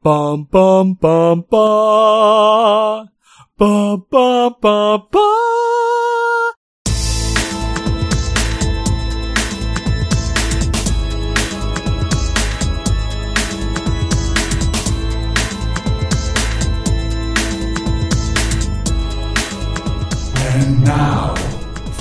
[0.00, 3.04] Bum bum bum ba.
[3.58, 5.28] Bum bum bum ba.
[20.36, 21.34] And now,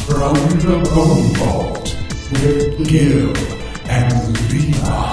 [0.05, 1.95] from the Bone Vault,
[2.31, 3.35] with Gil
[3.89, 5.06] and Levi.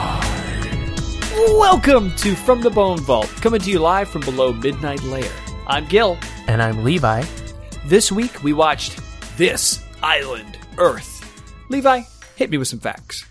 [1.64, 5.32] Welcome to From the Bone Vault, coming to you live from below Midnight Lair.
[5.66, 6.18] I'm Gil.
[6.46, 7.24] And I'm Levi.
[7.86, 9.00] This week we watched
[9.38, 11.24] This Island Earth.
[11.70, 12.02] Levi,
[12.36, 13.24] hit me with some facts.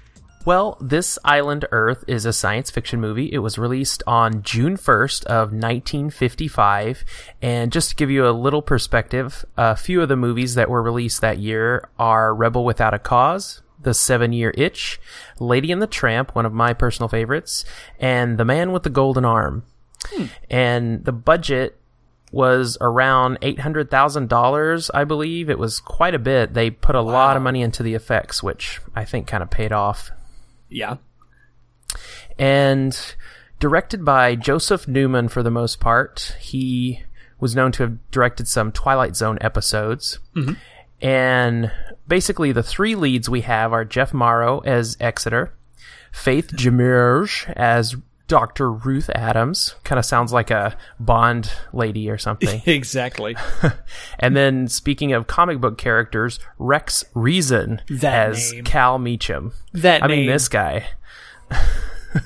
[0.46, 3.32] Well, This Island Earth is a science fiction movie.
[3.32, 7.06] It was released on June 1st of 1955.
[7.40, 10.82] And just to give you a little perspective, a few of the movies that were
[10.82, 15.00] released that year are Rebel Without a Cause, The Seven Year Itch,
[15.40, 17.66] Lady and the Tramp, one of my personal favorites,
[18.00, 19.64] and The Man with the Golden Arm.
[20.06, 20.26] Hmm.
[20.50, 21.80] And the budget
[22.32, 25.50] was around $800,000, I believe.
[25.50, 26.56] It was quite a bit.
[26.56, 29.72] They put a lot of money into the effects, which I think kind of paid
[29.72, 30.12] off.
[30.68, 30.98] Yeah.
[32.40, 32.98] And
[33.60, 36.36] directed by Joseph Newman for the most part.
[36.40, 37.04] He
[37.40, 40.20] was known to have directed some Twilight Zone episodes.
[40.36, 40.54] Mm-hmm.
[41.04, 41.72] And
[42.08, 45.54] basically, the three leads we have are Jeff Morrow as Exeter,
[46.12, 47.96] Faith Domergue as
[48.30, 48.72] Dr.
[48.72, 49.76] Ruth Adams.
[49.84, 52.62] Kind of sounds like a Bond lady or something.
[52.66, 53.36] Exactly.
[54.20, 58.64] And then, speaking of comic book characters, Rex Reason That as name.
[58.64, 59.52] Cal Meacham.
[59.74, 60.86] That I mean, this guy.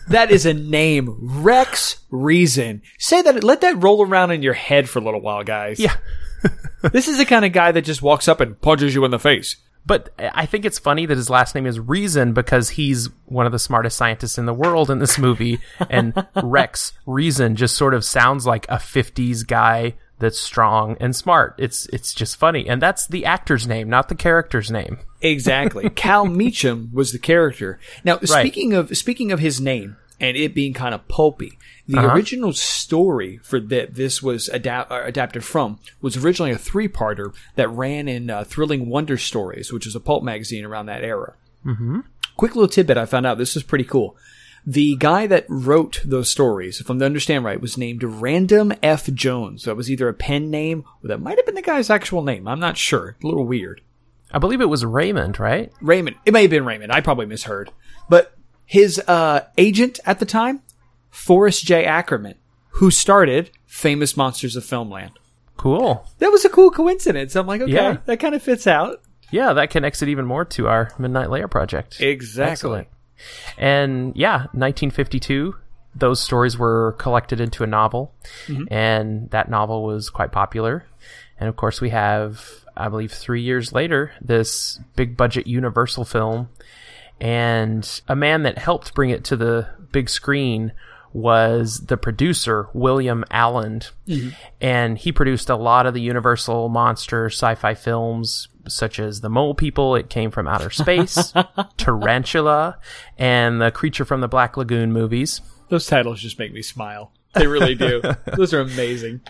[0.10, 1.16] That is a name.
[1.42, 2.82] Rex Reason.
[3.00, 5.80] Say that, let that roll around in your head for a little while, guys.
[5.80, 5.96] Yeah.
[6.92, 9.20] This is the kind of guy that just walks up and punches you in the
[9.20, 9.58] face.
[9.88, 13.54] But I think it's funny that his last name is Reason because he's one of
[13.54, 15.60] the smartest scientists in the world in this movie.
[15.90, 21.56] And Rex Reason just sort of sounds like a 50s guy that's strong and smart.
[21.58, 22.68] It's, it's just funny.
[22.68, 25.00] And that's the actor's name, not the character's name.
[25.22, 25.90] Exactly.
[25.96, 27.80] Cal Meacham was the character.
[28.04, 32.14] Now, speaking of speaking of his name and it being kind of pulpy, the Uh-huh.
[32.14, 38.08] original story for that this was uh, adapted from was originally a three-parter that ran
[38.08, 41.34] in uh, Thrilling Wonder Stories, which was a pulp magazine around that era.
[41.66, 42.02] Mm-hmm.
[42.36, 43.38] Quick little tidbit I found out.
[43.38, 44.16] This is pretty cool.
[44.66, 49.06] The guy that wrote those stories, if I'm to understand right, was named Random F.
[49.14, 49.64] Jones.
[49.64, 52.22] So it was either a pen name or that might have been the guy's actual
[52.22, 52.50] name.
[52.50, 53.16] I'm not sure.
[53.24, 53.80] A little weird.
[54.30, 55.72] I believe it was Raymond, right?
[55.80, 56.18] Raymond.
[56.26, 56.92] It may have been Raymond.
[56.92, 57.72] I probably misheard.
[58.10, 58.34] But
[58.66, 60.62] his uh, agent at the time,
[61.10, 61.86] Forrest J.
[61.86, 62.36] Ackerman,
[62.70, 65.12] who started Famous Monsters of Filmland.
[65.58, 66.06] Cool.
[66.20, 67.36] That was a cool coincidence.
[67.36, 67.98] I'm like, okay, Yeah.
[68.06, 69.02] that kind of fits out.
[69.32, 72.00] Yeah, that connects it even more to our Midnight Lair project.
[72.00, 72.52] Exactly.
[72.52, 72.88] Excellent.
[73.58, 75.56] And yeah, 1952,
[75.96, 78.14] those stories were collected into a novel,
[78.46, 78.72] mm-hmm.
[78.72, 80.86] and that novel was quite popular.
[81.40, 82.46] And of course, we have,
[82.76, 86.50] I believe, three years later, this big budget Universal film,
[87.20, 90.72] and a man that helped bring it to the big screen
[91.18, 94.30] was the producer William Alland, mm-hmm.
[94.62, 99.56] and he produced a lot of the Universal monster sci-fi films, such as The Mole
[99.56, 101.34] People, It Came from Outer Space,
[101.78, 102.78] Tarantula,
[103.18, 105.42] and the Creature from the Black Lagoon movies.
[105.70, 107.12] Those titles just make me smile.
[107.34, 108.02] They really do.
[108.38, 109.22] Those are amazing.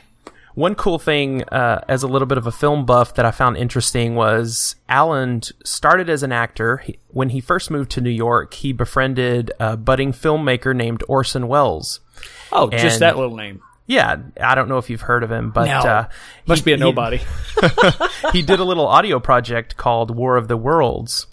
[0.58, 3.58] One cool thing, uh, as a little bit of a film buff that I found
[3.58, 6.78] interesting was Alland started as an actor.
[6.78, 11.48] He, when he first moved to New York, he befriended a budding filmmaker named Orson
[11.48, 12.00] Welles.
[12.52, 13.62] Oh, just that little name.
[13.86, 15.78] Yeah, I don't know if you've heard of him, but No.
[15.90, 16.08] uh,
[16.48, 17.20] Must he- be a he- nobody.
[18.34, 21.28] he did a little audio project called War of the Worlds,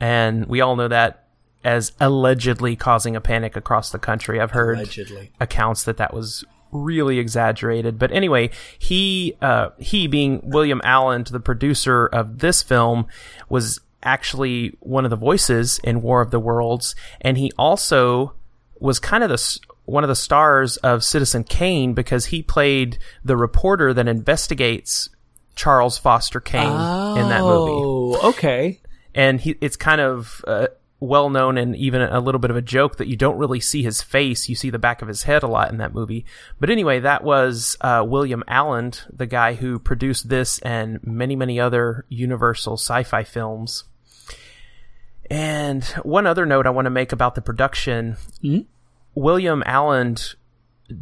[0.00, 1.26] and we all know that
[1.62, 4.40] as allegedly causing a panic across the country.
[4.40, 5.32] I've heard Allegedly.
[5.38, 11.40] accounts that that was really exaggerated, but anyway, he uh, he being William Alland, the
[11.40, 13.06] producer of this film,
[13.48, 18.34] was actually one of the voices in War of the Worlds, and he also
[18.78, 23.36] was kind of the one of the stars of Citizen Kane because he played the
[23.36, 25.08] reporter that investigates
[25.54, 27.72] Charles Foster Kane in that movie.
[27.72, 28.80] Oh, okay.
[29.14, 30.66] and he it's kind of uh,
[31.06, 33.82] well known and even a little bit of a joke that you don't really see
[33.82, 34.48] his face.
[34.48, 36.24] You see the back of his head a lot in that movie.
[36.58, 41.60] But anyway that was uh, William Alland the guy who produced this and many many
[41.60, 43.84] other universal sci-fi films.
[45.30, 48.16] And one other note i want to make about the production.
[49.14, 50.34] William Alland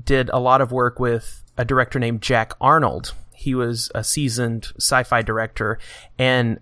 [0.05, 3.15] did a lot of work with a director named Jack Arnold.
[3.35, 5.79] He was a seasoned sci-fi director,
[6.19, 6.61] and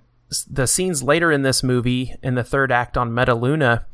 [0.50, 3.84] the scenes later in this movie, in the third act on Metaluna,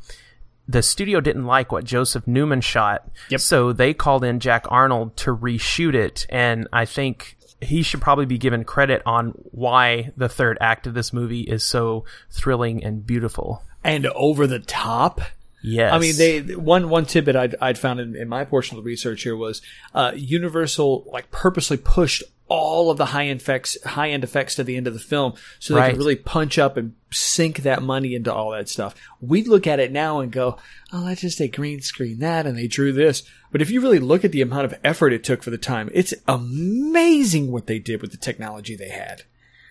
[0.67, 3.39] the studio didn't like what Joseph Newman shot, Yep.
[3.39, 6.25] so they called in Jack Arnold to reshoot it.
[6.29, 10.93] And I think he should probably be given credit on why the third act of
[10.93, 13.63] this movie is so thrilling and beautiful.
[13.83, 15.21] and over the top.
[15.63, 18.83] Yes, I mean, they one one tidbit I'd, I'd found in, in my portion of
[18.83, 19.61] the research here was
[19.93, 24.63] uh, Universal like purposely pushed all of the high end effects high end effects to
[24.63, 25.89] the end of the film so they Right.
[25.91, 28.95] could really punch up and sink that money into all that stuff.
[29.19, 30.57] We look at it now and go,
[30.93, 33.23] "Oh, let's just say green screen that," and they drew this.
[33.51, 35.89] But if you really look at the amount of effort it took for the time,
[35.93, 39.23] it's amazing what they did with the technology they had.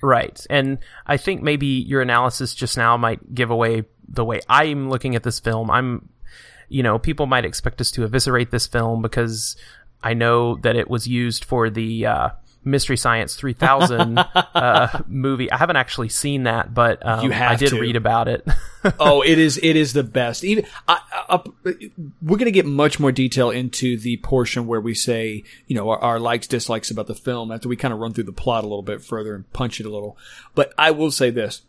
[0.02, 0.44] Right.
[0.50, 5.16] And I think maybe your analysis just now might give away the way I'm looking
[5.16, 5.70] at this film.
[5.70, 6.10] I'm,
[6.68, 9.56] you know, people might expect us to eviscerate this film because
[10.02, 12.28] I know that it was used for the, uh,
[12.66, 15.50] Mystery Science 3000 uh, movie.
[15.50, 17.80] I haven't actually seen that, but um, I did to.
[17.80, 18.46] read about it.
[19.00, 20.44] oh, it is it is the best.
[20.44, 21.40] Even I, I,
[22.20, 25.88] we're going to get much more detail into the portion where we say you know
[25.90, 28.64] our, our likes dislikes about the film after we kind of run through the plot
[28.64, 30.18] a little bit further and punch it a little.
[30.56, 31.62] But I will say this: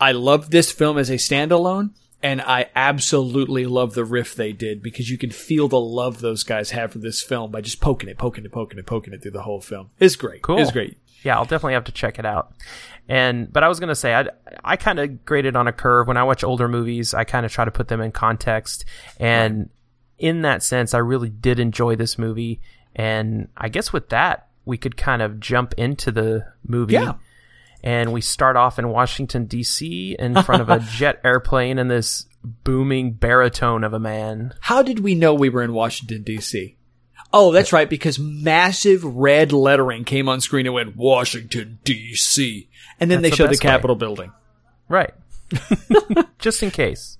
[0.00, 1.90] I love this film as a standalone.
[2.22, 6.44] And I absolutely love the riff they did because you can feel the love those
[6.44, 9.22] guys have for this film by just poking it, poking it, poking it, poking it
[9.22, 9.90] through the whole film.
[9.98, 10.42] It's great.
[10.42, 10.58] Cool.
[10.58, 10.96] It's great.
[11.24, 12.52] yeah, I'll definitely have to check it out.
[13.08, 14.26] And but I was gonna say I
[14.62, 17.12] I kind of graded on a curve when I watch older movies.
[17.14, 18.84] I kind of try to put them in context,
[19.18, 19.68] and
[20.18, 22.60] in that sense, I really did enjoy this movie.
[22.94, 26.92] And I guess with that, we could kind of jump into the movie.
[26.94, 27.14] Yeah.
[27.82, 30.16] And we start off in Washington D.C.
[30.18, 34.54] in front of a jet airplane and this booming baritone of a man.
[34.60, 36.76] How did we know we were in Washington D.C.?
[37.32, 42.68] Oh, that's right, because massive red lettering came on screen and went Washington D.C.
[43.00, 43.70] And then That's they the showed the best way.
[43.70, 44.32] Capitol building.
[44.88, 45.14] Right.
[46.38, 47.16] Just in case.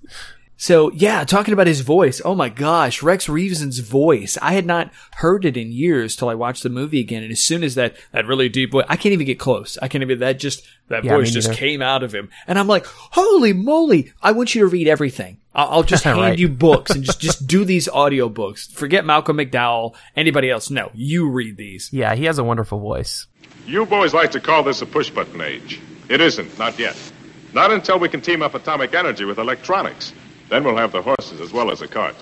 [0.63, 2.21] So yeah, talking about his voice.
[2.23, 4.37] Oh my gosh, Rex Reason's voice.
[4.41, 7.21] I had not heard it in years till I watched the movie again.
[7.21, 9.77] And as soon as that that really deep voice, I can't even get close.
[9.81, 10.19] I can't even.
[10.19, 11.59] That just that Yeah, voice just neither.
[11.59, 14.13] came out of him, and I'm like, holy moly!
[14.21, 15.41] I want you to read everything.
[15.53, 16.39] I'll, I'll just hand Right.
[16.39, 18.67] you books and just just do these audio books.
[18.67, 20.69] Forget Malcolm McDowell, anybody else.
[20.69, 21.89] No, you read these.
[21.91, 23.27] Yeah, he has a wonderful voice.
[23.67, 25.81] You boys like to call this a push button age.
[26.07, 26.95] It isn't, not yet.
[27.51, 30.13] Not until we can team up atomic energy with electronics.
[30.49, 32.15] Then we'll have the horses as well as a cart.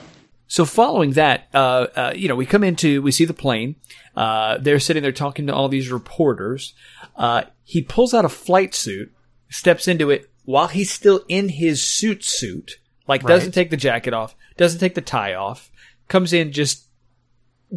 [0.47, 3.75] So following that, uh, uh, you know, we come into, we see the plane.
[4.15, 6.73] Uh, they're sitting there talking to all these reporters.
[7.15, 9.13] Uh, he pulls out a flight suit,
[9.50, 14.13] steps into it while he's still in his suit suit, like doesn't take the jacket
[14.13, 15.71] off, doesn't take the tie off,
[16.07, 16.88] comes in just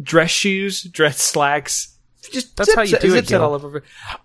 [0.01, 1.94] dress shoes, dress slacks.
[2.29, 3.41] Just That's how you do it, Gil.
[3.41, 3.83] all over.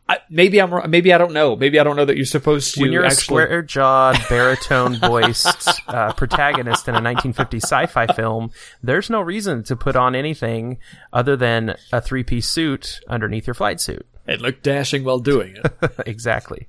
[0.08, 0.88] I, maybe I'm wrong.
[0.91, 1.56] Maybe I don't know.
[1.56, 2.81] Maybe I don't know that you're supposed to.
[2.81, 8.50] when you're a square-jawed, baritone voiced uh, protagonist in a 1950 sci fi film,
[8.82, 10.79] there's no reason to put on anything
[11.12, 14.06] other than a three piece suit underneath your flight suit.
[14.26, 15.93] it looked dashing while doing it.
[16.06, 16.69] exactly.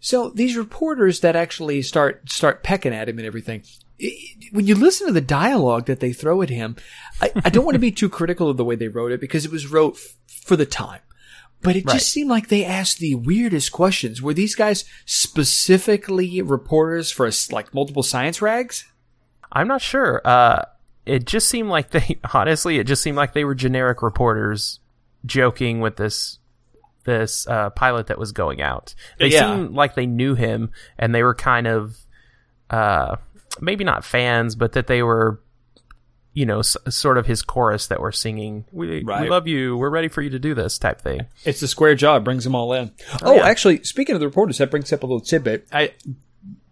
[0.00, 3.62] So these reporters that actually start start pecking at him and everything.
[4.52, 6.76] When you listen to the dialogue that they throw at him,
[7.20, 9.44] I, I don't want to be too critical of the way they wrote it because
[9.44, 11.00] it was wrote f- for the time.
[11.62, 11.92] But it Right.
[11.94, 14.22] just seemed like they asked the weirdest questions.
[14.22, 18.84] Were these guys specifically reporters for like multiple science rags?
[19.52, 20.22] I'm not sure.
[20.24, 20.64] Uh,
[21.06, 24.80] it just seemed like they, honestly, it just seemed like they were generic reporters
[25.26, 26.38] joking with this
[27.04, 28.94] this uh, pilot that was going out.
[29.18, 29.54] They Yeah.
[29.54, 31.96] seemed like they knew him and they were kind of
[32.68, 33.16] uh,
[33.60, 35.40] maybe not fans, but that they were
[36.32, 39.22] you know s- sort of his chorus that were singing we, Right.
[39.22, 41.96] we love you we're ready for you to do this type thing It's the square
[41.96, 42.16] jaw.
[42.18, 42.92] It brings them all in.
[43.20, 43.46] Oh, yeah.
[43.48, 45.66] actually, speaking of the reporters, that brings up a little tidbit.
[45.72, 45.92] I,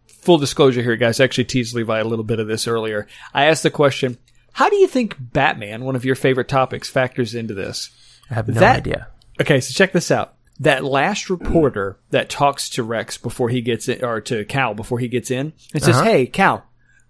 [0.06, 3.06] full disclosure here, guys, I actually teased Levi a little bit of this earlier.
[3.34, 4.16] I asked the question,
[4.52, 7.90] how do you think Batman, one of your favorite topics, factors into this?
[8.30, 9.08] i have no That- idea
[9.40, 10.34] Okay, so check this out.
[10.60, 14.98] That last reporter that talks to Rex before he gets in, or to Cal before
[14.98, 16.04] he gets in, and says, Uh-huh.
[16.04, 16.64] "Hey, Cal,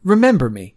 [0.04, 0.74] remember me."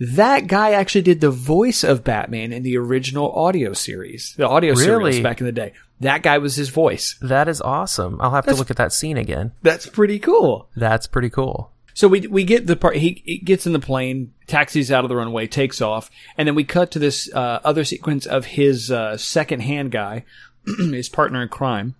[0.00, 4.74] That guy actually did the voice of Batman in the original audio series, the audio
[4.74, 5.72] series back in the day.
[6.00, 7.16] That guy was his voice.
[7.22, 10.68] that is awesome i'll have to look at that scene again That's pretty cool.
[10.74, 12.96] that's pretty cool So we we get the part.
[12.96, 16.56] He, he gets in the plane, taxis out of the runway, takes off, and then
[16.56, 20.24] we cut to this uh, other sequence of his uh, second hand guy,
[20.66, 21.94] his partner in crime,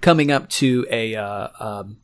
[0.00, 1.14] coming up to a.
[1.14, 1.98] Uh, um,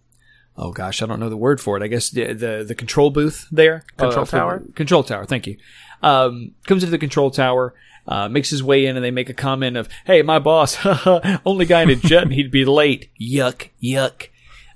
[0.59, 1.83] oh gosh, I don't know the word for it.
[1.83, 4.63] I guess the the, the control booth there, Control Uh, for- tower?
[4.75, 5.25] Control tower.
[5.25, 5.57] Thank you.
[6.03, 7.75] Um, comes into the control tower.
[8.07, 10.79] Uh, makes his way in and they make a comment of, Hey, my boss,
[11.45, 13.11] only guy in a jet and he'd be late.
[13.21, 14.29] Yuck, yuck.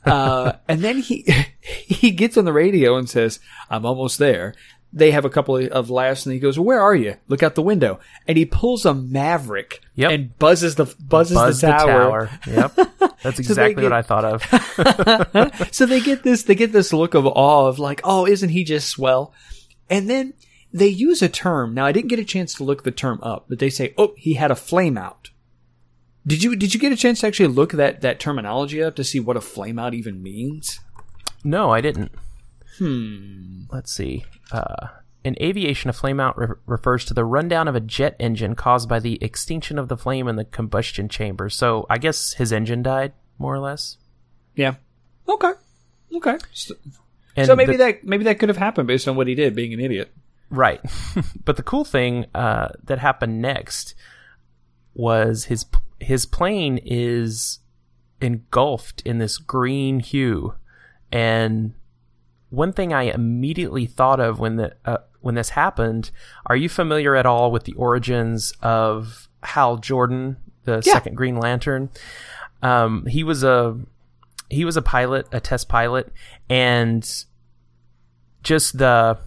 [0.04, 1.26] uh, and then he
[1.62, 3.38] he gets on the radio and says,
[3.70, 4.54] "I'm almost there."
[4.94, 7.16] They have a couple of laughs, and he goes, "Where are you?
[7.28, 10.11] Look out the window!" And he pulls a Maverick Yep.
[10.11, 12.30] and buzzes the buzzes Buzz the tower.
[12.46, 12.78] Yep.
[13.22, 15.68] That's exactly what get- I thought of.
[15.75, 18.64] so they get this they get this look of awe of like, oh, isn't he
[18.64, 19.32] just swell?
[19.88, 20.34] And then
[20.72, 21.72] they use a term.
[21.75, 24.12] Now I didn't get a chance to look the term up, but they say, oh,
[24.16, 25.30] he had a flame out.
[26.26, 29.04] Did you did you get a chance to actually look that that terminology up to
[29.04, 30.80] see what a flame out even means?
[31.44, 32.12] No, I didn't.
[32.79, 33.62] Hmm.
[33.71, 34.25] Let's see.
[34.50, 34.88] Uh,
[35.25, 38.99] in aviation, a flameout re- refers to the rundown of a jet engine caused by
[38.99, 41.49] the extinction of the flame in the combustion chamber.
[41.49, 43.99] So I guess his engine died, more or less.
[44.57, 44.75] Yeah.
[45.29, 45.52] Okay.
[46.14, 46.38] Okay.
[46.52, 46.75] So,
[47.45, 49.73] so maybe the- that maybe that could have happened based on what he did, being
[49.73, 50.12] an idiot.
[50.50, 50.81] Right.
[51.45, 53.95] but the cool thing uh, that happened next
[54.95, 55.64] was his
[56.00, 57.61] his plane is
[58.21, 60.55] engulfed in this green hue,
[61.11, 61.75] and
[62.52, 66.11] one thing I immediately thought of when the uh, when this happened.
[66.47, 70.92] Are you familiar at all with the origins of Hal Jordan, the Yeah.
[70.92, 71.88] second Green Lantern?
[72.62, 73.78] Um, he was a
[74.50, 76.12] he was a pilot, a test pilot,
[76.50, 77.09] and
[78.42, 79.18] just the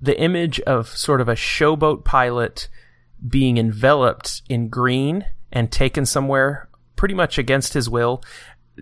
[0.00, 2.68] the image of sort of a showboat pilot
[3.26, 8.22] being enveloped in green and taken somewhere pretty much against his will.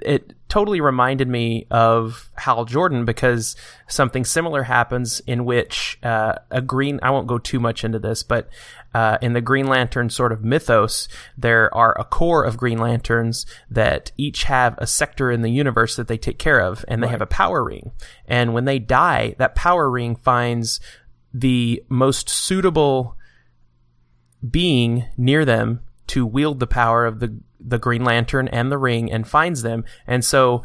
[0.02, 6.60] It totally reminded me of Hal Jordan because something similar happens in which uh, a
[6.60, 8.48] green, I won't go too much into this, but
[8.94, 13.46] uh, in the Green Lantern sort of mythos, there are a core of Green Lanterns
[13.68, 17.08] that each have a sector in the universe that they take care of, and they
[17.08, 17.90] have a power ring.
[18.26, 20.80] And when they die, that power ring finds
[21.32, 23.16] the most suitable
[24.48, 29.10] being near them to wield the power of the the Green Lantern and the ring
[29.10, 29.84] and finds them.
[30.06, 30.62] And so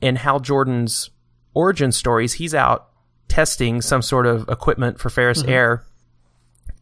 [0.00, 1.10] in Hal Jordan's
[1.54, 2.88] origin stories, he's out
[3.28, 5.84] testing some sort of equipment for Ferris Air.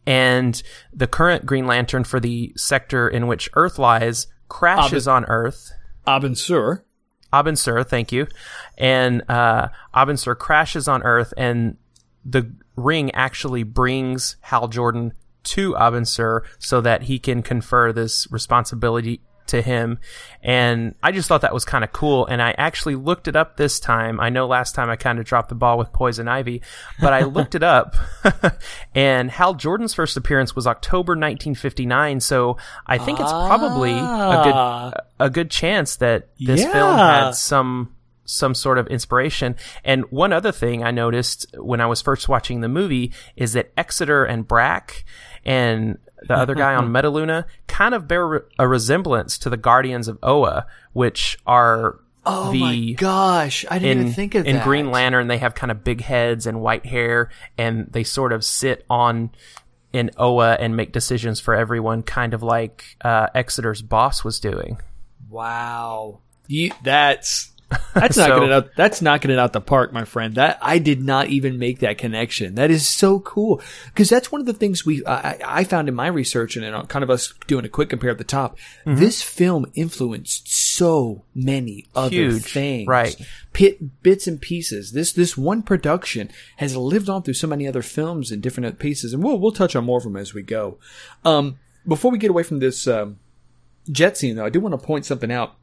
[0.07, 0.61] And
[0.91, 5.71] the current Green Lantern for the sector in which Earth lies crashes on Earth.
[6.07, 6.83] Abin Sur.
[7.31, 8.25] Abin Sur, thank you.
[8.77, 11.77] And uh, Abin Sur crashes on Earth, and
[12.25, 15.13] the ring actually brings Hal Jordan
[15.43, 19.99] to Abin Sur so that he can confer this responsibility to him.
[20.41, 22.25] And I just thought that was kind of cool.
[22.25, 24.19] And I actually looked it up this time.
[24.19, 26.61] I know last time I kind of dropped the ball with Poison Ivy,
[26.99, 27.95] but I looked it up.
[28.95, 32.19] and Hal Jordan's first appearance was October 1959.
[32.21, 34.91] So I think it's probably a Ah.
[34.93, 39.55] good a good chance that this film had some some sort of inspiration.
[39.83, 43.71] And one other thing I noticed when I was first watching the movie is that
[43.75, 45.03] Exeter and Brack
[45.43, 45.97] and
[46.27, 50.65] the other guy on Metaluna kind of bear a resemblance to the Guardians of Oa,
[50.93, 54.63] which are Oh the my gosh, I didn't in, even think of in that.
[54.63, 58.43] Green Lantern, they have kind of big heads and white hair, and they sort of
[58.43, 59.31] sit on
[59.93, 64.79] in Oa and make decisions for everyone, kind of like uh, Exeter's boss was doing.
[65.29, 67.48] Wow, you, that's
[67.93, 68.69] that's not So- it out.
[68.75, 70.35] That's knocking it out the park, my friend.
[70.35, 72.55] That I did not even make that connection.
[72.55, 75.95] That is so cool because that's one of the things we I, I- found in
[75.95, 78.57] my research and in kind of us doing a quick compare at the top.
[78.85, 78.99] Mm-hmm.
[78.99, 83.15] This film influenced so many other Huge, things, right.
[83.53, 84.91] Pit, bits and pieces.
[84.93, 89.13] This this one production has lived on through so many other films and different pieces,
[89.13, 90.77] and we'll we'll touch on more of them as we go.
[91.25, 93.19] Um, before we get away from this um,
[93.91, 95.55] jet scene, though, I do want to point something out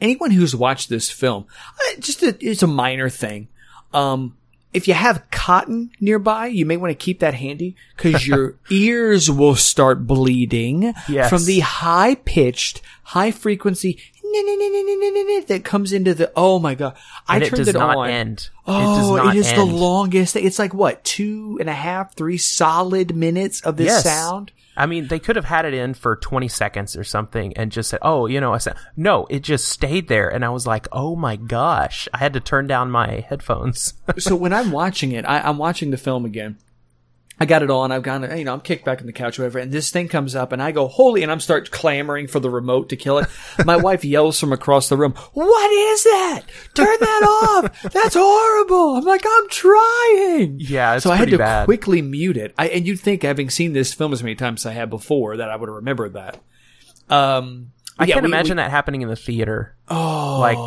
[0.00, 1.46] anyone who's watched this film,
[1.78, 3.48] uh, just a, it's a minor thing.
[3.92, 4.36] Um,
[4.72, 9.28] if you have cotton nearby, you may want to keep that handy because your ears
[9.30, 11.28] will start bleeding Yes.
[11.28, 13.98] from the high pitched, high frequency
[15.48, 16.30] that comes into the.
[16.36, 16.94] Oh my god!
[17.26, 18.10] I And it turned does it not on.
[18.10, 18.48] end.
[18.66, 20.36] Oh, it it is the longest.
[20.36, 24.04] It's like what two and a half, three solid minutes of this Yes.
[24.04, 24.52] sound.
[24.76, 27.90] I mean, they could have had it in for 20 seconds or something and just
[27.90, 30.28] said, oh, you know, I said, no, it just stayed there.
[30.28, 33.94] And I was like, oh my gosh, I had to turn down my headphones.
[34.18, 36.56] so when I'm watching it, I, I'm watching the film again.
[37.42, 37.90] I got it on.
[37.90, 40.08] I've gone, you know, I'm kicked back in the couch, or whatever, and this thing
[40.08, 43.16] comes up, and I go, holy, and I'm start clamoring for the remote to kill
[43.18, 43.28] it.
[43.64, 46.42] My wife yells from across the room, "What is that?
[46.74, 47.22] Turn that
[47.64, 47.82] off!
[47.92, 50.56] That's horrible!" I'm like, I'm trying.
[50.60, 51.64] Yeah, it's so I had to bad.
[51.64, 52.54] quickly mute it.
[52.58, 55.38] I, and you'd think, having seen this film as many times as I had before,
[55.38, 56.38] that I would have remembered that.
[57.08, 59.76] Um, I yeah, can't we- imagine we- that happening in the theater.
[59.88, 60.58] Oh, Like,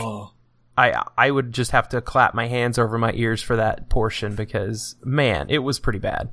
[0.76, 4.36] I, I would just have to clap my hands over my ears for that portion
[4.36, 6.30] because, man, it was pretty bad.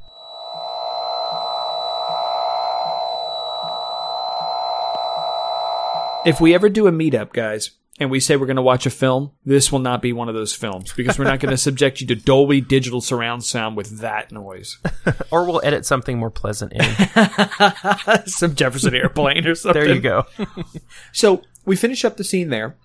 [6.24, 8.90] If we ever do a meetup, guys, and we say we're going to watch a
[8.90, 12.00] film, this will not be one of those films because we're not going to subject
[12.00, 14.78] you to Dolby digital surround sound with that noise.
[15.32, 16.82] Or we'll edit something more pleasant in.
[18.26, 19.80] Some Jefferson airplane or something.
[19.80, 20.26] there you go.
[21.12, 22.76] So we finish up the scene there.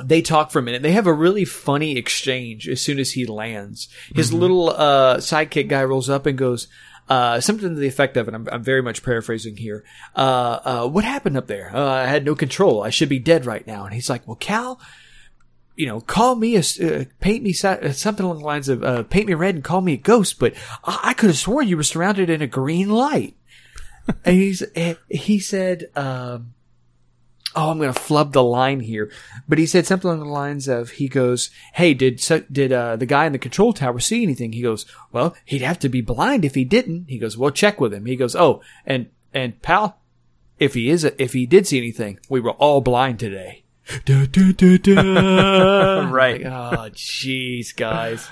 [0.00, 0.82] They talk for a minute.
[0.82, 3.88] They have a really funny exchange as soon as he lands.
[4.14, 6.68] His little uh, sidekick guy rolls up and goes,
[7.08, 9.84] uh, something to the effect of, and I'm, I'm very much paraphrasing here.
[10.14, 11.70] Uh, uh, what happened up there?
[11.74, 12.82] Uh, I had no control.
[12.82, 13.84] I should be dead right now.
[13.84, 14.80] And he's like, well, Cal,
[15.76, 19.04] you know, call me a, uh, paint me uh, something along the lines of, uh,
[19.04, 21.76] paint me red and call me a ghost, but I, I could have sworn you
[21.76, 23.36] were surrounded in a green light.
[24.24, 24.62] and he's,
[25.08, 26.54] he said, um,
[27.56, 29.10] oh, I'm going to flub the line here,
[29.48, 32.96] but he said something along the lines of, he goes, hey, did, so, did, uh,
[32.96, 34.52] the guy in the control tower see anything?
[34.52, 37.06] He goes, well, he'd have to be blind if he didn't.
[37.08, 38.04] He goes, well, check with him.
[38.04, 39.98] He goes, oh, and, and pal,
[40.58, 43.64] if he is, if he did see anything, we were all blind today.
[44.04, 46.10] Da, da, da.
[46.10, 46.44] Right.
[46.44, 48.28] Oh, jeez, guys.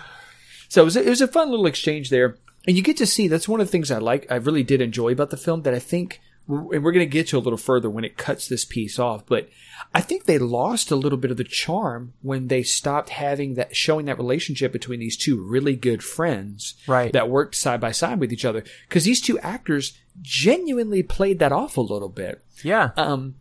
[0.69, 2.37] So it was, a, it was a fun little exchange there.
[2.67, 4.81] And you get to see, that's one of the things I like, I really did
[4.81, 7.57] enjoy about the film that I think, and we're going to get to a little
[7.57, 9.49] further when it cuts this piece off, but
[9.95, 13.75] I think they lost a little bit of the charm when they stopped having that,
[13.75, 16.75] showing that relationship between these two really good friends.
[16.87, 17.13] Right.
[17.13, 18.63] That worked side by side with each other.
[18.91, 22.91] Cause these two actors genuinely played that off a little bit Yeah.
[22.97, 23.35] um,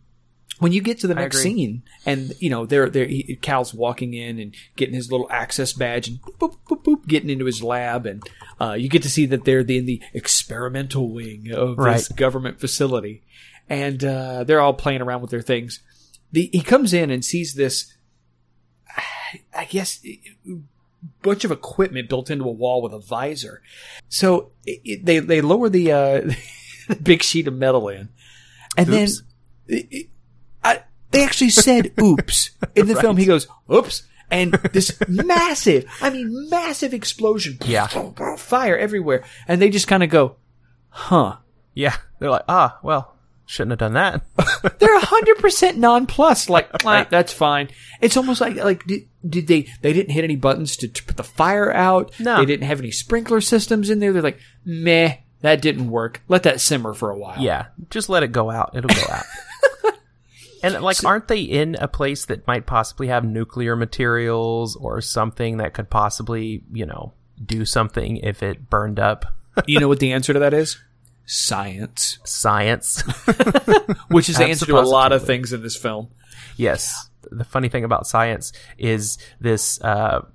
[0.60, 4.14] when you get to the next scene and you know they're they're he, Cal's walking
[4.14, 7.62] in and getting his little access badge and boop, boop, boop, boop, getting into his
[7.62, 8.22] lab and
[8.60, 12.60] uh, you get to see that they're the, in the experimental wing of this government
[12.60, 13.22] facility
[13.68, 15.80] and uh, they're all playing around with their things.
[16.32, 17.94] The, he comes in and sees this,
[19.56, 20.04] I guess,
[21.22, 23.62] bunch of equipment built into a wall with a visor.
[24.08, 26.30] So it, it- they they lower the uh,
[27.02, 28.08] big sheet of metal in,
[28.76, 29.22] and Oops.
[29.22, 30.13] then it- it- I,
[31.14, 33.16] they actually said "oops" in the film.
[33.16, 37.86] He goes "oops," and this massive, I mean, massive explosion, Yeah.
[38.36, 40.36] fire everywhere, and they just kind of go,
[40.90, 41.36] "Huh."
[41.74, 41.96] Yeah.
[42.20, 43.16] They're like, ah, well,
[43.46, 44.22] shouldn't have done that.
[44.78, 46.48] They're hundred percent nonplussed.
[46.48, 47.68] Like, "Ah, that's fine.
[48.00, 51.16] It's almost like like did, did they they didn't hit any buttons to, to put
[51.16, 52.12] the fire out?
[52.20, 52.38] No.
[52.38, 54.12] they didn't have any sprinkler systems in there.
[54.12, 56.22] They're like, meh, that didn't work.
[56.28, 57.40] Let that simmer for a while.
[57.42, 57.66] yeah.
[57.90, 58.70] Just let it go out.
[58.76, 59.24] It'll go out.
[60.64, 65.58] And like, aren't they in a place that might possibly have nuclear materials or something
[65.58, 67.12] that could possibly, you know,
[67.44, 69.26] do something if it burned up?
[69.66, 70.78] you know what the answer to that is?
[71.26, 73.00] Science, Science.
[74.08, 76.08] which is the answer to a lot of things in this film.
[76.56, 77.08] yes.
[77.30, 80.26] The funny thing about science is this, uh,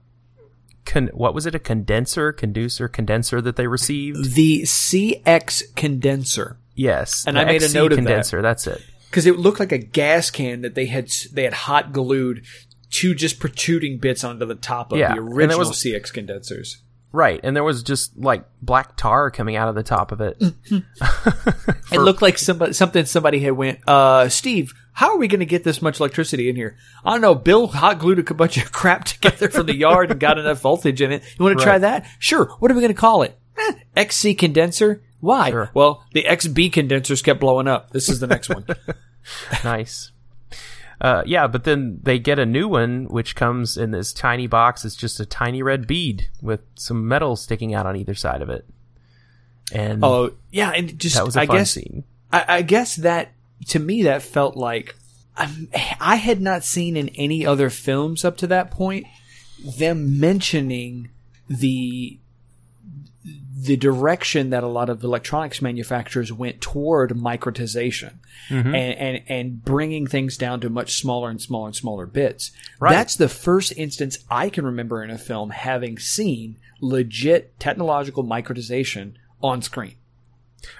[0.85, 1.53] con- what was it?
[1.53, 4.33] A condenser, conducer, condenser that they received?
[4.33, 6.57] The CX condenser.
[6.73, 7.25] Yes.
[7.27, 8.03] And I made a note of that.
[8.03, 8.41] condenser.
[8.41, 8.81] That's it.
[9.09, 12.45] Because it looked like a gas can that they had they had hot glued
[12.89, 16.81] two just protruding bits onto the top of Yeah, the original was- CX condensers.
[17.11, 17.39] Right.
[17.43, 20.37] And there was just like black tar coming out of the top of it.
[21.91, 25.45] it looked like somebody something somebody had went, uh, Steve, how are we going to
[25.45, 26.77] get this much electricity in here?
[27.03, 27.33] I don't know.
[27.33, 31.01] Bill hot glued a bunch of crap together from the yard and got enough voltage
[31.01, 31.23] in it.
[31.37, 32.05] You want to try that?
[32.19, 32.45] Sure.
[32.59, 33.35] What are we going to call it?
[33.57, 35.01] Eh, XC condenser.
[35.19, 35.49] Why?
[35.49, 35.69] Sure.
[35.73, 37.91] Well, the XB condensers kept blowing up.
[37.91, 38.65] This is the next one.
[39.63, 40.11] nice.
[41.01, 44.83] Uh, yeah, but then they get a new one, which comes in this tiny box.
[44.83, 48.49] It's just a tiny red bead with some metal sticking out on either side of
[48.49, 48.65] it.
[49.71, 50.71] And oh, yeah.
[50.71, 52.03] And just, that was a I fun guess, scene.
[52.31, 53.31] I, I guess that
[53.67, 54.95] to me that felt like
[55.37, 59.05] I'm, I had not seen in any other films up to that point
[59.77, 61.09] them mentioning
[61.49, 62.17] the
[63.61, 68.13] the direction that a lot of electronics manufacturers went toward microtization
[68.47, 68.73] mm-hmm.
[68.73, 72.51] and, and and bringing things down to much smaller and smaller and smaller bits.
[72.79, 72.91] Right.
[72.91, 79.15] That's the first instance I can remember in a film having seen legit technological microtization
[79.43, 79.95] on screen.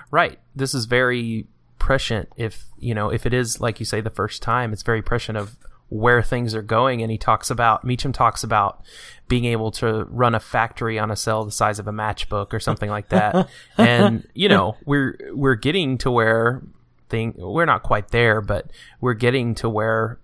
[0.10, 0.40] Right.
[0.56, 1.48] This is very
[1.80, 2.30] prescient.
[2.38, 5.38] If you know, if it is like you say the first time, it's very prescient
[5.38, 5.58] of
[5.90, 7.02] where things are going.
[7.02, 8.82] And he talks about Meacham talks about
[9.28, 12.60] being able to run a factory on a cell the size of a matchbook or
[12.60, 13.50] something like that.
[13.78, 16.64] and you know, we're we're getting to where
[17.10, 18.72] thing we're not quite there, but
[19.02, 20.20] we're getting to where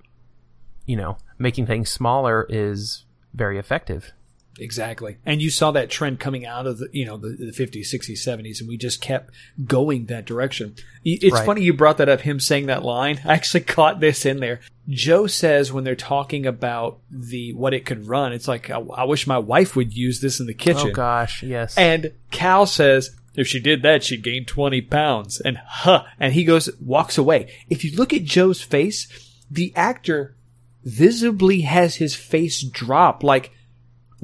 [0.85, 4.13] you know making things smaller is very effective.
[4.59, 5.17] Exactly.
[5.25, 8.17] And you saw that trend coming out of the, you know, the, the 50s, 60s,
[8.17, 9.31] 70s, and we just kept
[9.65, 10.75] going that direction.
[11.03, 11.45] It's Right.
[11.45, 13.19] funny you brought that up, him saying that line.
[13.25, 14.61] I actually caught this in there.
[14.87, 19.03] Joe says when they're talking about the, what it could run, it's like, I, I
[19.03, 20.89] wish my wife would use this in the oh, kitchen.
[20.89, 21.77] Oh gosh, yes.
[21.77, 25.41] And Cal says, if she did that, she'd gain 20 pounds.
[25.41, 26.03] And huh.
[26.19, 27.53] And he goes, walks away.
[27.69, 29.07] If you look at Joe's face,
[29.51, 30.35] the actor
[30.83, 33.23] visibly has his face drop.
[33.23, 33.51] Like,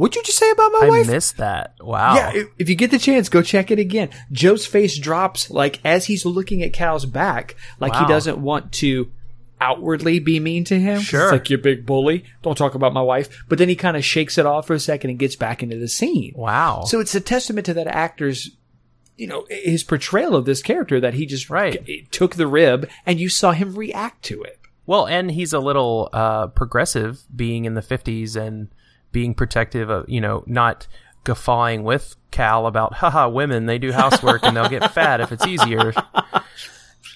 [0.02, 1.08] what'd you just say about my I wife?
[1.10, 1.76] I missed that.
[1.80, 2.16] Wow.
[2.16, 4.10] Yeah, if, you get the chance, go check it again.
[4.32, 9.12] Joe's face drops like as he's looking at Cal's back, like he doesn't want to
[9.60, 11.02] outwardly be mean to him.
[11.02, 11.26] Sure.
[11.26, 12.26] It's like you're big bully.
[12.42, 13.44] Don't talk about my wife.
[13.48, 15.78] But then he kind of shakes it off for a second and gets back into
[15.78, 16.34] the scene.
[16.36, 16.84] wow.
[16.88, 18.50] So it's a testament to that actor's,
[19.18, 21.86] you know, his portrayal of this character that he just Right.
[21.86, 24.58] g- took the rib and you saw him react to it.
[24.88, 28.68] Well, and he's a little uh, progressive, being in the fifties and
[29.12, 30.88] being protective of, you know, not
[31.24, 35.46] guffawing with Cal about, haha, women they do housework and they'll get fat if it's
[35.46, 35.94] easier.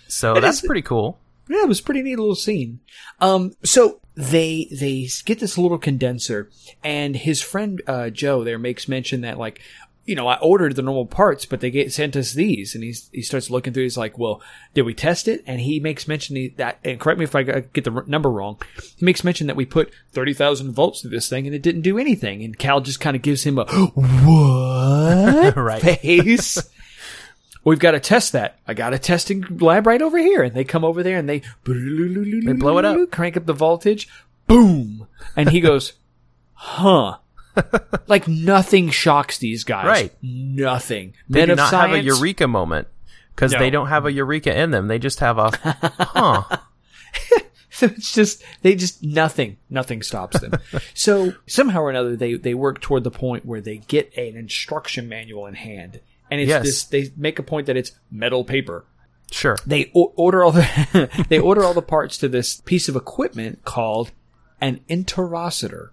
[0.07, 1.19] So that's pretty cool.
[1.47, 2.79] Yeah, it was a pretty neat little scene.
[3.19, 6.49] Um, so they they get this little condenser,
[6.83, 9.61] and his friend uh, Joe there makes mention that like,
[10.05, 13.09] you know, I ordered the normal parts, but they get sent us these, and he's
[13.11, 13.83] he starts looking through.
[13.83, 14.41] He's like, well,
[14.73, 15.43] did we test it?
[15.47, 18.57] And he makes mention that, and correct me if I get the number wrong.
[18.97, 21.81] He makes mention that we put thirty thousand volts through this thing, and it didn't
[21.81, 22.43] do anything.
[22.43, 23.65] And Cal just kind of gives him a
[23.95, 25.81] what Right.
[25.81, 26.57] face.
[27.63, 28.59] We've got to test that.
[28.67, 30.43] I got a testing lab right over here.
[30.43, 33.09] And they come over there and they they blow it up.
[33.11, 34.07] crank up the voltage,
[34.45, 35.07] boom.
[35.35, 35.93] And he goes,
[36.53, 37.17] huh.
[38.07, 39.85] like nothing shocks these guys.
[39.85, 40.13] Right.
[40.21, 41.13] Nothing.
[41.29, 41.95] They Men do not science.
[41.95, 42.87] have a eureka moment
[43.35, 43.59] because No.
[43.59, 44.87] they don't have a eureka in them.
[44.87, 46.43] They just have a, huh.
[47.71, 50.53] So it's just they just nothing, nothing stops them.
[50.93, 55.09] so somehow or another, they they work toward the point where they get an instruction
[55.09, 55.99] manual in hand,
[56.31, 56.63] and it's Yes.
[56.63, 56.83] this.
[56.85, 58.85] They make a point that it's metal paper.
[59.29, 59.57] Sure.
[59.67, 63.65] They o- order all the they order all the parts to this piece of equipment
[63.65, 64.11] called
[64.61, 65.89] an interocitor.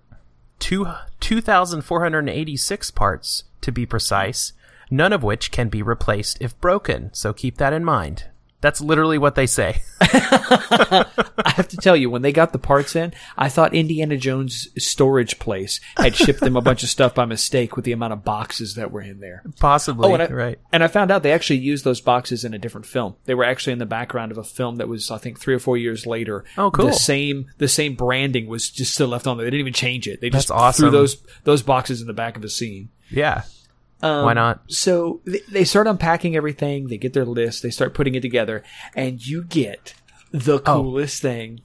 [0.63, 0.87] Two,
[1.19, 4.53] 2,486 parts, to be precise,
[4.93, 8.29] none of which can be replaced if broken, so keep that in mind.
[8.63, 9.83] That's literally what they say.
[10.01, 14.69] I have to tell you, when they got the parts in, I thought Indiana Jones'
[14.79, 18.25] storage place had shipped them a bunch of stuff by mistake with the amount of
[18.25, 19.43] boxes that were in there.
[19.59, 20.59] Possibly, Oh, and I, right.
[20.73, 23.17] and I found out they actually used those boxes in a different film.
[23.25, 25.59] They were actually in the background of a film that was, I think, three or
[25.61, 26.45] four years later.
[26.57, 26.87] Oh, cool.
[26.87, 29.45] The same, the same branding was just still left on there.
[29.45, 30.21] They didn't even change it.
[30.21, 30.83] They just That's awesome.
[30.85, 32.91] threw those those boxes in the back of a scene.
[33.11, 33.43] Yeah.
[34.03, 34.63] Um, Why not?
[34.71, 36.89] So they, they start unpacking everything.
[36.89, 37.63] They get their list.
[37.63, 38.63] They start putting it together,
[38.97, 39.95] and you get
[40.33, 40.83] the Oh.
[40.83, 41.61] coolest thing: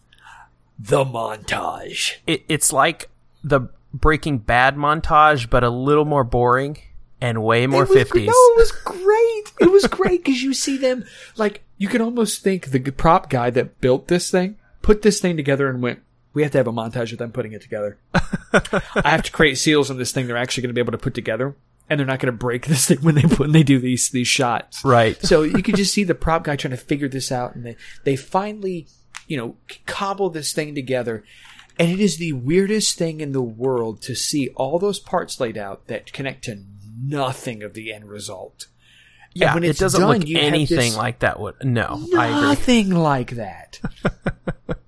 [0.77, 2.15] the montage.
[2.27, 3.09] It, it's like
[3.43, 6.77] the Breaking Bad montage, but a little more boring
[7.19, 8.25] and way more It was gr- 50s.
[8.25, 9.43] No, it was great.
[9.59, 13.49] It was great because you see them like you can almost think the prop guy
[13.49, 16.01] that built this thing put this thing together and went.
[16.33, 17.97] We have to have a montage of them putting it together.
[18.13, 20.97] I have to create seals on this thing they're actually going to be able to
[20.99, 21.55] put together,
[21.89, 24.27] and they're not going to break this thing when they when they do these these
[24.27, 24.83] shots.
[24.83, 25.21] Right.
[25.23, 27.75] So you could just see the prop guy trying to figure this out, and they
[28.03, 28.87] they finally,
[29.27, 31.23] you know, cobble this thing together.
[31.79, 35.59] And it is the weirdest thing in the world to see all those parts laid
[35.59, 36.63] out that connect to
[36.99, 38.67] nothing of the end result.
[39.33, 41.63] yeah, when it doesn't done, look anything like that would.
[41.63, 42.41] No, I agree.
[42.41, 43.79] Nothing like that.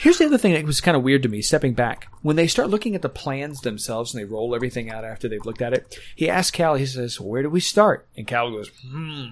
[0.00, 2.08] Here's the other thing that was kind of weird to me, stepping back.
[2.22, 5.44] When they start looking at the plans themselves and they roll everything out after they've
[5.44, 8.06] looked at it, he asks Cal, he says, Where do we start?
[8.16, 9.26] And Cal goes, Hmm,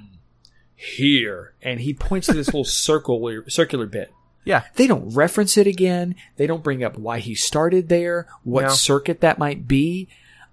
[0.74, 1.54] here.
[1.62, 4.12] And he points to this little circular, circular bit.
[4.44, 4.64] Yeah.
[4.76, 6.14] They don't reference it again.
[6.36, 8.68] They don't bring up why he started there, what No.
[8.70, 10.08] circuit that might be,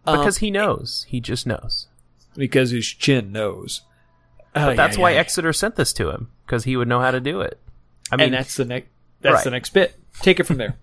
[0.05, 1.05] Because he knows.
[1.09, 1.87] He just knows.
[2.37, 3.81] because his chin knows.
[4.53, 5.19] But that's yeah, why yeah.
[5.19, 7.59] Exeter sent this to him, because he would know how to do it.
[8.11, 8.87] I mean, and that's the next.
[9.21, 9.43] That's Right.
[9.43, 9.97] the next bit.
[10.21, 10.77] Take it from there.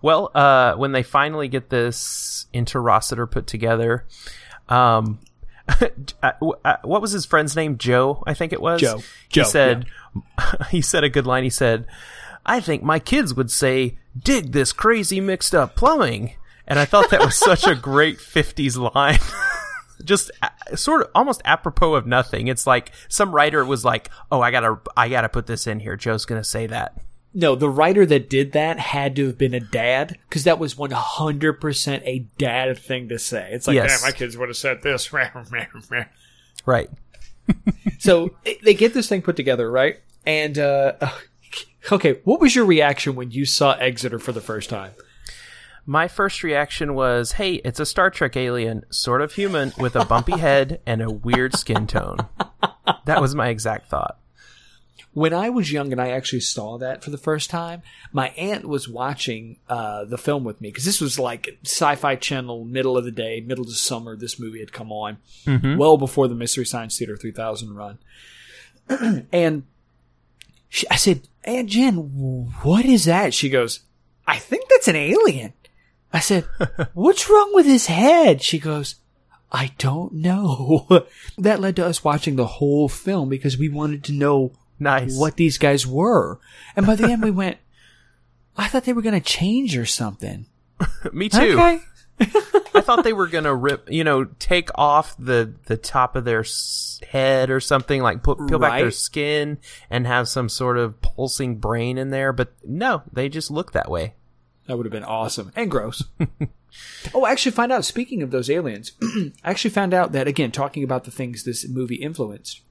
[0.00, 4.06] Well, uh, when they finally get this interocitor put together,
[4.68, 5.18] um,
[6.22, 6.32] uh,
[6.64, 7.78] uh, what was his friend's name?
[7.78, 8.80] Joe, I think it was.
[8.80, 8.98] Joe.
[9.28, 9.86] He Joe, said,
[10.70, 11.44] he said a good line.
[11.44, 11.86] He said,
[12.46, 16.34] "I think my kids would say, dig this crazy mixed up plumbing,"
[16.66, 19.18] and I thought that was such a great '50s line.
[20.04, 22.46] Just uh, sort of almost apropos of nothing.
[22.46, 25.96] It's like some writer was like, "Oh, I gotta, I gotta put this in here."
[25.96, 26.96] Joe's gonna say that.
[27.38, 30.74] No, the writer that did that had to have been a dad because that was
[30.74, 33.50] 100% a dad thing to say.
[33.52, 34.02] It's like, Yes.
[34.02, 35.12] "Man, my kids would have said this.
[36.66, 36.90] Right.
[38.00, 40.00] so they get this thing put together, right?
[40.26, 40.94] And, uh,
[41.92, 44.94] okay, what was your reaction when you saw Exeter for the first time?
[45.86, 50.04] My first reaction was, hey, it's a Star Trek alien, sort of human, with a
[50.04, 52.18] bumpy head and a weird skin tone.
[53.06, 54.18] That was my exact thought.
[55.18, 58.68] When I was young and I actually saw that for the first time, my aunt
[58.68, 63.04] was watching uh, the film with me because this was like Sci-Fi Channel, middle of
[63.04, 64.16] the day, middle of the summer.
[64.16, 67.98] This movie had come on well before the Mystery Science Theater 3000 run,
[69.32, 69.64] and
[70.68, 71.96] she, I said, "Aunt Jen,
[72.62, 73.80] what is that?" She goes,
[74.24, 75.52] "I think that's an alien.
[76.12, 76.44] I said,
[76.94, 78.40] what's wrong with his head?
[78.42, 78.94] She goes,
[79.50, 81.06] I don't know.
[81.38, 85.16] that led to us watching the whole film because we wanted to know Nice.
[85.18, 86.38] what these guys were.
[86.76, 87.58] And by the end, we went,
[88.56, 90.46] I thought they were going to change or something.
[91.12, 91.38] Me too.
[91.58, 91.80] Okay.
[92.74, 96.40] I thought they were gonna rip, you know, take off the the top of their
[96.40, 101.00] s- head or something, like put, peel back their skin and have some sort of
[101.00, 102.32] pulsing brain in there.
[102.32, 104.14] But no, they just look that way.
[104.66, 106.02] That would have been awesome and gross.
[107.14, 107.84] oh, I actually found out.
[107.84, 111.68] Speaking of those aliens, I actually found out that again, talking about the things this
[111.68, 112.62] movie influenced.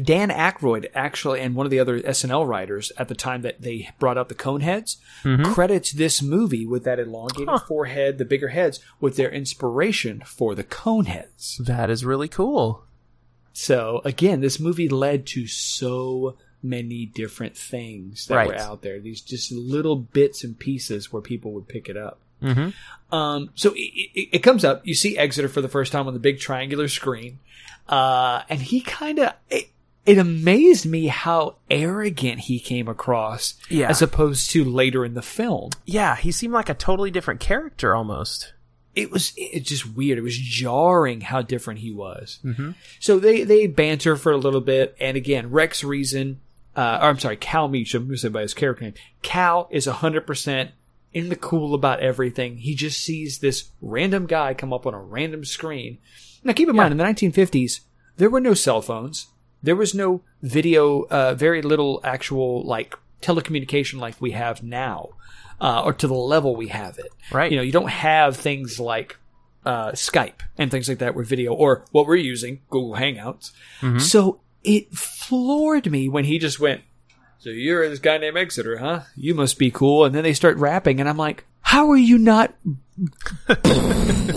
[0.00, 3.90] Dan Aykroyd actually, and one of the other SNL writers at the time that they
[3.98, 4.96] brought out the Coneheads,
[5.44, 10.64] credits this movie with that elongated forehead, the bigger heads, with their inspiration for the
[10.64, 11.58] Coneheads.
[11.58, 12.84] That is really cool.
[13.52, 18.98] So again, this movie led to so many different things that were out there.
[18.98, 22.20] These just little bits and pieces where people would pick it up.
[23.10, 24.86] Um, so it, it, it comes up.
[24.86, 27.38] You see Exeter for the first time on the big triangular screen,
[27.88, 29.32] uh, and he kind of
[30.06, 33.88] it, it amazed me how arrogant he came across, Yeah.
[33.88, 35.70] as opposed to later in the film.
[35.84, 38.52] Yeah, he seemed like a totally different character almost.
[38.94, 40.18] it was it's just weird.
[40.18, 42.38] It was jarring how different he was.
[42.44, 42.72] Mm-hmm.
[43.00, 46.40] So they they banter for a little bit, and again, Rex Reason,
[46.76, 48.94] uh, or I'm sorry, Cal Meacham, who's by his character name.
[49.22, 50.72] Cal is hundred percent
[51.14, 52.58] in the cool about everything.
[52.58, 55.96] He just sees this random guy come up on a random screen.
[56.44, 57.80] Now, keep in mind, in the 1950s,
[58.16, 59.26] there were no cell phones.
[59.62, 65.10] There was no video, uh, very little actual like telecommunication like we have now,
[65.60, 67.12] uh, or to the level we have it.
[67.30, 67.50] Right.
[67.50, 69.16] You know, you don't have things like
[69.64, 73.52] uh, Skype and things like that with video, or what we're using, Google Hangouts.
[74.00, 76.82] So it floored me when he just went,
[77.38, 79.02] "So you're this guy named Exeter, huh?
[79.16, 82.18] You must be cool." And then they start rapping, and I'm like, "How are you
[82.18, 82.54] not?"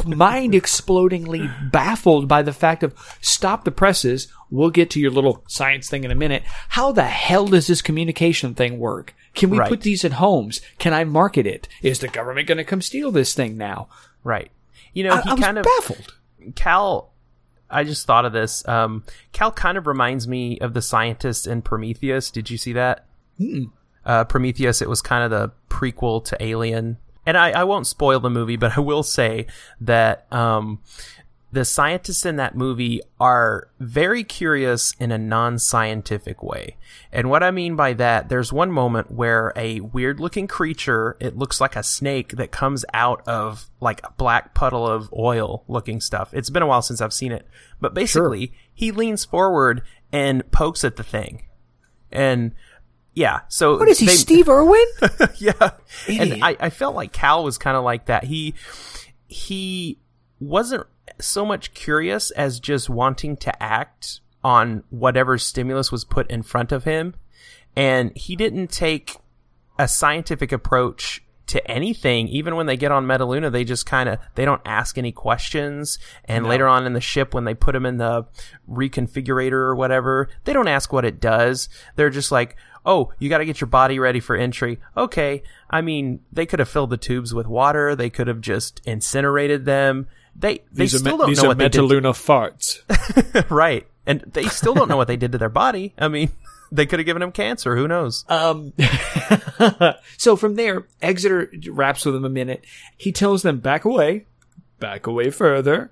[0.06, 4.28] Mind explodingly baffled by the fact of stop the presses.
[4.50, 6.44] We'll get to your little science thing in a minute.
[6.70, 9.14] How the hell does this communication thing work?
[9.34, 9.70] Can we Right.
[9.70, 10.62] put these in homes?
[10.80, 11.68] Can I market it?
[11.82, 13.90] Is the government going to come steal this thing now?
[14.24, 14.52] Right.
[14.94, 16.14] You know, I, he I kind of baffled.
[16.56, 17.12] Cal.
[17.70, 18.66] I just thought of this.
[18.68, 22.32] Um, Cal kind of reminds me of the scientist in Prometheus.
[22.32, 23.06] Did you see that?
[24.06, 24.82] Uh, Prometheus.
[24.82, 26.98] It was kind of the prequel to Alien.
[27.26, 29.48] And I, I won't spoil the movie, but I will say
[29.82, 30.82] that um,
[31.52, 36.78] the scientists in that movie are very curious in a non-scientific way.
[37.12, 41.62] And what I mean by that, there's one moment where a weird-looking creature, it looks
[41.62, 46.30] like a snake that comes out of like a black puddle of oil-looking stuff.
[46.34, 47.48] It's been a while since I've seen it,
[47.80, 51.46] but basically, he leans forward and pokes at the thing,
[52.12, 52.54] and
[53.16, 53.40] yeah.
[53.48, 54.86] So What is he, they- Steve Irwin?
[55.38, 55.72] yeah.
[56.08, 56.32] Idiot.
[56.34, 58.26] And I, I felt like Cal was kind of like that.
[58.26, 58.54] He
[59.28, 60.00] he
[60.40, 60.86] wasn't
[61.20, 66.72] so much curious as just wanting to act on whatever stimulus was put in front
[66.72, 67.16] of him.
[67.76, 69.18] And he didn't take
[69.80, 72.28] a scientific approach to anything.
[72.28, 76.00] Even when they get on Metaluna, they just kind of they don't ask any questions.
[76.26, 78.26] And later on in the ship, when they put him in the
[78.70, 81.70] reconfigurator or whatever, they don't ask what it does.
[81.96, 85.44] They're just like, "Oh, you got to get your body ready for entry." Okay.
[85.70, 87.96] I mean, they could have filled the tubes with water.
[87.96, 90.08] They could have just incinerated them.
[90.36, 91.82] They they still don't know what they did.
[91.82, 93.50] farts.
[93.50, 95.94] right, and they still don't know what they did to their body.
[95.98, 96.32] I mean,
[96.72, 97.76] they could have given him cancer.
[97.76, 98.26] Who knows?
[98.28, 98.74] Um,
[100.18, 102.66] so from there, Exeter raps with him a minute.
[102.98, 104.26] He tells them back away,
[104.80, 105.92] back away further,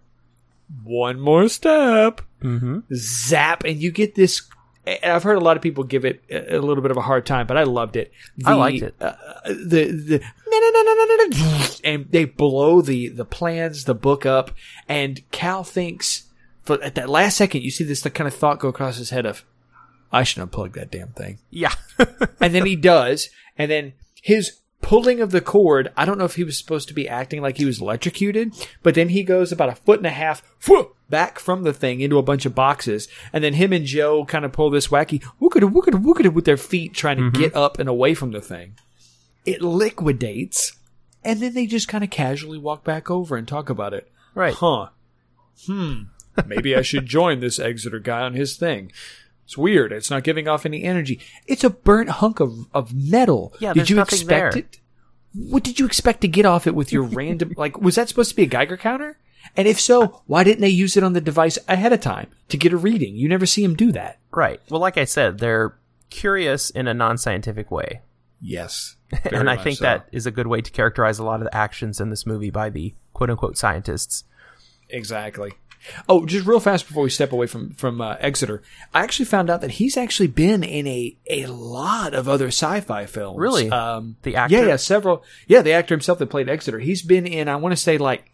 [0.84, 2.80] one more step, mm-hmm.
[2.94, 4.42] zap, and you get this.
[4.86, 7.48] I've heard a lot of people give it a little bit of a hard time,
[7.48, 8.12] but I loved it.
[8.38, 8.96] The, I liked it.
[9.00, 9.14] Uh,
[9.46, 13.86] the the no no no no no no no, and they blow the the plans,
[13.86, 14.52] the book up,
[14.90, 16.24] and Cal thinks.
[16.64, 19.26] For at that last second, you see this kind of thought go across his head
[19.26, 19.44] of,
[20.14, 21.74] I should unplug that damn thing yeah,
[22.40, 25.92] and then he does, and then his pulling of the cord.
[25.98, 28.94] I don't know if he was supposed to be acting like he was electrocuted, but
[28.94, 32.18] then he goes about a foot and a half whoop, back from the thing into
[32.18, 35.72] a bunch of boxes, and then him and Joe kind of pull this wacky wookada
[35.72, 38.76] wookada wookada with their feet, trying to get up and away from the thing.
[39.46, 40.74] It liquidates,
[41.24, 44.12] and then they just kind of casually walk back over and talk about it.
[44.36, 44.54] right.
[44.54, 44.90] Huh.
[45.66, 46.04] Hmm.
[46.48, 48.92] Maybe I should join this Exeter guy on his thing.
[49.54, 49.92] It's weird.
[49.92, 51.20] It's not giving off any energy.
[51.46, 53.54] It's a burnt hunk of, of metal.
[53.60, 54.50] Yeah, did you expect there.
[54.50, 54.80] it?
[55.36, 58.32] What did you expect to get off it with your random like was that supposed
[58.32, 59.20] to be a Geiger counter?
[59.56, 62.58] And if so, why didn't they use it on the device ahead of time to
[62.58, 63.16] get a reading?
[63.16, 64.18] You never see them do that.
[64.32, 64.60] Right.
[64.72, 65.78] Well, like I said, they're
[66.10, 68.02] curious in a non-scientific way.
[68.42, 68.96] Yes.
[69.26, 69.84] and I think so.
[69.84, 72.50] that is a good way to characterize a lot of the actions in this movie
[72.50, 74.24] by the quote unquote scientists.
[74.90, 75.52] Exactly.
[76.08, 78.62] Oh, just real fast before we step away from from uh, Exeter,
[78.94, 83.06] I actually found out that he's actually been in a a lot of other sci-fi
[83.06, 83.38] films.
[83.40, 83.70] Really?
[83.70, 84.56] Um, The actor?
[84.56, 85.24] Yeah, yeah, several.
[85.48, 86.80] Yeah, the actor himself that played Exeter.
[86.80, 87.48] He's been in.
[87.48, 88.32] I want to say like,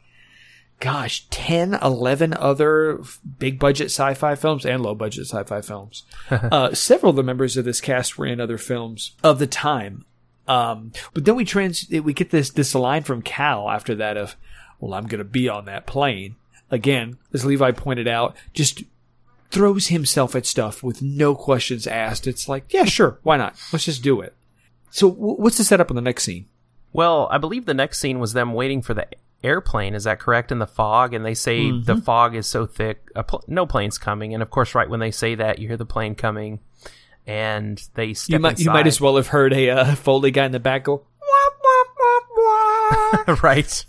[0.80, 6.04] gosh, 10, 11 other f- big budget sci-fi films and low budget sci-fi films.
[6.30, 10.06] uh, several of the members of this cast were in other films of the time.
[10.48, 14.36] Um, but then we trans we get this this line from Cal after that of,
[14.80, 16.36] "Well, I'm going to be on that plane."
[16.72, 18.84] Again, as Levi pointed out, just
[19.52, 22.28] throws himself at stuff with no questions asked.
[22.28, 23.56] It's like, yeah, sure, why not?
[23.74, 24.36] Let's just do it.
[24.92, 26.46] So, w- what's the setup on the next scene?
[26.94, 29.08] Well, I believe the next scene was them waiting for the
[29.44, 29.96] airplane.
[29.96, 30.52] Is that correct?
[30.52, 31.84] In the fog, and they say Mm-hmm.
[31.86, 34.34] the fog is so thick, a pl- no plane's coming.
[34.34, 36.60] And of course, right when they say that, you hear the plane coming,
[37.26, 40.46] and they step You might you might as well have heard a uh, Foley guy
[40.46, 41.06] in the back go,
[43.44, 43.86] right.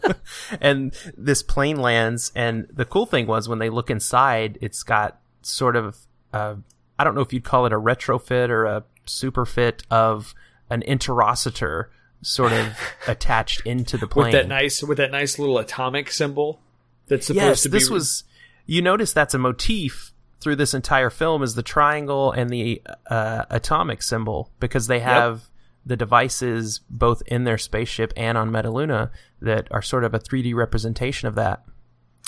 [0.60, 5.20] and this plane lands, and the cool thing was when they look inside, it's got
[5.42, 5.96] sort of
[6.32, 6.56] uh,
[6.98, 10.34] I don't know if you'd call it a retrofit or a super fit of
[10.70, 11.86] an interocitor
[12.22, 12.76] sort of
[13.06, 14.26] attached into the plane.
[14.26, 16.60] with that nice with that nice little atomic symbol
[17.06, 18.24] that's supposed yes, to be this was.
[18.66, 23.44] You notice that's a motif through this entire film is the triangle and the uh,
[23.50, 25.50] atomic symbol because they have
[25.86, 30.54] the devices both in their spaceship and on Metaluna that are sort of a 3D
[30.54, 31.62] representation of that.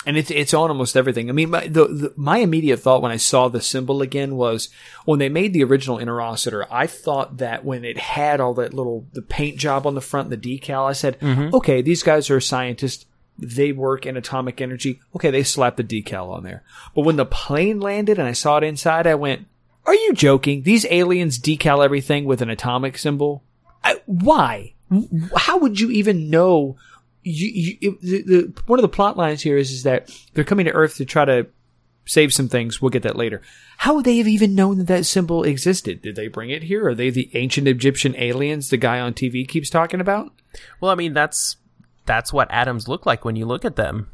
[0.05, 1.27] and it's it's on almost everything.
[1.29, 4.69] I mean, my, the, the, my immediate thought when I saw the symbol again was
[5.05, 6.67] when they made the original Interocitor.
[6.69, 10.29] I thought that when it had all that little the paint job on the front,
[10.29, 11.53] the decal, I said, mm-hmm.
[11.55, 13.05] okay, these guys are scientists.
[13.39, 14.99] They work in atomic energy.
[15.15, 16.63] Okay, they slapped the decal on there.
[16.95, 19.47] But when the plane landed and I saw it inside, I went,
[19.85, 20.61] "Are you joking?
[20.63, 23.43] These aliens decal everything with an atomic symbol?
[24.05, 24.73] Why?
[25.35, 26.77] How would you even know?"
[27.29, 30.65] You, you, the, the, one of the plot lines here is, is that they're coming
[30.65, 31.47] to Earth to try to
[32.07, 32.81] save some things.
[32.81, 33.41] We'll get that later.
[33.77, 36.01] How would they have even known that that symbol existed?
[36.01, 36.87] Did they bring it here?
[36.87, 40.31] Are they the ancient Egyptian aliens the guy on TV keeps talking about?
[40.81, 41.57] Well, I mean that's
[42.05, 44.09] that's what atoms look like when you look at them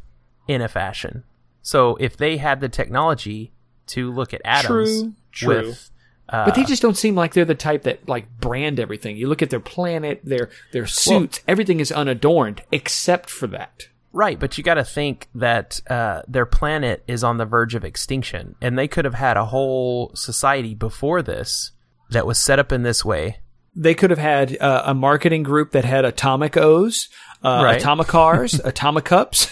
[0.47, 1.23] in a fashion.
[1.61, 3.53] So if they had the technology
[3.87, 5.67] to look at atoms True, true.
[5.67, 5.91] with
[6.29, 9.17] uh, But they just don't seem like they're the type that like brand everything.
[9.17, 13.87] You look at their planet, their their suits, everything is unadorned except for that.
[14.15, 17.83] Right, but you got to think that uh, their planet is on the verge of
[17.83, 21.71] extinction, and they could have had a whole society before this
[22.11, 23.39] that was set up in this way.
[23.75, 27.09] They could have had uh, a marketing group that had atomic O's,
[27.43, 27.77] uh, Right.
[27.81, 29.47] atomic cars, atomic cups.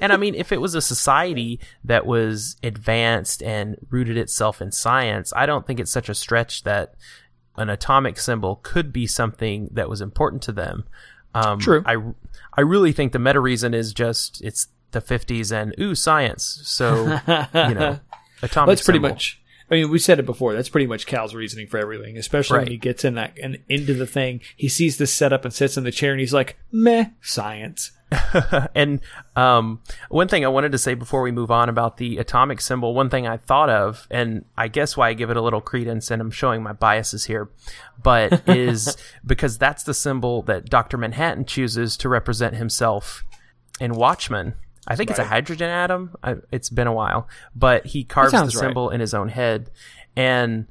[0.00, 4.72] And I mean, if it was a society that was advanced and rooted itself in
[4.72, 6.94] science, I don't think it's such a stretch that
[7.56, 10.84] an atomic symbol could be something that was important to them.
[11.34, 11.82] Um, True.
[11.86, 11.96] I,
[12.54, 16.60] I really think the meta reason is just it's the 50s and ooh science.
[16.64, 18.00] So you know,
[18.42, 18.68] atomic.
[18.68, 19.10] That's pretty symbol.
[19.10, 19.42] much.
[19.70, 20.52] I mean, we said it before.
[20.52, 22.18] That's pretty much Cal's reasoning for everything.
[22.18, 25.54] Especially when he gets in that and into the thing, he sees this setup and
[25.54, 27.92] sits in the chair, and he's like, "Meh, science."
[28.74, 29.00] And
[29.36, 32.94] um, one thing I wanted to say before we move on about the atomic symbol,
[32.94, 36.10] one thing I thought of, and I guess why I give it a little credence,
[36.10, 37.50] and I'm showing my biases here,
[38.02, 40.96] but is because that's the symbol that Dr.
[40.96, 43.24] Manhattan chooses to represent himself
[43.80, 44.54] in Watchmen.
[44.86, 46.16] I think it's a hydrogen atom.
[46.22, 48.62] I, it's been a while, but he carves the sounds right.
[48.62, 49.70] symbol in his own head.
[50.16, 50.66] And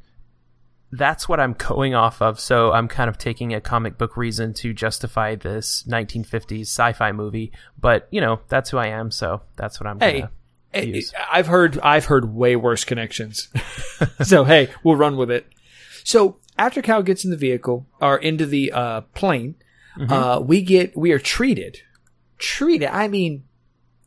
[0.91, 2.39] that's what I'm going off of.
[2.39, 7.51] So I'm kind of taking a comic book reason to justify this 1950s sci-fi movie.
[7.79, 9.11] But you know, that's who I am.
[9.11, 9.99] So that's what I'm.
[9.99, 10.31] Hey, gonna
[10.73, 11.03] hey.
[11.31, 13.49] I've heard I've heard way worse connections.
[14.23, 15.47] so hey, we'll run with it.
[16.03, 19.55] So after Cal gets in the vehicle or into the uh, plane,
[19.97, 20.13] Mm-hmm.
[20.13, 21.81] uh, we get we are treated,
[22.37, 22.87] treated.
[22.87, 23.43] I mean,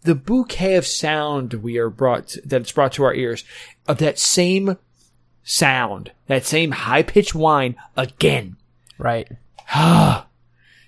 [0.03, 3.45] the bouquet of sound we are brought that's brought to our ears
[3.87, 4.79] of that same
[5.45, 8.57] sound, that same high pitched whine again.
[8.99, 9.29] Right.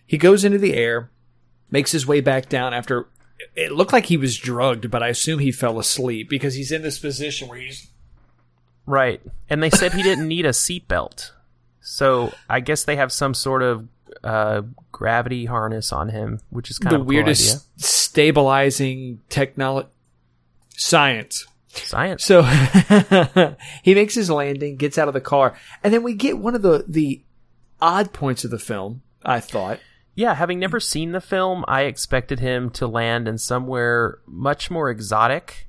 [0.07, 1.11] He goes into the air,
[1.71, 3.09] makes his way back down after.
[3.55, 6.83] It looked like he was drugged, but I assume he fell asleep because he's in
[6.83, 7.88] this position where he's
[8.87, 9.21] Right.
[9.50, 11.33] And they said he didn't need a seatbelt.
[11.81, 13.88] So I guess they have some sort of
[14.23, 17.63] uh, gravity harness on him, which is kind the of cool weirdest idea.
[17.79, 19.88] stabilizing technology
[20.77, 21.46] science.
[21.79, 22.24] Science.
[22.24, 22.42] So
[23.83, 26.62] he makes his landing, gets out of the car, and then we get one of
[26.62, 27.22] the the
[27.81, 29.02] odd points of the film.
[29.24, 29.81] I thought
[30.14, 34.90] Yeah, having never seen the film, I expected him to land in somewhere much more
[34.90, 35.66] exotic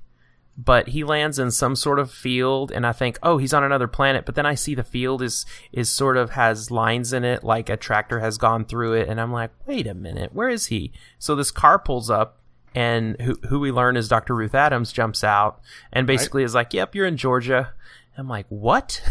[0.57, 3.87] but he lands in some sort of field and I think, "Oh, he's on another
[3.87, 7.43] planet." But then I see the field is is sort of has lines in it
[7.43, 10.67] like a tractor has gone through it and I'm like, "Wait a minute, where is
[10.67, 12.39] he?" So this car pulls up
[12.75, 14.35] and who who we learn is Dr.
[14.35, 15.61] Ruth Adams jumps out
[15.91, 17.73] and basically is like, "Yep, you're in Georgia."
[18.17, 19.01] I'm like, "What?"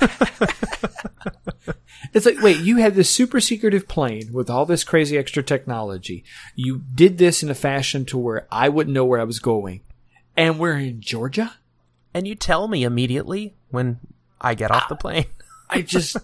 [2.12, 6.24] It's like, wait, you had this super secretive plane with all this crazy extra technology.
[6.56, 9.82] You did this in a fashion to where I wouldn't know where I was going.
[10.36, 11.60] And we're in Georgia?
[12.14, 14.00] and you tell me immediately when
[14.40, 15.26] I get off the ah, plane.
[15.68, 16.16] I just.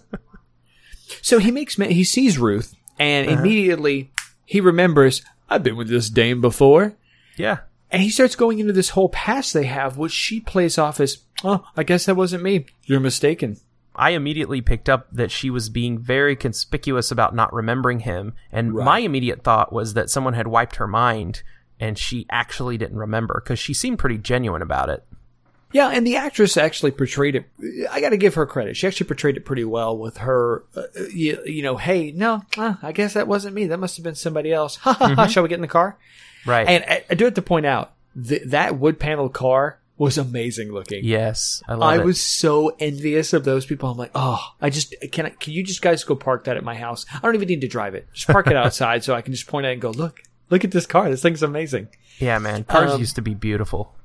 [1.21, 3.39] so he makes, he sees Ruth and uh-huh.
[3.39, 4.11] immediately
[4.45, 6.95] he remembers, I've been with this dame before.
[7.35, 7.59] yeah.
[7.89, 11.19] And he starts going into this whole past they have, which she plays off as,
[11.45, 12.65] oh, I guess that wasn't me.
[12.83, 13.57] You're mistaken.
[13.95, 18.73] I immediately picked up that she was being very conspicuous about not remembering him, and
[18.73, 21.43] my immediate thought was that someone had wiped her mind
[21.79, 25.03] and she actually didn't remember because she seemed pretty genuine about it.
[25.73, 27.45] Yeah, and the actress actually portrayed it.
[27.91, 28.77] I got to give her credit.
[28.77, 32.75] She actually portrayed it pretty well with her, uh, you, you know, hey, no, uh,
[32.81, 33.65] I guess that wasn't me.
[33.67, 34.77] That must have been somebody else.
[34.77, 35.27] Ha ha ha.
[35.27, 35.97] Shall we get in the car?
[36.45, 36.67] Right.
[36.67, 37.91] And I, I do have to point out
[38.27, 41.03] th- that wood paneled car was amazing looking.
[41.03, 43.89] yes, I love I was so envious of those people.
[43.89, 45.25] I'm like, oh, I just can.
[45.25, 47.05] I, can you just guys go park that at my house?
[47.13, 48.07] I don't even need to drive it.
[48.13, 50.63] Just park it outside so I can just point at it and go, look, look
[50.63, 51.09] at this car.
[51.09, 51.87] This thing's amazing.
[52.19, 52.63] yeah, man.
[52.63, 53.95] Cars Um, used to be beautiful.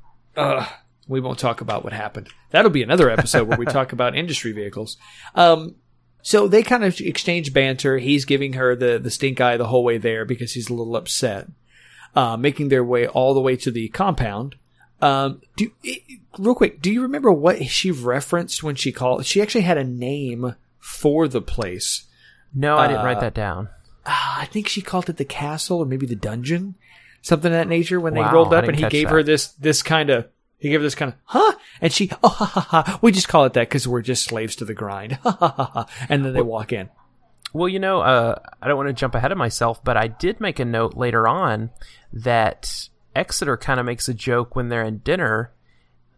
[1.12, 2.28] We won't talk about what happened.
[2.50, 4.96] That'll be another episode where we talk about industry vehicles.
[5.34, 5.76] Um,
[6.22, 7.98] so they kind of exchange banter.
[7.98, 10.96] He's giving her the, the stink eye the whole way there because he's a little
[10.96, 11.48] upset.
[12.14, 14.54] Uh, making their way all the way to the compound.
[15.00, 15.70] Um, do,
[16.38, 19.24] real quick, do you remember what she referenced when she called?
[19.24, 22.04] She actually had a name for the place.
[22.54, 23.68] No, I didn't write uh, that down.
[24.06, 26.74] Ah, I think she called it the castle or maybe the dungeon,
[27.22, 27.98] something of that nature.
[27.98, 29.14] When they rolled up and he gave that.
[29.14, 30.28] her this this kind of
[30.62, 32.98] he gave her this kind of huh, and she oh ha ha ha.
[33.02, 35.18] We just call it that because we're just slaves to the grind.
[35.22, 35.86] Ha ha ha ha.
[36.08, 36.88] And then they walk in.
[37.52, 40.40] Well, you know, uh, I don't want to jump ahead of myself, but I did
[40.40, 41.70] make a note later on
[42.12, 45.52] that Exeter kind of makes a joke when they're in dinner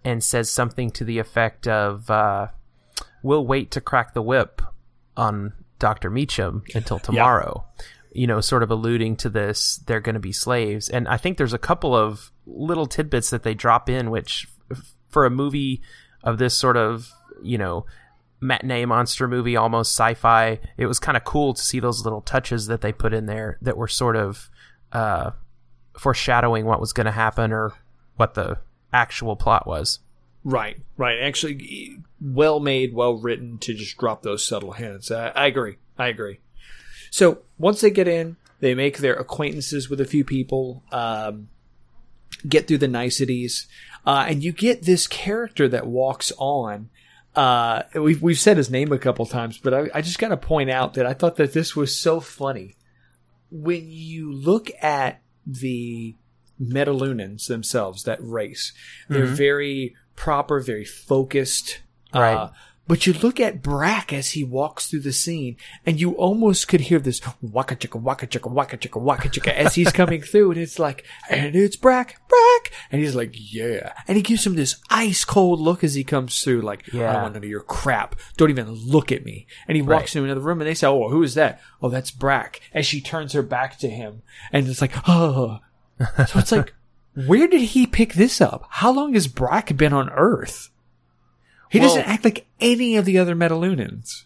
[0.05, 2.49] and says something to the effect of, uh,
[3.23, 4.61] "We'll wait to crack the whip
[5.17, 7.85] on Doctor Meacham until tomorrow." yeah.
[8.13, 11.39] You know, sort of alluding to this, they're going to be slaves, and I think
[11.39, 14.49] there's a couple of little tidbits that they drop in, which
[15.09, 15.83] for a movie
[16.23, 17.11] of this sort of,
[17.43, 17.87] you know,
[18.41, 20.61] matinee monster movie, almost sci-fi.
[20.77, 23.59] It was kind of cool to see those little touches that they put in there
[23.63, 24.51] that were sort of
[24.93, 25.31] uh,
[25.99, 27.73] foreshadowing what was going to happen or
[28.17, 28.59] what the
[28.93, 30.01] actual plot was.
[30.45, 31.21] Right, right.
[31.21, 35.11] Actually, well made, well written to just drop those subtle hints.
[35.11, 35.77] I, I agree.
[35.99, 36.41] I agree.
[37.11, 41.49] So once they get in, they make their acquaintances with a few people, um,
[42.49, 43.67] get through the niceties,
[44.07, 46.91] uh, and you get this character that walks on.
[47.35, 50.37] Uh, we've we've said his name a couple times, but I, I just got to
[50.37, 52.77] point out that I thought that this was so funny
[53.51, 56.15] when you look at the
[56.61, 58.73] Metalunans themselves, that race.
[59.09, 61.81] They're very proper, very focused.
[62.13, 62.35] Right.
[62.35, 62.51] Uh,
[62.87, 65.57] but you look at Brack as he walks through the scene,
[65.87, 69.75] and you almost could hear this waka chicka waka chicka waka chicka waka chicka as
[69.75, 74.17] he's coming through, and it's like, and it's Brack, Brack, and he's like, yeah, and
[74.17, 77.35] he gives him this ice cold look as he comes through, like, I don't want
[77.35, 80.17] none of your crap, don't even look at me, and he walks Right.
[80.17, 81.61] into another room, and they say, oh, who is that?
[81.83, 84.23] Oh, that's Brack, as she turns her back to him,
[84.53, 85.61] and it's like, oh,
[85.99, 86.75] so it's like,
[87.27, 88.67] where did he pick this up?
[88.69, 90.69] How long has Brack been on Earth?
[91.75, 94.25] He Well- doesn't act like any of the other Metalunans.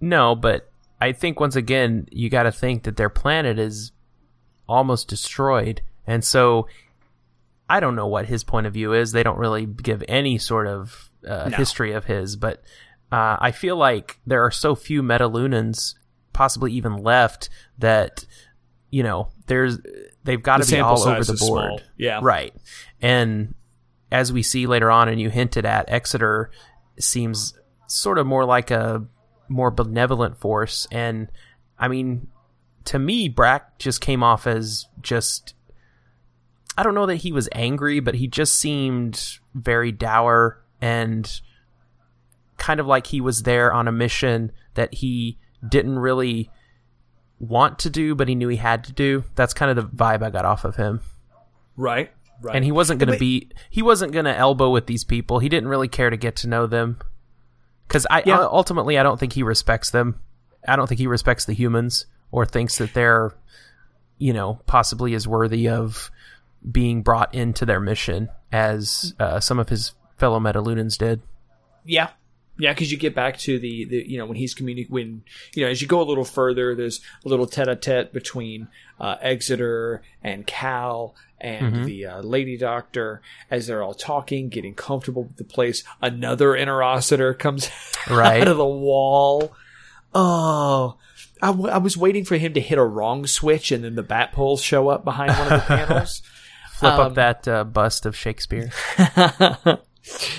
[0.00, 0.68] No, but
[1.00, 3.92] I think once again you got to think that their planet is
[4.68, 6.66] almost destroyed, and so
[7.70, 9.12] I don't know what his point of view is.
[9.12, 11.56] They don't really give any sort of uh, No.
[11.56, 12.62] history of his, but
[13.12, 15.94] uh, I feel like there are so few Metalunans,
[16.32, 18.24] possibly even left, that
[18.90, 19.78] you know there's
[20.24, 21.38] they've got The to be sample all over the board.
[21.68, 21.80] small.
[21.96, 22.20] Yeah.
[22.22, 22.52] right.
[23.00, 23.54] And
[24.10, 26.50] as we see later on, and you hinted at, Exeter
[27.02, 27.54] seems
[27.86, 29.06] sort of more like a
[29.48, 30.86] more benevolent force.
[30.90, 31.30] And
[31.78, 32.28] I mean,
[32.86, 35.54] to me, Brack just came off as just.
[36.76, 41.40] I don't know that he was angry, but he just seemed very dour and
[42.56, 45.38] kind of like he was there on a mission that he
[45.68, 46.52] didn't really
[47.40, 49.24] want to do, but he knew he had to do.
[49.34, 51.00] That's kind of the vibe I got off of him
[51.78, 52.10] Right.
[52.40, 52.54] Right.
[52.56, 55.48] and he wasn't going to be he wasn't going to elbow with these people he
[55.48, 56.98] didn't really care to get to know them
[57.86, 58.46] because i Yeah.
[58.50, 60.20] ultimately i don't think he respects them
[60.66, 63.32] i don't think he respects the humans or thinks that they're
[64.18, 66.10] you know possibly as worthy of
[66.70, 71.22] being brought into their mission as uh, some of his fellow Metalunans did.
[71.84, 72.08] Yeah.
[72.58, 75.22] Yeah, because you get back to the, the you know when he's communicating when
[75.54, 80.02] you know as you go a little further, there's a little tete-a-tete between uh, Exeter
[80.24, 85.44] and Cal and the uh, Lady Doctor as they're all talking, getting comfortable with the
[85.44, 85.84] place.
[86.02, 87.70] Another interocitor comes
[88.10, 88.42] Right.
[88.42, 89.52] out of the wall.
[90.12, 90.96] Oh,
[91.40, 94.02] I, w- I was waiting for him to hit a wrong switch and then the
[94.02, 96.22] bat poles show up behind one of the panels.
[96.72, 98.70] Flip Um, up that uh, bust of Shakespeare.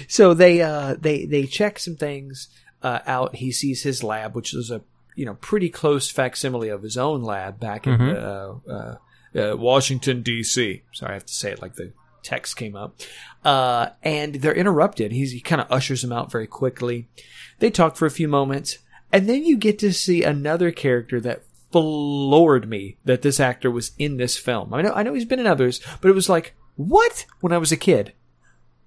[0.07, 2.47] so they uh they they check some things
[2.82, 3.36] uh, out.
[3.36, 4.82] He sees his lab, which is a
[5.15, 8.95] you know pretty close facsimile of his own lab back in uh, uh,
[9.36, 10.84] uh, Washington D.C.
[10.93, 11.91] Sorry, I have to say it like the
[12.24, 12.99] text came up.
[13.43, 15.11] Uh, and they're interrupted.
[15.11, 17.07] He's, he kind of ushers them out very quickly.
[17.59, 18.80] They talk for a few moments,
[19.11, 23.91] and then you get to see another character that floored me that this actor was
[23.97, 24.74] in this film.
[24.74, 27.57] I know I know he's been in others, but it was like what when I
[27.57, 28.13] was a kid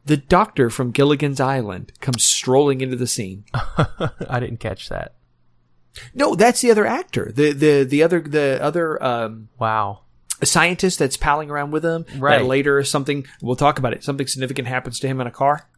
[0.04, 3.44] the doctor from Gilligan's Island comes strolling into the scene.
[3.54, 5.14] I didn't catch that.
[6.14, 7.30] No, that's the other actor.
[7.34, 10.00] The the the other the other um, Wow.
[10.42, 12.04] scientist that's palling around with him.
[12.18, 12.38] Right.
[12.38, 14.02] That later something we'll talk about it.
[14.02, 15.68] Something significant happens to him in a car.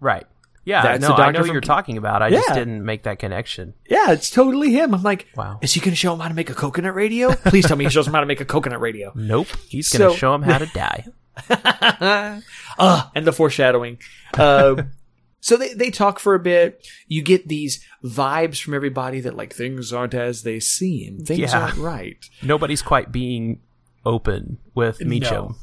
[0.00, 0.26] Right.
[0.64, 2.22] Yeah, That's no, the I doctor know what from- you're talking about.
[2.22, 3.74] I just didn't make that connection.
[3.90, 4.94] Yeah, it's totally him.
[4.94, 5.58] I'm like, Wow.
[5.60, 7.34] Is he going to show him how to make a coconut radio?
[7.34, 9.10] Please tell me he shows him how to make a coconut radio.
[9.16, 9.48] Nope.
[9.68, 11.06] He's going to So- show him how to die.
[12.78, 13.98] Ah, and the foreshadowing.
[14.34, 14.84] Uh,
[15.40, 16.86] so they, they talk for a bit.
[17.06, 21.18] You get these vibes from everybody that like things aren't as they seem.
[21.20, 21.60] Things Yeah.
[21.64, 22.16] aren't right.
[22.42, 23.60] Nobody's quite being
[24.06, 25.30] open with Meacham.
[25.48, 25.56] No.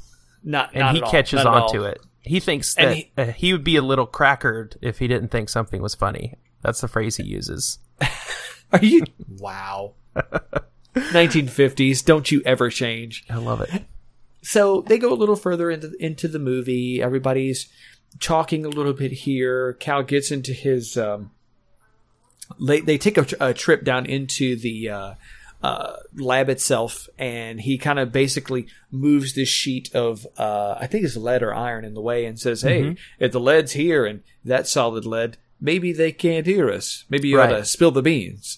[0.43, 1.11] Not, and not he at all.
[1.11, 1.99] catches on to it.
[2.22, 5.49] He thinks that he- uh, he would be a little crackered if he didn't think
[5.49, 6.36] something was funny.
[6.61, 7.80] That's the phrase he uses.
[8.72, 9.03] Are you?
[9.39, 9.93] Wow.
[10.95, 12.03] 1950s.
[12.05, 13.24] Don't you ever change.
[13.30, 13.84] I love it.
[14.42, 17.02] So they go a little further into into the movie.
[17.02, 17.68] Everybody's
[18.20, 19.74] talking a little bit here.
[19.74, 20.98] Cal gets into his.
[20.98, 21.32] Um,
[22.60, 25.14] they they take a, a trip down into the uh,
[25.62, 31.04] uh, lab itself, and he kind of basically moves this sheet of uh, I think
[31.04, 34.24] it's lead or iron in the way, and says, "Hey, if the lead's here and
[34.44, 37.04] that's solid lead, maybe they can't hear us.
[37.10, 38.58] Maybe you ought to spill the beans."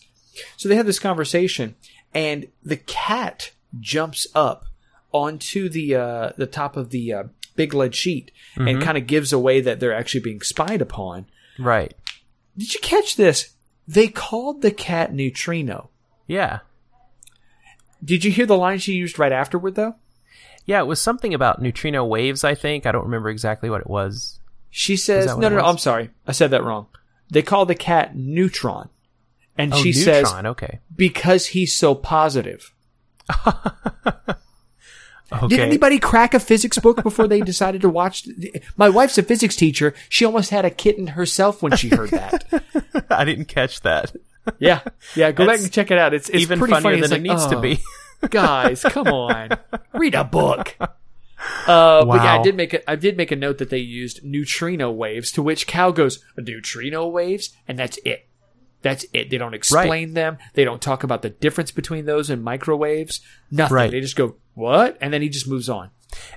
[0.58, 1.76] So they have this conversation,
[2.14, 4.66] and the cat jumps up
[5.12, 7.24] onto the uh, the top of the uh,
[7.56, 11.26] big lead sheet and kind of gives away that they're actually being spied upon.
[11.60, 11.94] Right.
[12.58, 13.54] Did you catch this?
[13.88, 15.90] They called the cat Neutrino.
[16.28, 16.60] Yeah.
[18.04, 19.96] Did you hear the line she used right afterward, though?
[20.66, 22.86] Yeah, it was something about neutrino waves, I think.
[22.86, 24.40] I don't remember exactly what it was.
[24.70, 25.66] She says, "No, no, no.
[25.66, 26.12] I'm sorry.
[26.26, 26.88] I said that wrong.
[27.30, 28.90] They call the cat Neutron,
[29.58, 30.04] and Oh, she neutron.
[30.26, 30.80] says okay.
[30.96, 32.74] because he's so positive."
[35.32, 35.48] Okay.
[35.48, 38.28] Did anybody crack a physics book before they decided to watch?
[38.76, 39.94] My wife's a physics teacher.
[40.10, 42.64] She almost had a kitten herself when she heard that.
[43.10, 44.14] I didn't catch that.
[44.60, 44.82] Yeah,
[45.16, 45.32] yeah.
[45.32, 46.14] Go back and check it out.
[46.14, 47.02] It's, it's Even pretty funnier funny.
[47.02, 48.28] than It's it like, needs to oh, be.
[48.30, 49.50] guys, come on,
[49.94, 50.76] read a book.
[50.80, 54.24] Uh, But yeah, I did make a, I did make a note that they used
[54.24, 58.28] neutrino waves, to which Cal goes neutrino waves, and that's it.
[58.82, 59.30] That's it.
[59.30, 60.38] They don't explain them.
[60.54, 63.22] They don't talk about the difference between those and microwaves.
[63.52, 63.76] Nothing.
[63.76, 63.92] Right.
[63.92, 65.92] They just go what, and then he just moves on.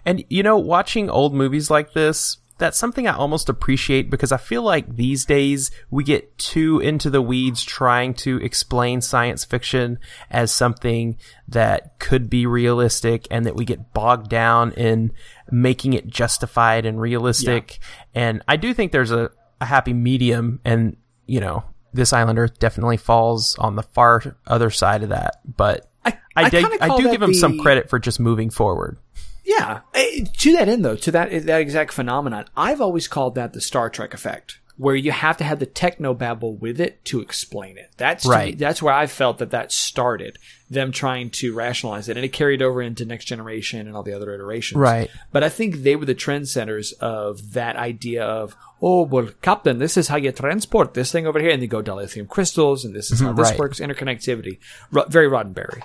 [0.05, 4.37] And you know, watching old movies like this, that's something I almost appreciate because I
[4.37, 9.99] feel like these days we get too into the weeds trying to explain science fiction
[10.31, 11.19] as something
[11.49, 15.13] that could be realistic and that we get bogged down in
[15.51, 17.81] making it justified and realistic.
[18.15, 19.31] And I do think there's a,
[19.61, 21.65] a happy medium and, you know,
[21.95, 26.51] this Island Earth definitely falls on the far other side of that, but I, I,
[26.51, 28.99] dig- kinda I do give him some credit for just moving forward.
[29.45, 29.81] Yeah.
[29.95, 33.61] Eh, To that end, though, to that that exact phenomenon, I've always called that the
[33.61, 37.79] Star Trek effect, where you have to have the techno babble with it to explain
[37.79, 37.91] it.
[37.97, 38.55] That's Right.
[38.55, 40.37] me- that's where I felt that that started
[40.69, 44.13] them trying to rationalize it, and it carried over into Next Generation and all the
[44.13, 44.79] other iterations.
[44.79, 45.09] Right.
[45.31, 48.57] But I think they were the trendsetters of that idea of.
[48.83, 51.81] Oh well, Captain, this is how you transport this thing over here, and they go
[51.83, 53.59] dilithium crystals, and this is how this Right.
[53.59, 53.79] works.
[53.81, 54.59] Interconnectivity,
[54.91, 55.83] Ro- very Roddenberry.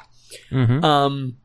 [0.84, 1.38] Um,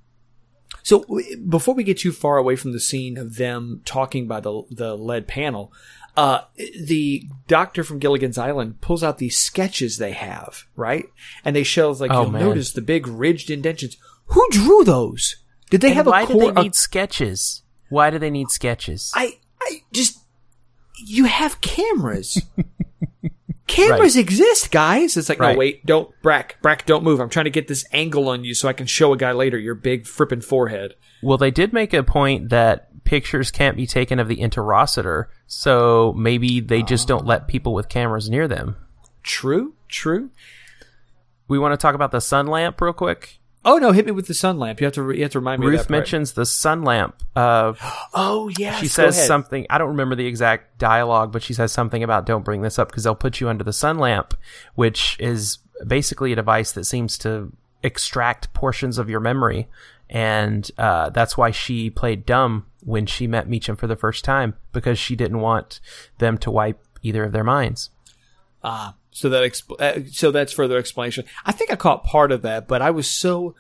[0.83, 4.41] so w- before we get too far away from the scene of them talking by
[4.41, 5.73] the the lead panel,
[6.17, 6.41] uh,
[6.81, 11.07] the doctor from Gilligan's Island pulls out these sketches they have, right?
[11.45, 12.43] And they show like Oh, you'll man.
[12.43, 13.97] notice the big ridged indentions.
[14.27, 15.37] Who drew those?
[15.71, 17.63] Did they And have why a do they a- need sketches?
[17.89, 19.13] Why do they need sketches?
[19.15, 20.19] I I just
[21.05, 22.41] you have cameras.
[23.67, 25.17] Cameras exist, guys.
[25.17, 25.55] It's like, Right.
[25.55, 27.19] no, wait, don't, Brack, Brack, don't move.
[27.19, 29.59] I'm trying to get this angle on you so I can show a guy later
[29.59, 30.95] your big frippin' forehead.
[31.23, 36.13] well, they did make a point that pictures can't be taken of the interocitor, so
[36.17, 38.77] maybe they just don't let people with cameras near them.
[39.23, 40.31] True, true.
[41.49, 43.39] We want to talk about the sun lamp real quick.
[43.67, 44.81] Oh no, hit me with the sun lamp.
[44.81, 45.67] You have to you have to remind me.
[45.67, 47.23] of Ruth mentions the sun lamp.
[47.35, 47.73] Uh,
[48.15, 49.67] Oh yeah, she says something.
[49.71, 52.89] I don't remember the exact dialogue, but she says something about don't bring this up
[52.89, 54.35] because they'll put you under the sun lamp,
[54.75, 57.53] which is basically a device that seems to
[57.83, 59.69] extract portions of your memory,
[60.11, 64.55] and uh, that's why she played dumb when she met Meacham for the first time
[64.73, 65.81] because she didn't want
[66.19, 67.91] them to wipe either of their minds.
[68.63, 71.25] Ah, so that expl- uh, so that's further explanation.
[71.45, 73.55] I think I caught part of that, but I was so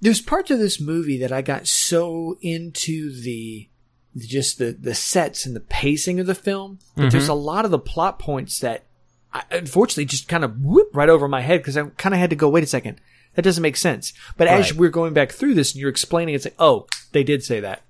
[0.00, 3.68] there's parts of this movie that I got so into the
[4.16, 7.70] just the the sets and the pacing of the film that there's a lot of
[7.70, 8.84] the plot points that
[9.32, 12.30] I, unfortunately just kind of whoop right over my head because I kind of had
[12.30, 13.00] to go wait a second
[13.34, 14.14] that doesn't make sense.
[14.38, 17.42] But as we're going back through this and you're explaining, it's like oh they did
[17.42, 17.82] say that.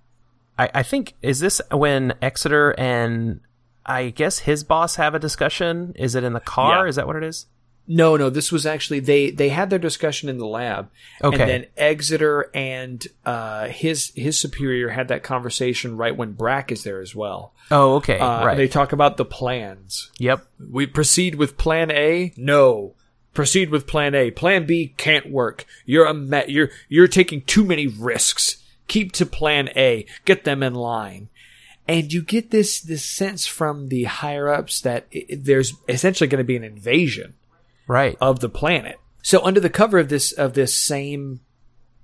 [0.59, 3.41] I, I think is this when Exeter and
[3.85, 5.93] I guess his boss have a discussion?
[5.97, 6.85] Is it in the car?
[6.85, 6.89] Yeah.
[6.89, 7.47] Is that what it is?
[7.89, 10.91] No, no, this was actually they they had their discussion in the lab,
[11.23, 11.41] Okay.
[11.41, 16.83] and then Exeter and uh, his his superior had that conversation right when Brack is
[16.83, 17.53] there as well.
[17.71, 18.57] Oh, okay, Uh, right.
[18.57, 20.11] They talk about the plans.
[20.19, 20.45] yep.
[20.73, 22.33] We proceed with Plan A.
[22.37, 22.95] No,
[23.35, 24.33] proceed with Plan A.
[24.33, 25.65] Plan B can't work.
[25.85, 28.57] You're a me- you're you're taking too many risks.
[28.89, 30.07] Keep to Plan A.
[30.25, 31.29] Get them in line.
[31.89, 36.39] And you get this this sense from the higher ups that i there's essentially going
[36.41, 37.35] to be an invasion
[37.87, 38.17] Right.
[38.21, 38.99] of the planet.
[39.23, 41.41] So under the cover of this of this same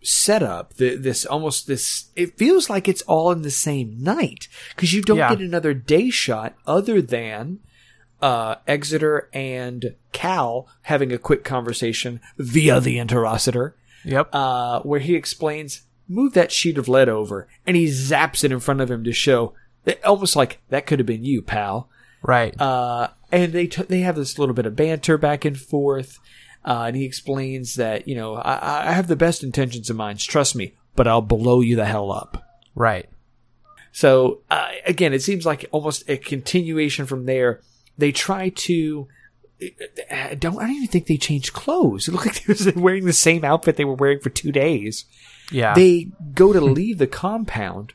[0.02, 4.92] setup, the, this almost this it feels like it's all in the same night because
[4.92, 5.30] you don't Yeah.
[5.30, 7.58] get another day shot other than
[8.20, 13.72] uh, Exeter and Cal having a quick conversation via the interocitor,
[14.04, 14.28] yep.
[14.32, 18.60] uh, where he explains, "Move that sheet of lead over," and he zaps it in
[18.60, 21.88] front of him to show that almost like that could have been you, pal.
[22.22, 22.58] right.
[22.60, 26.18] Uh, and they t- they have this little bit of banter back and forth.
[26.64, 30.20] Uh, and he explains that you know I, I have the best intentions in mind.
[30.20, 32.44] Trust me, but I'll blow you the hell up.
[32.74, 33.08] right.
[33.94, 37.60] So uh, again, it seems like almost a continuation from there.
[37.98, 39.08] They try to.
[40.10, 40.56] I don't.
[40.58, 42.08] I don't even think they changed clothes.
[42.08, 45.04] It looked like they were wearing the same outfit they were wearing for two days.
[45.50, 45.74] Yeah.
[45.74, 47.92] They go to leave the compound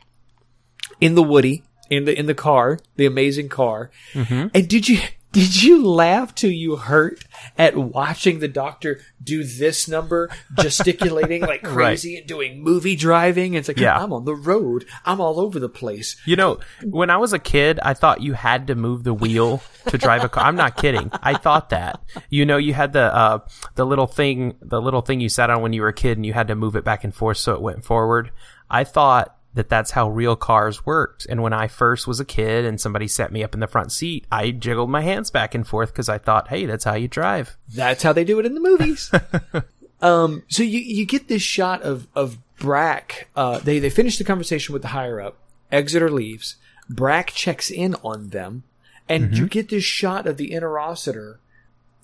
[1.00, 3.92] in the Woody in the in the car, the amazing car.
[4.14, 4.48] Mm-hmm.
[4.54, 5.00] And did you
[5.38, 7.24] did you laugh till you hurt
[7.60, 13.54] at watching the doctor do this number, gesticulating like crazy and doing movie driving?
[13.54, 14.00] It's like Yeah.
[14.00, 14.86] I'm on the road.
[15.06, 16.16] I'm all over the place.
[16.26, 19.62] you know, when I was a kid, I thought you had to move the wheel
[19.90, 20.44] to drive a car.
[20.44, 21.12] I'm not kidding.
[21.22, 22.02] I thought that.
[22.32, 23.40] You know, you had the uh,
[23.76, 26.26] the little thing, the little thing you sat on when you were a kid, and
[26.26, 28.32] you had to move it back and forth so it went forward.
[28.72, 31.26] I thought that that's how real cars worked.
[31.30, 33.92] And when I first was a kid and somebody set me up in the front
[33.92, 37.08] seat, I jiggled my hands back and forth because I thought, hey, that's how you
[37.08, 37.58] drive.
[37.74, 39.12] That's how they do it in the movies.
[40.02, 43.30] um, so you you get this shot of of Brack.
[43.36, 45.38] Uh, they they finish the conversation with the higher up.
[45.72, 46.56] Exeter leaves.
[46.90, 48.64] Brack checks in on them,
[49.10, 51.38] and you get this shot of the interocitor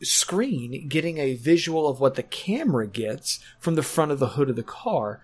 [0.02, 4.50] screen getting a visual of what the camera gets from the front of the hood
[4.50, 5.22] of the car.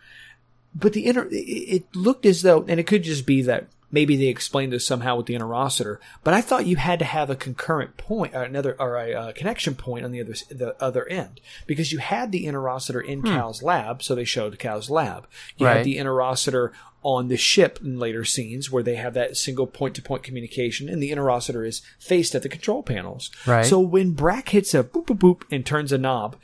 [0.76, 4.28] But the inter, it- looked as though, and it could just be that maybe they
[4.28, 5.98] explained this somehow with the interocitor.
[6.24, 9.32] But I thought you had to have a concurrent point, or another, or a uh,
[9.32, 13.64] connection point on the other the other end, because you had the interocitor in Cal's
[13.64, 15.28] lab, so they showed Cal's lab.
[15.58, 15.78] You Right.
[15.78, 19.96] had the interocitor on the ship in later scenes where they have that single point
[19.96, 23.32] to point communication, and the interocitor is faced at the control panels.
[23.48, 23.66] Right.
[23.66, 26.36] So when Brack hits a boop boop boop and turns a knob,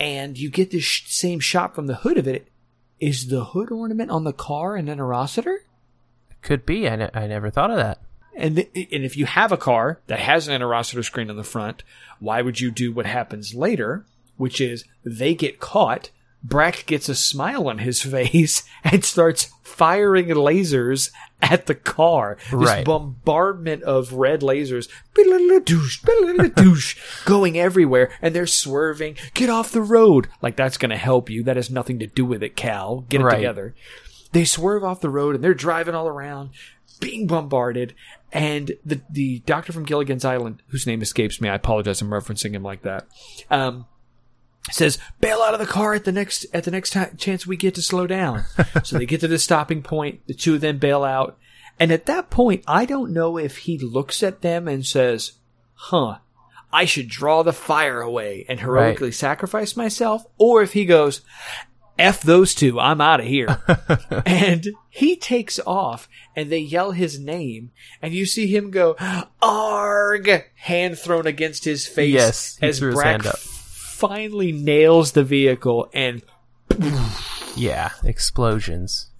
[0.00, 2.46] and you get this sh- same shot from the hood of it,
[3.00, 5.58] is the hood ornament on the car an interocitor?
[6.42, 6.88] Could be.
[6.88, 8.00] I, ne- I never thought of that.
[8.36, 11.44] And th- and if you have a car that has an interocitor screen on the
[11.44, 11.84] front,
[12.18, 14.04] why would you do what happens later,
[14.36, 16.10] which is they get caught,
[16.44, 21.10] Brack gets a smile on his face and starts firing lasers
[21.42, 22.36] at the car.
[22.44, 22.84] This Right.
[22.84, 24.88] bombardment of red lasers,
[27.24, 29.16] going everywhere, and they're swerving.
[29.34, 30.28] Get off the road!
[30.42, 31.42] Like that's going to help you.
[31.42, 33.02] That has nothing to do with it, Cal.
[33.08, 33.36] Get it Right.
[33.36, 33.74] together.
[34.32, 36.50] They swerve off the road and they're driving all around,
[37.00, 37.94] being bombarded.
[38.32, 42.52] And the the doctor from Gilligan's Island, whose name escapes me, I apologize, I'm referencing
[42.52, 43.06] him like that.
[43.50, 43.86] Um,
[44.70, 47.74] says bail out of the car at the next at the next chance we get
[47.74, 48.44] to slow down.
[48.82, 50.20] so they get to the stopping point.
[50.26, 51.38] The two of them bail out,
[51.78, 55.32] and at that point, I don't know if he looks at them and says,
[55.74, 56.18] "Huh."
[56.72, 61.20] I should draw the fire away and heroically sacrifice myself, or if he goes,
[61.98, 62.80] F those two.
[62.80, 63.62] I'm out of here.
[64.26, 67.70] and he takes off and they yell his name
[68.02, 68.96] and you see him go,
[69.40, 70.44] Arg!
[70.56, 73.22] Hand thrown against his face Yes, as Brack.
[74.08, 76.22] Finally nails the vehicle and
[77.56, 79.10] Yeah, explosions.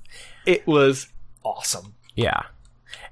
[0.46, 1.08] it was
[1.44, 1.94] awesome.
[2.14, 2.42] Yeah.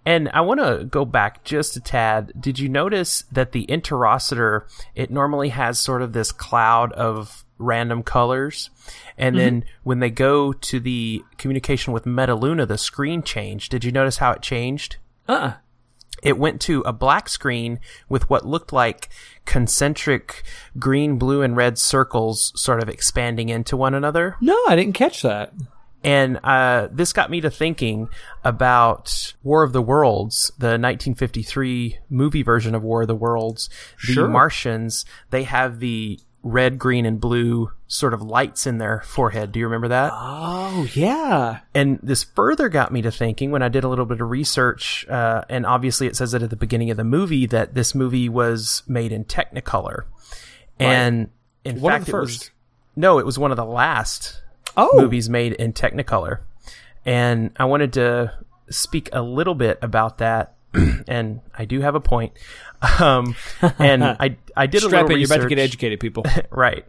[0.04, 2.32] And I want to go back just a tad.
[2.38, 4.62] Did you notice that the interocitor,
[4.94, 8.70] it normally has sort of this cloud of random colors?
[9.16, 9.68] And then mm-hmm.
[9.84, 13.70] when they go to the communication with Metaluna, the screen changed.
[13.70, 14.96] Did you notice how it changed?
[15.28, 15.54] Uh-uh.
[16.22, 19.08] It went to a black screen with what looked like
[19.44, 20.44] concentric
[20.78, 24.36] green, blue, and red circles sort of expanding into one another.
[24.40, 25.52] No, I didn't catch that.
[26.04, 28.08] And uh, this got me to thinking
[28.44, 33.68] about War of the Worlds, the 1953 movie version of War of the Worlds.
[34.06, 34.28] The Sure.
[34.28, 39.52] Martians, they have the red, green, and blue sort of lights in their forehead.
[39.52, 40.10] Do you remember that?
[40.14, 41.60] Oh, yeah.
[41.74, 45.06] and this further got me to thinking when I did a little bit of research,
[45.08, 48.28] uh, and obviously it says it at the beginning of the movie that this movie
[48.28, 50.04] was made in Technicolor,
[50.80, 51.28] and
[51.64, 52.50] in One fact it was first.
[52.96, 54.40] no, it was one of the last
[54.76, 56.40] Oh, movies made in Technicolor,
[57.04, 58.32] and I wanted to
[58.70, 60.54] speak a little bit about that.
[61.08, 62.32] and I do have a point.
[62.98, 63.36] Um,
[63.78, 65.20] and I I did a little in.
[65.20, 66.24] You're about to get educated, people.
[66.50, 66.84] right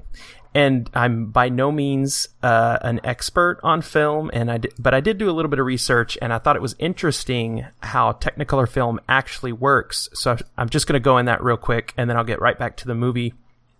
[0.55, 4.99] and i'm by no means uh, an expert on film and i did, but i
[4.99, 8.67] did do a little bit of research and i thought it was interesting how technicolor
[8.67, 12.17] film actually works so i'm just going to go in that real quick and then
[12.17, 13.33] i'll get right back to the movie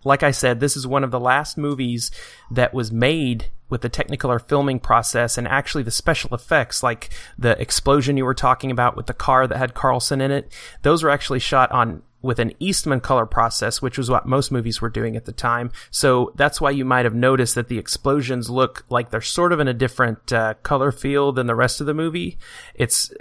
[0.04, 2.12] like i said this is one of the last movies
[2.51, 7.09] that was made with the technicolor filming process and actually the special effects like
[7.39, 10.53] the explosion you were talking about with the car that had carlson in it
[10.84, 14.80] those were actually shot on with an Eastman color process, which was what most movies
[14.80, 15.71] were doing at the time.
[15.91, 19.59] So that's why you might have noticed that the explosions look like they're sort of
[19.59, 22.38] in a different uh, color field than the rest of the movie.
[22.76, 23.11] It's,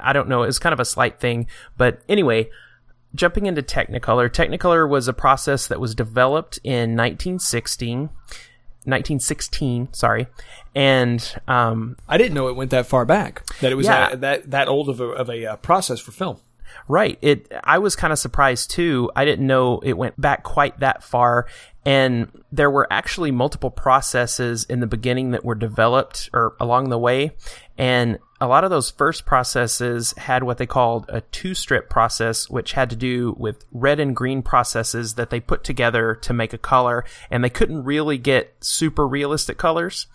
[0.00, 1.46] I don't know, it's kind of a slight thing.
[1.76, 2.48] But anyway,
[3.14, 8.08] jumping into Technicolor, Technicolor was a process that was developed in 1916.
[8.88, 10.26] 1916, sorry,
[10.74, 13.46] and um, I didn't know it went that far back.
[13.60, 14.08] That it was Yeah.
[14.12, 16.38] uh, that that old of a, of a uh, process for film.
[16.86, 17.18] Right.
[17.22, 17.50] It.
[17.64, 19.10] I was kind of surprised too.
[19.16, 21.46] I didn't know it went back quite that far,
[21.88, 26.98] and there were actually multiple processes in the beginning that were developed or along the
[26.98, 27.30] way,
[27.78, 32.72] and a lot of those first processes had what they called a two-strip process, which
[32.72, 36.58] had to do with red and green processes that they put together to make a
[36.58, 40.08] color, and they couldn't really get super realistic colors,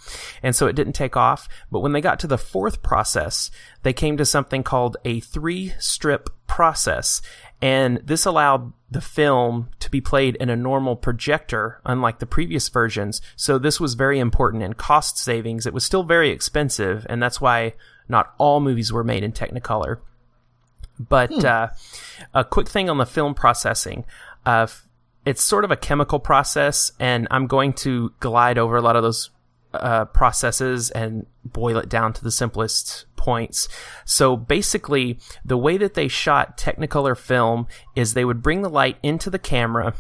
[0.43, 1.49] and so it didn't take off.
[1.71, 3.49] But when they got to the fourth process,
[3.82, 7.19] they came to something called a three-strip process,
[7.64, 12.68] and this allowed the film to be played in a normal projector, unlike the previous
[12.68, 13.22] versions.
[13.38, 15.66] So this was very important in cost savings.
[15.66, 17.76] It was still very expensive, and that's why
[18.09, 19.99] not all movies were made in Technicolor.
[20.99, 21.70] But uh,
[22.34, 24.03] a quick thing on the film processing.
[24.45, 24.68] Uh,
[25.26, 29.03] it's sort of a chemical process, and I'm going to glide over a lot of
[29.03, 29.30] those
[29.74, 33.67] uh, processes and boil it down to the simplest points.
[34.05, 38.97] So basically, the way that they shot Technicolor film is they would bring the light
[39.01, 39.93] into the camera,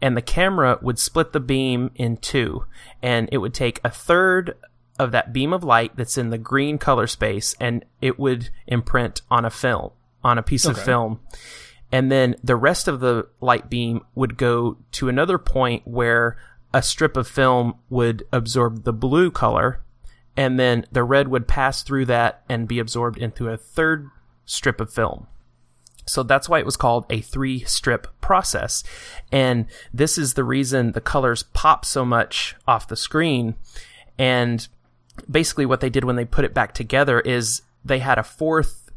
[0.00, 2.64] and the camera would split the beam in two,
[3.02, 4.56] and it would take a third
[4.98, 9.22] of that beam of light that's in the green color space, and it would imprint
[9.30, 9.90] on a film,
[10.22, 11.20] on a piece of film.
[11.92, 16.36] And then the rest of the light beam would go to another point where
[16.72, 19.82] a strip of film would absorb the blue color
[20.36, 24.08] and then the red would pass through that and be absorbed into a third
[24.44, 25.26] strip of film
[26.10, 28.82] so that's why it was called a three strip process.
[29.30, 33.54] And this is the reason the colors pop so much off the screen.
[34.18, 34.66] And
[35.30, 38.90] basically, what they did when they put it back together is they had a fourth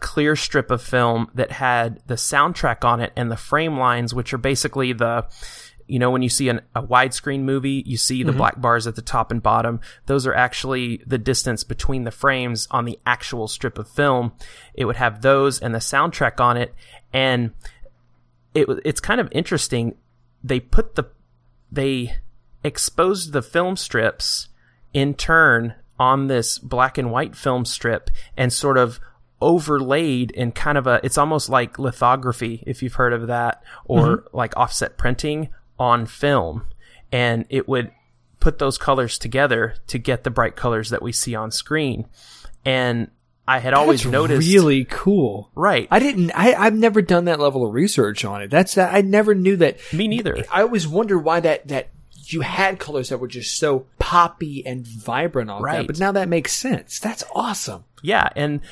[0.00, 4.32] clear strip of film that had the soundtrack on it and the frame lines, which
[4.32, 5.26] are basically the
[5.86, 8.38] you know, when you see an, a widescreen movie, you see the mm-hmm.
[8.38, 9.80] black bars at the top and bottom.
[10.06, 14.32] Those are actually the distance between the frames on the actual strip of film.
[14.74, 16.74] It would have those and the soundtrack on it.
[17.12, 17.52] And
[18.54, 19.96] it, it's kind of interesting.
[20.42, 21.04] They put the,
[21.70, 22.16] they
[22.62, 24.48] exposed the film strips
[24.94, 29.00] in turn on this black and white film strip and sort of
[29.40, 34.18] overlaid in kind of a it's almost like lithography if you've heard of that or
[34.18, 34.36] mm-hmm.
[34.36, 36.62] like offset printing on film
[37.12, 37.90] and it would
[38.40, 42.06] put those colors together to get the bright colors that we see on screen
[42.64, 43.10] and
[43.48, 45.50] i had always That's noticed really cool.
[45.54, 46.30] right I didn't.
[46.32, 48.50] I, I've never done that level of research on it.
[48.50, 49.78] That's I never knew that.
[49.92, 51.88] me neither I always wondered why that that
[52.26, 55.78] you had colors that were just so poppy and vibrant on Right.
[55.78, 55.86] that.
[55.88, 56.98] But now that makes sense.
[56.98, 57.84] That's awesome.
[58.02, 58.62] Yeah, and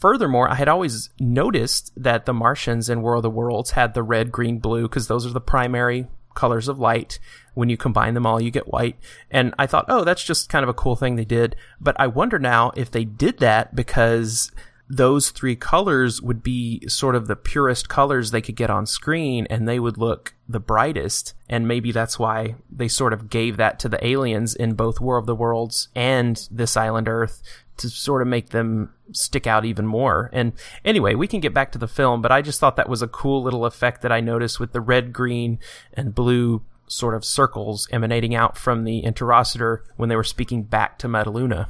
[0.00, 4.02] furthermore, I had always noticed that the Martians in World of the Worlds had the
[4.02, 6.08] red, green, blue because those are the primary
[6.38, 7.18] colors of light.
[7.54, 8.96] When you combine them all, you get white.
[9.28, 11.56] And I thought, oh, that's just kind of a cool thing they did.
[11.80, 14.52] But I wonder now if they did that because
[14.88, 19.46] those three colors would be sort of the purest colors they could get on screen
[19.50, 21.34] and they would look the brightest.
[21.48, 25.18] And maybe that's why they sort of gave that to the aliens in both War
[25.18, 27.42] of the Worlds and this island Earth
[27.78, 30.30] to sort of make them stick out even more.
[30.32, 30.52] And
[30.84, 33.08] anyway, we can get back to the film, but I just thought that was a
[33.08, 35.58] cool little effect that I noticed with the red, green,
[35.92, 40.98] and blue sort of circles emanating out from the interocitor when they were speaking back
[40.98, 41.68] to Metaluna.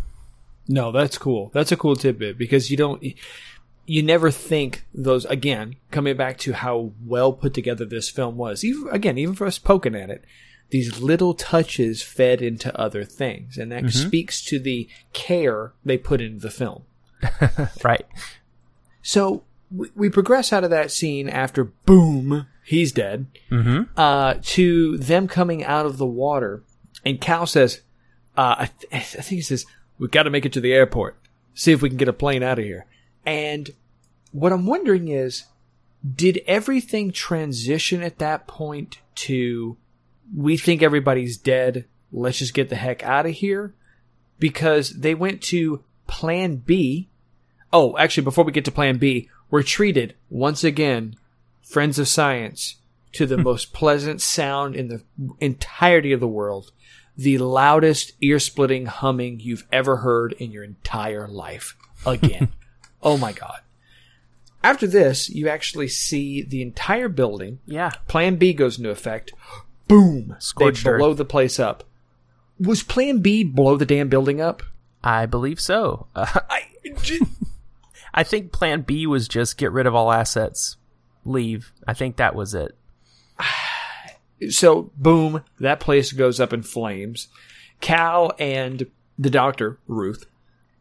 [0.68, 1.50] No, that's cool.
[1.54, 3.02] That's a cool tidbit because you don't,
[3.86, 8.62] you never think those, again, coming back to how well put together this film was,
[8.62, 10.24] even, again, even for us poking at it,
[10.70, 13.56] these little touches fed into other things.
[13.56, 16.82] And that speaks to the care they put into the film.
[17.82, 18.06] Right.
[19.00, 23.26] So we, we progress out of that scene after boom, he's dead,
[23.96, 26.62] uh, to them coming out of the water.
[27.06, 27.80] And Cal says,
[28.36, 29.64] uh, I, th- I think he says,
[29.98, 31.18] we've got to make it to the airport.
[31.54, 32.86] See if we can get a plane out of here.
[33.26, 33.70] And
[34.32, 35.44] what I'm wondering is,
[36.14, 39.76] did everything transition at that point to,
[40.34, 43.74] we think everybody's dead, let's just get the heck out of here?
[44.38, 47.08] Because they went to plan B,
[47.72, 51.16] Oh, actually, before we get to plan B, we're treated once again,
[51.62, 52.76] friends of science,
[53.12, 55.02] to the most pleasant sound in the
[55.40, 56.72] entirety of the world.
[57.18, 61.76] The loudest ear splitting humming you've ever heard in your entire life.
[62.06, 62.52] Again.
[63.02, 63.58] oh my God.
[64.62, 67.58] After this, you actually see the entire building.
[67.66, 67.90] Yeah.
[68.06, 69.32] Plan B goes into effect.
[69.88, 70.36] Boom!
[70.38, 71.00] Scorched they earth.
[71.00, 71.82] blow the place up.
[72.60, 74.62] Was Plan B blow the damn building up?
[75.02, 76.06] I believe so.
[76.14, 76.66] Uh, I,
[78.14, 80.76] I think plan B was just get rid of all assets,
[81.24, 81.72] leave.
[81.86, 82.76] I think that was it.
[84.50, 87.28] so boom, that place goes up in flames.
[87.80, 88.86] Cal and
[89.18, 90.26] the doctor, Ruth,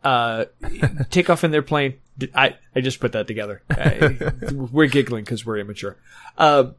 [0.04, 0.46] uh,
[1.10, 1.96] take off in their plane.
[2.34, 3.62] I, I just put that together.
[3.70, 5.98] I- we're giggling because we're immature.
[6.38, 6.72] Uh,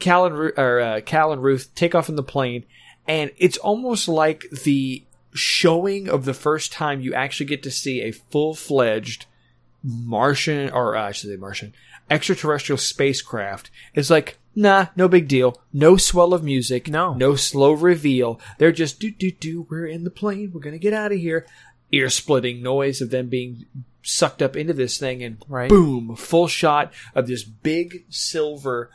[0.00, 2.64] Cal and, or, uh, Cal and Ruth take off in the plane
[3.06, 8.00] and it's almost like the showing of the first time you actually get to see
[8.02, 9.26] a full-fledged
[9.82, 11.74] Martian, or uh, I should say Martian,
[12.10, 15.60] extraterrestrial spacecraft is like, nah, no big deal.
[15.72, 16.88] No swell of music.
[16.88, 17.14] No.
[17.14, 18.40] No slow reveal.
[18.58, 20.50] They're just, do, do, do, we're in the plane.
[20.52, 21.46] We're going to get out of here.
[21.90, 23.66] Ear splitting noise of them being
[24.02, 25.68] sucked up into this thing and Right.
[25.68, 28.90] boom, full shot of this big silver,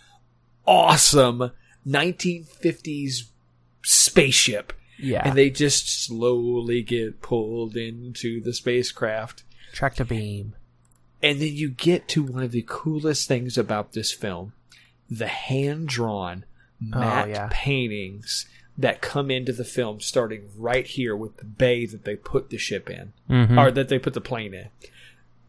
[0.66, 1.52] awesome
[1.88, 3.30] 1950s
[3.84, 4.74] spaceship.
[5.00, 5.28] Yeah.
[5.28, 9.44] And they just slowly get pulled into the spacecraft.
[9.72, 10.56] Tractor beam.
[11.22, 14.54] And then you get to one of the coolest things about this film
[15.10, 16.46] the hand drawn
[16.80, 17.50] matte yeah.
[17.52, 18.46] paintings
[18.78, 22.58] that come into the film starting right here with the bay that they put the
[22.58, 23.58] ship in Mm-hmm.
[23.58, 24.68] or that they put the plane in.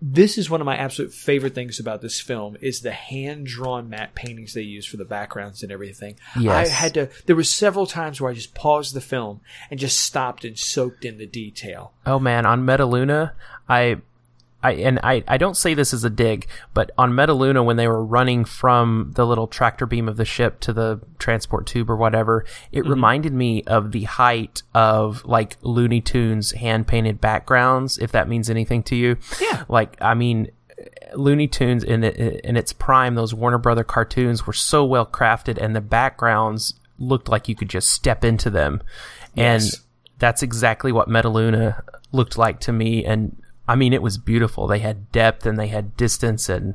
[0.00, 3.88] This is one of my absolute favorite things about this film is the hand drawn
[3.90, 6.16] matte paintings they use for the backgrounds and everything.
[6.38, 6.68] Yes.
[6.68, 9.40] I had to there were several times where I just paused the film
[9.70, 11.92] and just stopped and soaked in the detail.
[12.06, 13.32] Oh man, on Metaluna,
[13.68, 13.96] I,
[14.62, 17.86] I and I, I don't say this as a dig, but on Metaluna when they
[17.86, 21.96] were running from the little tractor beam of the ship to the transport tube or
[21.96, 22.90] whatever, it mm-hmm.
[22.90, 28.50] reminded me of the height of like Looney Tunes hand painted backgrounds, if that means
[28.50, 29.16] anything to you.
[29.40, 29.64] Yeah.
[29.68, 30.50] Like I mean.
[31.14, 35.74] Looney Tunes in in its prime, those Warner Brother cartoons were so well crafted, and
[35.74, 38.82] the backgrounds looked like you could just step into them.
[39.34, 39.74] Yes.
[39.74, 39.82] And
[40.18, 41.82] that's exactly what Metaluna
[42.12, 43.04] looked like to me.
[43.04, 44.66] And I mean, it was beautiful.
[44.66, 46.74] They had depth and they had distance, and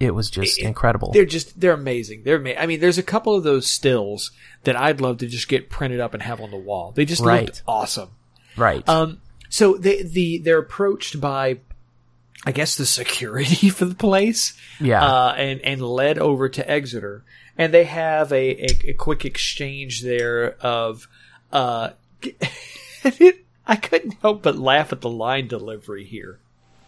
[0.00, 1.12] it was just incredible.
[1.12, 2.22] They're just they're amazing.
[2.24, 4.30] They're ama- I mean, there's a couple of those stills
[4.64, 6.92] that I'd love to just get printed up and have on the wall.
[6.92, 7.44] They just Right.
[7.46, 8.10] looked awesome.
[8.56, 8.86] Right.
[8.88, 9.20] Um,
[9.50, 11.58] so they the they're approached by,
[12.46, 14.54] I guess, the security for the place.
[14.80, 15.04] Yeah.
[15.04, 17.24] Uh, and and led over to Exeter,
[17.58, 21.06] and they have a a, a quick exchange there of,
[21.52, 21.90] uh,
[23.70, 26.40] I couldn't help but laugh at the line delivery here.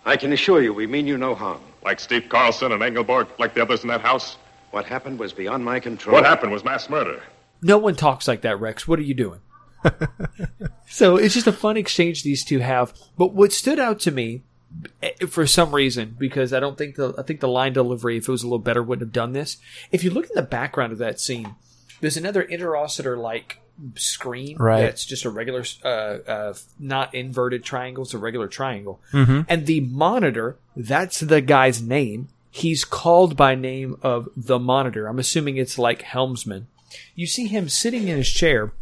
[0.04, 1.60] I can assure you we mean you no harm.
[1.84, 4.36] Like Steve Carlson and Engelborg, like the others in that house.
[4.72, 6.14] What happened was beyond my control.
[6.14, 7.22] What happened was mass murder.
[7.62, 8.88] No one talks like that, Rex.
[8.88, 9.38] What are you doing?
[10.88, 12.92] so it's just a fun exchange these two have.
[13.16, 14.42] But what stood out to me,
[15.04, 18.28] eh, for some reason, because I don't think the I think the line delivery, if
[18.28, 19.56] it was a little better, wouldn't have done this.
[19.92, 21.54] If you look at the background of that scene,
[22.00, 23.61] there's another interocitor like
[23.96, 24.82] screen Right.
[24.82, 29.00] that's just a regular, uh, uh, not inverted triangle, it's a regular triangle.
[29.12, 32.28] And the monitor, that's the guy's name.
[32.50, 35.06] He's called by name of the monitor.
[35.06, 36.66] I'm assuming it's like helmsman.
[37.14, 38.72] You see him sitting in his chair,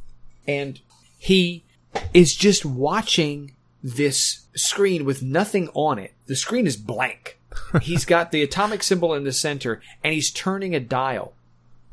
[0.46, 0.80] and
[1.18, 1.64] he
[2.12, 6.12] is just watching this screen with nothing on it.
[6.26, 7.38] The screen is blank.
[7.82, 11.32] He's got the atomic symbol in the center, and he's turning a dial.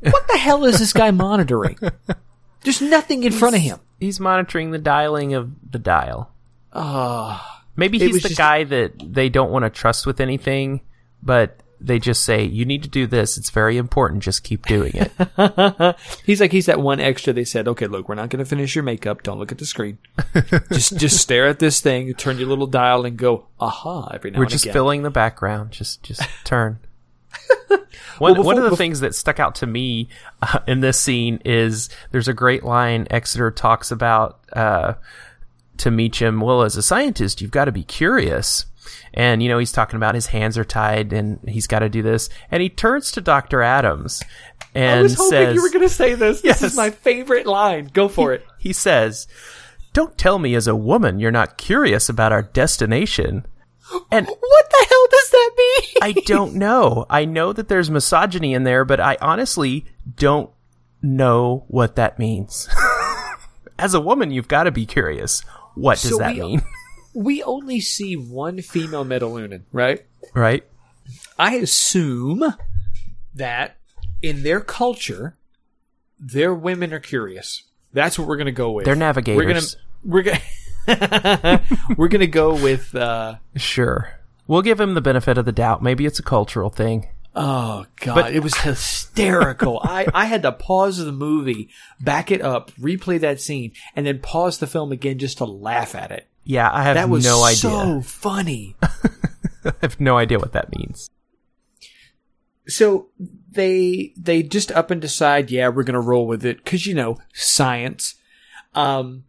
[0.00, 1.76] What the hell is this guy monitoring?
[2.62, 3.78] There's nothing in front of him.
[4.00, 6.30] He's monitoring the dialing of the dial.
[6.72, 10.80] Ah, Maybe he's the just- guy that they don't want to trust with anything,
[11.22, 13.38] but they just say, you need to do this.
[13.38, 14.22] It's very important.
[14.24, 15.12] Just keep doing it.
[16.26, 17.32] he's like he's that one extra.
[17.32, 19.22] They said, "Okay, look, we're not going to finish your makeup.
[19.22, 19.98] Don't look at the screen.
[20.72, 22.12] just just stare at this thing.
[22.14, 24.72] Turn your little dial and go, aha!" Every now We're just again.
[24.72, 25.70] filling the background.
[25.70, 26.80] Just, just turn.
[28.18, 30.08] one, before- one of the things that stuck out to me
[30.42, 34.94] uh, in this scene is there's a great line Exeter talks about uh,
[35.78, 36.40] to Meacham.
[36.40, 38.66] Well, as a scientist, you've got to be curious.
[39.12, 42.02] And, you know, he's talking about his hands are tied and he's got to do
[42.02, 42.28] this.
[42.50, 43.62] And he turns to Dr.
[43.62, 44.22] Adams
[44.74, 46.40] and I was hoping says, you were going to say this.
[46.40, 47.90] This is my favorite line.
[47.92, 48.46] Go for it.
[48.58, 49.26] he says,
[49.92, 53.46] Don't tell me as a woman you're not curious about our destination.
[54.10, 55.94] And What the hell does that mean?
[56.02, 57.06] I don't know.
[57.08, 59.86] I know that there's misogyny in there, but I honestly
[60.16, 60.50] don't
[61.02, 62.68] know what that means.
[63.78, 65.42] As a woman, you've got to be curious.
[65.74, 66.62] What does So that we- mean?
[67.14, 70.04] we only see one female Metalunan, right?
[70.34, 70.64] right?
[71.38, 72.42] I assume
[73.34, 73.76] that
[74.20, 75.36] in their culture,
[76.18, 77.62] their women are curious.
[77.92, 78.84] That's what we're going to go with.
[78.84, 79.36] They're navigators.
[79.38, 80.38] We're going to we're going
[81.96, 84.10] we're going to go with uh Sure.
[84.46, 85.82] We'll give him the benefit of the doubt.
[85.82, 87.08] Maybe it's a cultural thing.
[87.34, 89.80] oh god, but- it was hysterical.
[89.84, 91.68] I I had to pause the movie,
[92.00, 95.94] back it up, replay that scene and then pause the film again just to laugh
[95.94, 96.26] at it.
[96.44, 97.56] Yeah, I have That was no idea.
[97.58, 98.74] so funny.
[98.82, 101.10] I have no idea what that means.
[102.66, 103.08] so
[103.50, 107.18] they they just up and decide, yeah, we're gonna roll with it because you know
[107.34, 108.14] science.
[108.74, 109.24] Um,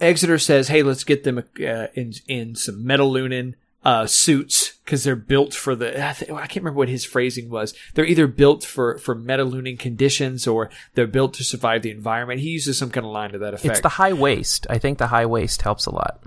[0.00, 5.14] Exeter says, hey, let's get them uh, in in some Metalunan uh, suits because they're
[5.14, 6.00] built for the.
[6.02, 7.74] I, I can't remember what his phrasing was.
[7.94, 12.40] They're either built for for Metalunan conditions or they're built to survive the environment.
[12.40, 13.70] He uses some kind of line to that effect.
[13.72, 14.66] It's the high waist.
[14.70, 16.20] I think the high waist helps a lot.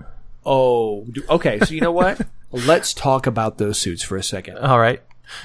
[0.46, 1.58] oh, okay.
[1.60, 2.20] So you know what?
[2.52, 4.58] let's talk about those suits for a second.
[4.58, 5.02] All right.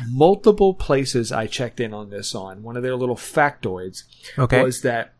[0.07, 2.63] multiple places I checked in on this on.
[2.63, 4.03] One of their little factoids
[4.37, 4.63] Okay.
[4.63, 5.12] was that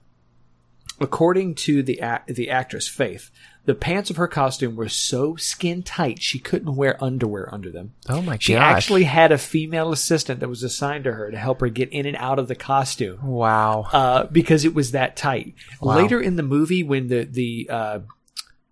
[1.00, 3.30] according to the the actress Faith,
[3.66, 7.94] the pants of her costume were so skin tight she couldn't wear underwear under them.
[8.10, 8.44] Oh my gosh.
[8.44, 8.76] She gosh.
[8.76, 12.06] actually had a female assistant that was assigned to her to help her get in
[12.06, 13.88] and out of the costume Wow.
[13.94, 15.56] uh, because it was that tight.
[15.82, 18.00] Later in the movie, when the the uh,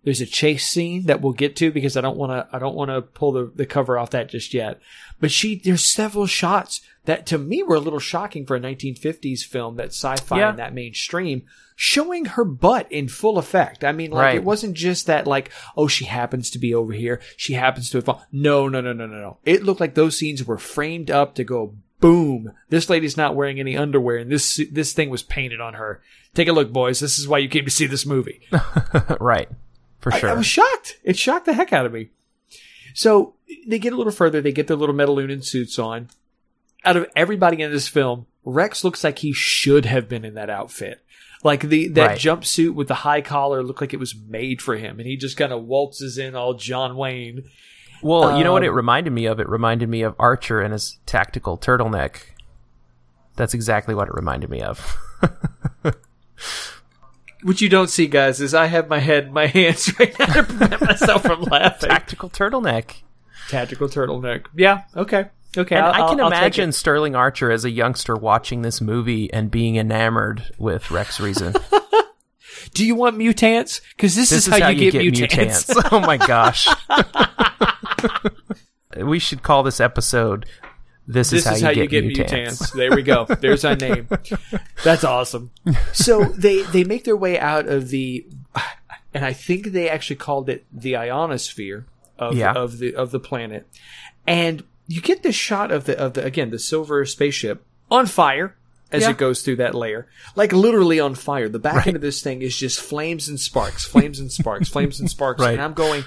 [0.03, 2.75] there's a chase scene that we'll get to because I don't want to I don't
[2.75, 4.79] want to pull the, the cover off that just yet.
[5.19, 9.41] But she there's several shots that to me were a little shocking for a 1950s
[9.43, 10.49] film that sci-fi Yeah.
[10.49, 11.43] and that mainstream
[11.75, 13.83] showing her butt in full effect.
[13.83, 14.35] I mean, like Right.
[14.35, 17.97] it wasn't just that like oh she happens to be over here, she happens to
[17.97, 18.25] have fall.
[18.31, 19.37] No, no, no, no, no, no.
[19.45, 22.51] It looked like those scenes were framed up to go boom.
[22.69, 26.01] This lady's not wearing any underwear, and this this thing was painted on her.
[26.33, 26.99] Take a look, boys.
[26.99, 28.41] This is why you came to see this movie.
[29.19, 29.49] right.
[30.01, 30.29] For sure.
[30.29, 30.99] I, was shocked.
[31.03, 32.09] It shocked the heck out of me.
[32.93, 33.35] So
[33.67, 34.41] they get a little further.
[34.41, 36.09] They get their little Metalunan suits on.
[36.83, 40.49] Out of everybody in this film, Rex looks like he should have been in that
[40.49, 41.01] outfit.
[41.43, 42.17] Like the that Right.
[42.19, 45.37] jumpsuit with the high collar looked like it was made for him, and he just
[45.37, 47.43] kind of waltzes in all John Wayne.
[48.03, 49.39] Well, you know what Um, it reminded me of?
[49.39, 52.23] It reminded me of Archer and his tactical turtleneck.
[53.35, 54.97] That's exactly what it reminded me of.
[57.43, 60.43] What you don't see, guys, is I have my head, my hands right now to
[60.43, 61.89] prevent myself from laughing.
[61.89, 62.97] tactical turtleneck.
[63.49, 64.45] Tactical turtleneck.
[64.55, 64.83] Yeah.
[64.95, 65.25] Okay.
[65.57, 65.75] Okay.
[65.75, 66.71] And I'll- I can I'll- I'll imagine.
[66.71, 71.55] Sterling Archer as a youngster watching this movie and being enamored with Rex Reason.
[72.73, 73.81] Do you want mutants?
[73.95, 75.69] Because this, this is, how, you, get, mutants.
[75.91, 76.67] oh my gosh.
[78.97, 80.45] we should call this episode
[81.11, 82.71] This, This is, how, you, get mutants.
[82.71, 83.25] There we go.
[83.25, 84.07] There's our name.
[84.83, 85.51] That's awesome.
[85.93, 88.25] So they they make their way out of the,
[89.13, 91.85] and I think they actually called it the ionosphere
[92.17, 92.53] of Yeah.
[92.53, 93.67] of the of the planet,
[94.25, 98.55] and you get this shot of the of the again the silver spaceship on fire
[98.91, 99.11] as Yeah.
[99.11, 101.49] it goes through that layer, like literally on fire.
[101.49, 104.99] The back end of this thing is just flames and sparks, flames and sparks, flames
[104.99, 105.53] and sparks, Right.
[105.53, 106.03] and I'm going.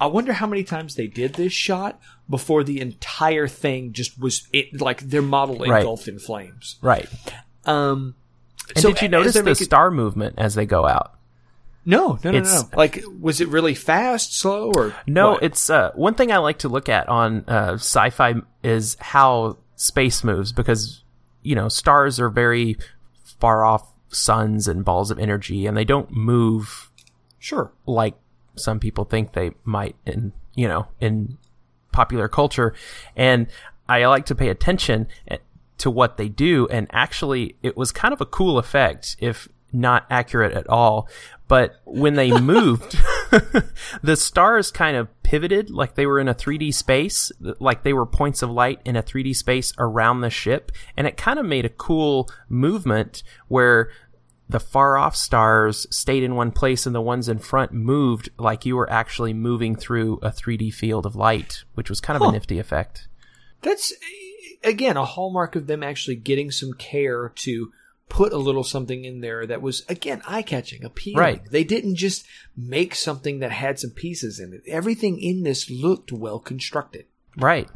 [0.00, 4.46] I wonder how many times they did this shot before the entire thing just was
[4.52, 5.78] it like their model Right.
[5.80, 6.76] engulfed in flames.
[6.82, 7.08] Right.
[7.64, 8.14] Um,
[8.74, 11.12] And So did you notice the making- star movement as they go out?
[11.84, 12.68] No, no, no, It's- no.
[12.78, 15.42] Like, was it really fast, slow, or No, what?
[15.42, 20.24] it's uh, one thing I like to look at on uh, sci-fi is how space
[20.24, 21.02] moves because
[21.42, 22.78] you know stars are very
[23.38, 26.90] far off suns and balls of energy, and they don't move
[27.38, 27.70] sure.
[27.86, 28.14] like
[28.56, 31.38] some people think they might in you know in
[31.92, 32.74] popular culture.
[33.16, 33.46] And
[33.88, 35.38] i like to pay attention eh,
[35.78, 36.66] to what they do.
[36.68, 41.08] And actually it was kind of a cool effect if not accurate at all.
[41.48, 42.96] But when they moved
[44.02, 48.06] the stars kind of pivoted like they were in a 3d space like they were
[48.06, 50.72] points of light in a 3d space around the ship.
[50.96, 53.90] And it kind of made a cool movement where
[54.48, 58.66] the far off stars stayed in one place and the ones in front moved like
[58.66, 62.28] you were actually moving through a 3D field of light, which was kind of Huh.
[62.28, 63.08] a nifty effect.
[63.62, 63.92] That's
[64.62, 67.72] again a hallmark of them actually getting some care to
[68.10, 71.18] put a little something in there that was again eye catching, appealing.
[71.18, 71.50] Right.
[71.50, 72.26] They didn't just
[72.56, 74.62] make something that had some pieces in it.
[74.68, 77.06] Everything in this looked well constructed.
[77.38, 77.68] Right.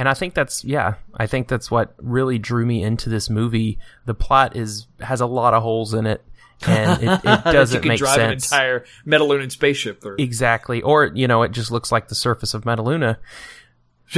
[0.00, 3.78] And I think that's yeah, I think that's what really drew me into this movie.
[4.06, 6.24] The plot is has a lot of holes in it
[6.66, 8.50] and it, it doesn't can make drive sense.
[8.50, 10.16] an entire Metalunan spaceship through.
[10.18, 10.80] exactly.
[10.80, 13.16] Or, you know, it just looks like the surface of Metaluna.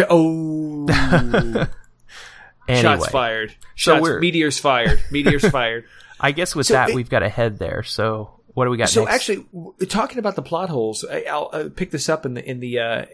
[0.09, 0.87] Oh,
[2.69, 3.55] Anyway, shots fired!
[3.75, 5.01] Shots, we're- meteors fired!
[5.11, 5.85] Meteors fired!
[6.21, 7.83] I guess with So that we've got a head there.
[7.83, 9.15] So what do we got So next?
[9.29, 9.47] actually,
[9.89, 12.79] talking about the plot holes, I, I'll uh, pick this up in the in the
[12.79, 13.05] uh,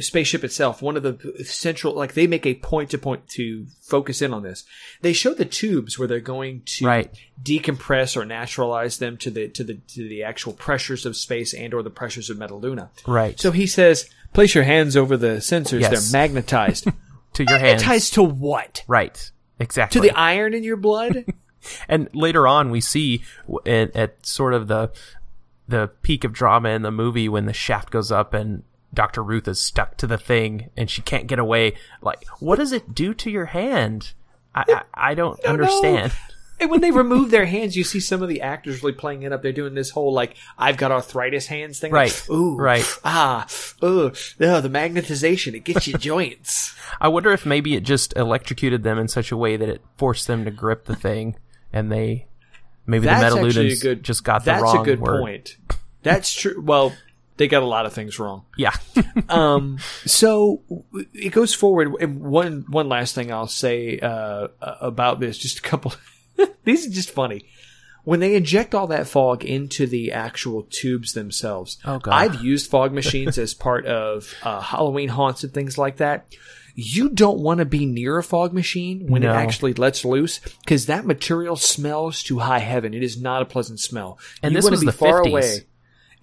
[0.00, 0.82] spaceship itself.
[0.82, 4.42] One of the central, like they make a point to point to focus in on
[4.42, 4.64] this.
[5.00, 7.14] They show the tubes where they're going to Right.
[7.42, 11.72] decompress or naturalize them to the to the to the actual pressures of space and
[11.74, 12.88] or the pressures of Metaluna.
[13.06, 13.38] Right.
[13.40, 15.80] So he says, "Place your hands over the sensors.
[15.80, 16.10] Yes.
[16.10, 16.84] They're magnetized.
[17.34, 17.82] to your hands.
[17.82, 18.82] magnetized to what?
[18.88, 19.30] Right.
[19.58, 20.00] Exactly.
[20.00, 21.24] To the iron in your blood."
[21.88, 23.24] And later on, we see
[23.66, 24.90] at, at sort of the
[25.66, 28.62] the peak of drama in the movie when the shaft goes up and
[28.94, 29.22] Dr.
[29.22, 31.74] Ruth is stuck to the thing and she can't get away.
[32.02, 34.12] Like, what does it do to your hand?
[34.54, 34.64] I
[34.94, 35.50] I, I don't know.
[35.50, 36.12] understand.
[36.60, 39.32] And when they remove their hands, you see some of the actors really playing it
[39.32, 39.42] up.
[39.44, 41.92] They're doing this whole like I've got arthritis hands thing.
[41.92, 42.10] Right.
[42.28, 42.56] Like, Ooh.
[42.56, 42.84] Right.
[43.04, 43.46] Ah.
[43.84, 44.10] Ooh.
[44.40, 45.54] Oh, the magnetization.
[45.54, 46.74] It gets you joints.
[47.00, 50.26] I wonder if maybe it just electrocuted them in such a way that it forced
[50.26, 51.36] them to grip the thing,
[51.72, 52.26] and they
[52.88, 54.02] maybe That's the a good.
[54.02, 55.20] just got the That's wrong a good word.
[55.20, 55.56] point.
[56.02, 56.60] That's true.
[56.60, 56.92] Well,
[57.38, 58.44] they got a lot of things wrong.
[58.56, 58.74] Yeah.
[59.28, 60.62] um, so
[61.14, 61.94] it goes forward.
[62.00, 65.94] And one one last thing I'll say uh, about this, just a couple.
[66.64, 67.46] these are just funny.
[68.04, 72.12] When they inject all that fog into the actual tubes themselves, Oh, God.
[72.14, 76.34] I've used fog machines as part of uh, Halloween haunts and things like that.
[76.74, 79.32] You don't want to be near a fog machine when No.
[79.32, 82.94] it actually lets loose because that material smells to high heaven.
[82.94, 84.18] It is not a pleasant smell.
[84.42, 85.28] And you this was be the far 50s.
[85.28, 85.54] away.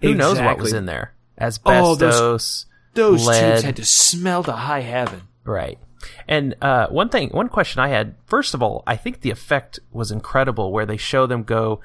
[0.00, 1.12] Who knows what was in there?
[1.40, 1.98] Oh, Asbestos.
[1.98, 3.50] those- Those lead.
[3.50, 5.22] tubes had to smell to high heaven.
[5.44, 5.78] Right.
[6.26, 8.14] And uh, one thing, one question I had.
[8.26, 11.80] First of all, I think the effect was incredible, where they show them go.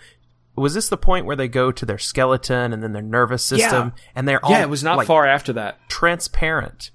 [0.56, 3.94] Was this the point where they go to their skeleton and then their nervous system,
[4.16, 5.80] and they're all yeah, it was not like, far after that.
[5.90, 6.92] transparent,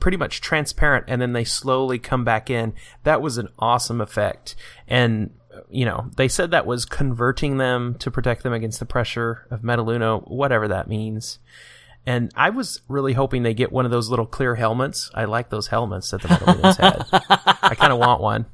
[0.00, 2.74] pretty much transparent, and then they slowly come back in.
[3.04, 4.56] That was an awesome effect,
[4.88, 5.30] and
[5.70, 9.60] you know they said that was converting them to protect them against the pressure of
[9.62, 11.38] Metaluna, whatever that means.
[12.06, 15.10] And I was really hoping they get one of those little clear helmets.
[15.14, 17.04] I like those helmets that the Metalunans had.
[17.62, 18.46] I kind of want one.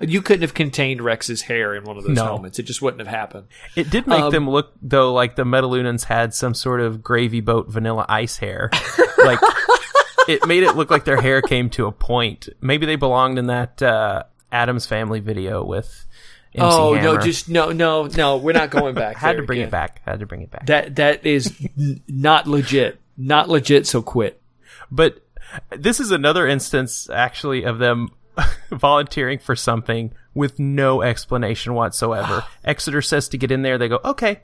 [0.00, 2.24] You couldn't have contained Rex's hair in one of those No.
[2.24, 2.58] helmets.
[2.58, 3.48] It just wouldn't have happened.
[3.76, 7.40] It did make Um, them look though like the Metalunans had some sort of gravy
[7.40, 8.70] boat vanilla ice hair.
[9.24, 9.40] like
[10.28, 12.48] it made it look like their hair came to a point.
[12.60, 16.06] Maybe they belonged in that uh, Addams Family video with
[16.54, 17.14] MC oh Hammer.
[17.14, 18.36] no, just no, no, no.
[18.38, 19.16] We're not going back.
[19.18, 19.68] had there to bring again.
[19.68, 20.02] it back.
[20.04, 20.66] Had to bring it back.
[20.66, 22.98] That that is n- not legit.
[23.16, 23.86] Not legit.
[23.86, 24.40] So quit.
[24.90, 25.20] But
[25.70, 28.10] this is another instance, actually, of them
[28.70, 32.44] volunteering for something with no explanation whatsoever.
[32.64, 33.78] Exeter says to get in there.
[33.78, 34.40] They go, okay.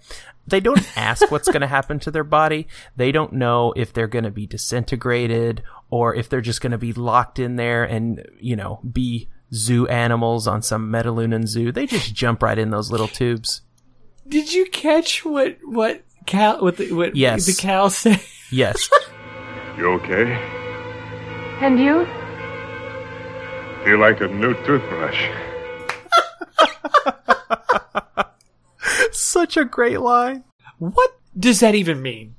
[0.46, 2.68] They don't ask what's going to happen to their body.
[2.96, 6.78] They don't know if they're going to be disintegrated or if they're just going to
[6.78, 11.70] be locked in there and, you know, be zoo animals on some Metalunan zoo.
[11.72, 13.60] They just jump right in those little tubes.
[14.28, 17.46] Did you catch what what Cal what the, what Yes.
[17.46, 18.20] the cow said?
[18.50, 18.88] Yes.
[19.76, 20.32] You okay?
[21.60, 22.06] And you?
[23.84, 25.28] Feel like a new toothbrush.
[29.12, 30.44] Such a great line.
[30.78, 32.34] What does that even mean?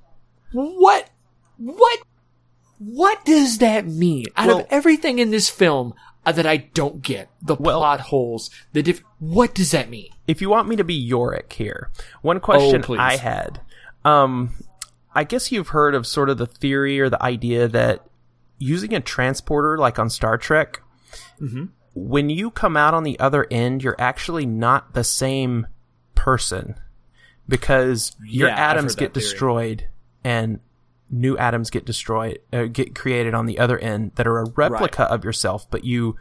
[0.54, 1.10] What
[1.58, 2.00] what
[2.78, 4.26] what does that mean?
[4.38, 5.94] Out Well- of everything in this film,
[6.26, 7.30] that I don't get.
[7.42, 9.02] The Well- plot holes, the diff.
[9.20, 10.10] What does that mean?
[10.28, 11.92] if you want me to be Yorick here,
[12.24, 12.96] one question Oh.
[12.98, 13.62] I had,
[14.04, 14.54] um,
[15.14, 18.04] I guess you've heard of sort of the theory or the idea that
[18.58, 20.82] using a transporter like on Star Trek,
[21.40, 21.66] Mm-hmm.
[21.94, 25.68] when you come out on the other end, you're actually not the same
[26.16, 26.74] person
[27.48, 29.88] because your Yeah, I've atoms get destroyed
[30.24, 30.60] and
[31.16, 35.04] new atoms get destroyed, uh, get created on the other end that are a replica
[35.04, 36.16] of yourself, but you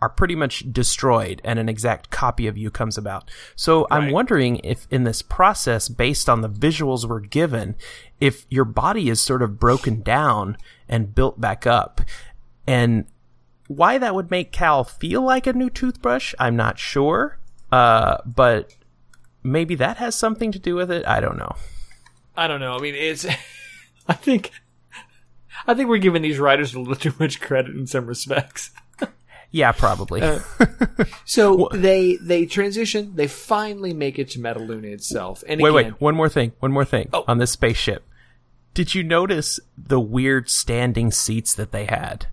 [0.00, 3.30] are pretty much destroyed and an exact copy of you comes about.
[3.54, 7.76] So I'm wondering if in this process, based on the visuals we're given,
[8.20, 10.58] if your body is sort of broken down
[10.88, 12.02] and built back up.
[12.66, 13.06] And
[13.68, 17.38] why that would make Cal feel like a new toothbrush, I'm not sure.
[17.72, 18.76] Uh, but
[19.42, 21.06] maybe that has something to do with it.
[21.06, 21.56] I don't know.
[22.36, 22.76] I don't know.
[22.76, 23.26] I mean, it's.
[24.08, 24.50] I think.
[25.66, 28.70] I think we're giving these writers a little too much credit in some respects.
[29.52, 30.20] Yeah, probably.
[30.22, 30.40] Uh,
[31.24, 33.12] So they they transition.
[33.14, 35.44] They finally make it to Metaluna itself.
[35.48, 36.00] And wait, again, wait.
[36.00, 36.52] One more thing.
[36.58, 37.24] One more thing Oh.
[37.28, 38.02] on this spaceship.
[38.74, 42.26] Did you notice the weird standing seats that they had?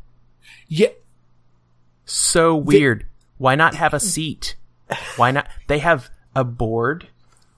[0.68, 0.88] yeah,
[2.06, 3.06] So weird.
[3.38, 4.56] Why not have a seat?
[5.16, 5.48] Why not?
[5.68, 7.08] They have a board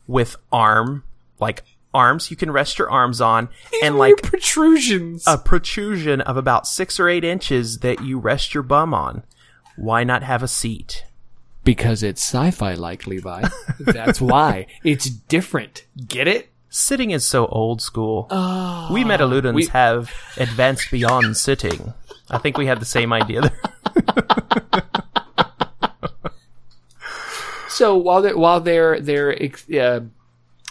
[0.05, 1.03] with arm,
[1.39, 1.63] like
[1.95, 3.49] arms you can rest your arms on,
[3.81, 5.23] and like protrusions.
[5.25, 9.23] a protrusion of about six or eight inches that you rest your bum on.
[9.77, 11.05] Why not have a seat?
[11.63, 13.41] because it's sci-fi, like Levi.
[13.79, 15.85] That's why it's different.
[16.07, 16.49] Get it?
[16.69, 18.27] Sitting is so old school.
[18.93, 21.93] we Metalunans we- have advanced beyond sitting.
[22.29, 23.61] I think we had the same idea there.
[27.69, 29.33] So while they're while they're they're
[29.77, 29.99] uh,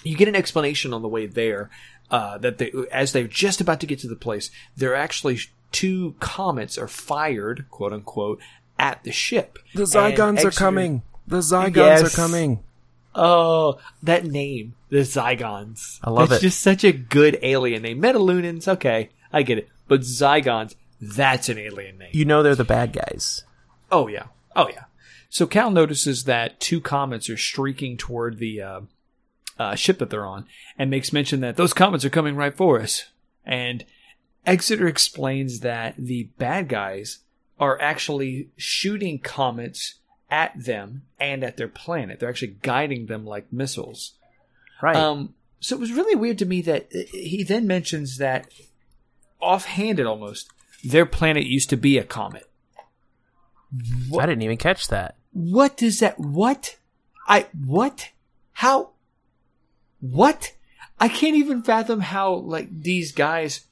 [0.05, 1.71] you get an explanation on the way there
[2.11, 5.39] uh, that they as they're just about to get to the place, there are actually
[5.73, 8.41] two comets are fired, quote unquote,
[8.79, 9.59] at the ship.
[9.75, 11.03] The And Zygons are coming.
[11.27, 12.03] The Zygons Yes.
[12.03, 12.63] are coming.
[13.17, 16.01] Oh, that name, the Zygons.
[16.03, 16.47] I love That's it.
[16.47, 18.01] It's just such a good alien name.
[18.03, 22.11] Metalunans, okay, I get it, but Zygons, that's an alien name.
[22.13, 23.45] You know they're the bad guys.
[23.93, 24.27] Oh yeah.
[24.57, 24.85] Oh yeah.
[25.31, 28.81] So Cal notices that two comets are streaking toward the uh,
[29.59, 30.47] uh, ship that they're on,
[30.79, 33.07] and makes mention that those comets are coming right for us.
[33.45, 33.85] And
[34.47, 37.21] Exeter explains that the bad guys
[37.59, 39.95] are actually shooting comets
[40.31, 42.19] at them and at their planet.
[42.19, 44.15] They're actually guiding them like missiles.
[44.83, 44.97] Right.
[44.97, 48.49] Um, so it was really weird to me that uh, he then mentions that,
[49.41, 50.51] offhanded almost,
[50.83, 52.49] their planet used to be a comet.
[54.19, 55.17] I didn't even catch that.
[55.33, 56.19] What does that?
[56.19, 56.77] What?
[57.27, 58.11] I what?
[58.53, 58.91] How?
[60.11, 60.53] What?
[61.01, 63.63] I can't even fathom how like these guys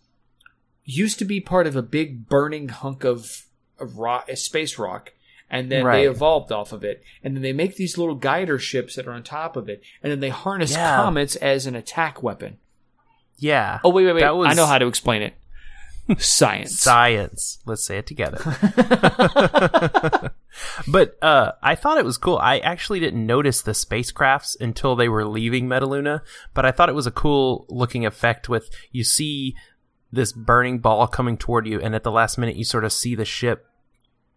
[0.85, 3.45] used to be part of a big burning hunk of
[3.79, 5.13] of rock, space rock,
[5.51, 5.99] and then Right.
[6.05, 9.13] they evolved off of it, and then they make these little guider ships that are
[9.13, 10.97] on top of it, and then they harness Yeah.
[10.97, 12.57] comets as an attack weapon.
[13.37, 13.81] Yeah.
[13.85, 14.31] Oh wait, wait, wait!
[14.31, 15.35] Was I know how to explain it.
[16.19, 16.79] Science.
[16.81, 17.59] science.
[17.67, 18.39] Let's say it together.
[20.87, 22.39] but uh, I thought it was cool.
[22.39, 26.21] I actually didn't notice the spacecrafts until they were leaving Metaluna,
[26.55, 29.55] but I thought it was a cool looking effect with you see
[30.13, 33.15] this burning ball coming toward you, and at the last minute you sort of see
[33.15, 33.67] the ship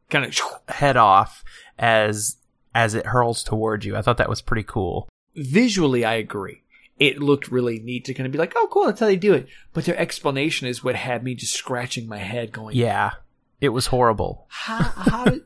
[0.09, 0.37] kind of
[0.69, 1.43] head off
[1.77, 2.37] as
[2.73, 3.95] as it hurls toward you.
[3.95, 5.09] I thought that was pretty cool.
[5.35, 6.61] visually, I agree.
[6.97, 9.33] It looked really neat to kind of be like, oh, cool, that's how they do
[9.33, 9.47] it.
[9.73, 13.11] But their explanation is what had me just scratching my head, going, Yeah,
[13.59, 14.45] it was horrible.
[14.47, 15.43] how, how did?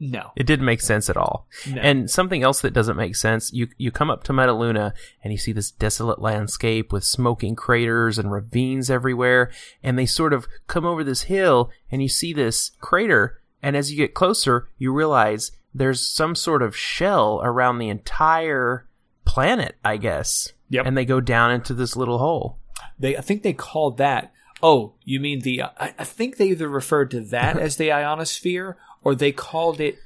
[0.00, 1.48] No, It didn't make sense at all.
[1.68, 1.80] No.
[1.80, 4.92] And something else that doesn't make sense, you you come up to Metaluna
[5.24, 9.50] and you see this desolate landscape with smoking craters and ravines everywhere,
[9.82, 13.90] and they sort of come over this hill and you see this crater, and as
[13.90, 18.86] you get closer, you realize there's some sort of shell around the entire
[19.24, 20.52] planet, I guess.
[20.70, 20.86] Yep.
[20.86, 22.58] And they go down into this little hole.
[22.98, 23.16] they.
[23.16, 24.32] I think they called that.
[24.62, 25.62] Oh, you mean the?
[25.62, 28.76] I, I think they either referred to that as the ionosphere,
[29.08, 29.98] or they called it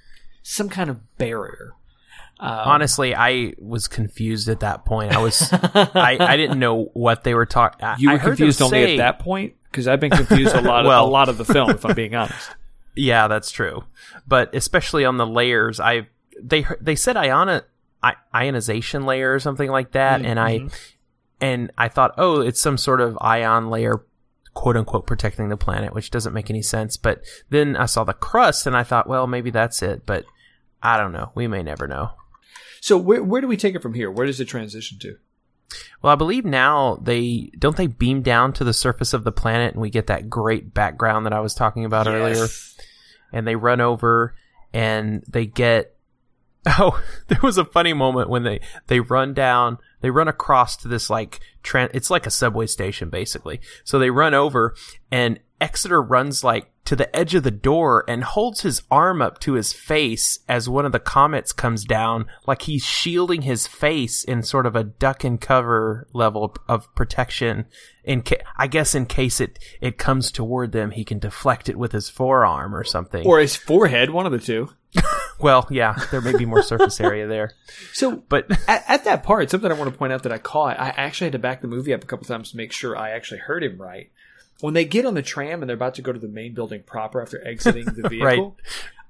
[0.44, 1.72] some kind of barrier.
[2.38, 5.12] Um, Honestly, I was confused at that point.
[5.12, 7.84] I was, I, I didn't know what they were talking.
[7.98, 10.84] You were heard confused only say- at that point because I've been confused a lot.
[10.84, 12.50] Well- a lot of the film, if I'm being honest.
[12.94, 13.84] Yeah, that's true.
[14.28, 16.08] But especially on the layers, I
[16.38, 17.64] they they said iona,
[18.34, 20.76] ionization layer or something like that, mm, and I mm-hmm.
[21.40, 24.04] and I thought, oh, it's some sort of ion layer,
[24.54, 26.96] quote unquote, protecting the planet, which doesn't make any sense.
[26.96, 30.04] But then I saw the crust, and I thought, well, maybe that's it.
[30.06, 30.24] But
[30.82, 31.30] I don't know.
[31.34, 32.12] We may never know.
[32.80, 34.10] So where where do we take it from here?
[34.10, 35.16] Where does it transition to?
[36.02, 39.72] Well, I believe now they don't they beam down to the surface of the planet,
[39.72, 42.46] and we get that great background that I was talking about earlier.
[43.32, 44.34] and they run over
[44.72, 45.96] and they get
[46.66, 50.88] oh there was a funny moment when they they run down they run across to
[50.88, 54.74] this like tran- it's like a subway station basically so they run over
[55.10, 59.38] and exeter runs like to the edge of the door and holds his arm up
[59.38, 64.24] to his face as one of the comets comes down like he's shielding his face
[64.24, 67.64] in sort of a duck and cover level of protection
[68.02, 71.76] in ca- i guess in case it it comes toward them he can deflect it
[71.78, 74.68] with his forearm or something Or his forehead, one of the two.
[75.40, 77.52] well, yeah, there may be more surface area there,
[77.92, 80.78] So but at, at that part, something I want to point out that I caught,
[80.78, 83.10] I actually had to back the movie up a couple times to make sure I
[83.10, 84.10] actually heard him right.
[84.60, 86.82] When they get on the tram and they're about to go to the main building
[86.84, 88.56] proper after exiting the vehicle,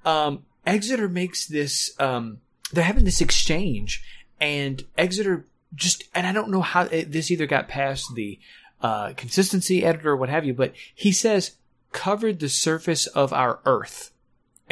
[0.05, 1.95] um, Exeter makes this.
[1.99, 2.39] Um,
[2.73, 4.03] they're having this exchange,
[4.41, 5.45] and Exeter
[5.75, 8.39] just and I don't know how it, this either got past the
[8.81, 11.57] uh, consistency editor or what have you, but he says
[11.93, 14.12] covered the surface of our Earth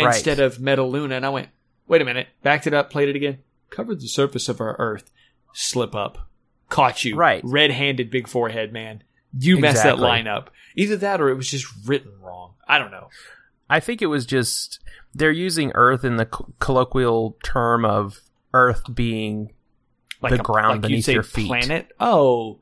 [0.05, 0.15] Right.
[0.15, 1.49] instead of Metaluna, and I went,
[1.89, 3.39] wait a minute, backed it up, played it again,
[3.71, 5.11] covered the surface of our Earth,
[5.53, 6.29] slip up,
[6.69, 7.41] caught you, Right.
[7.45, 9.03] red-handed, big forehead man.
[9.39, 10.51] You messed that line up.
[10.77, 12.55] Either that or it was just written wrong.
[12.67, 13.09] I don't know.
[13.69, 14.81] I think it was just
[15.15, 18.21] they're using Earth in the co- colloquial term of
[18.55, 19.53] Earth being
[20.23, 21.47] Like the a- ground like beneath your feet.
[21.49, 21.93] Planet.
[22.01, 22.59] Oh,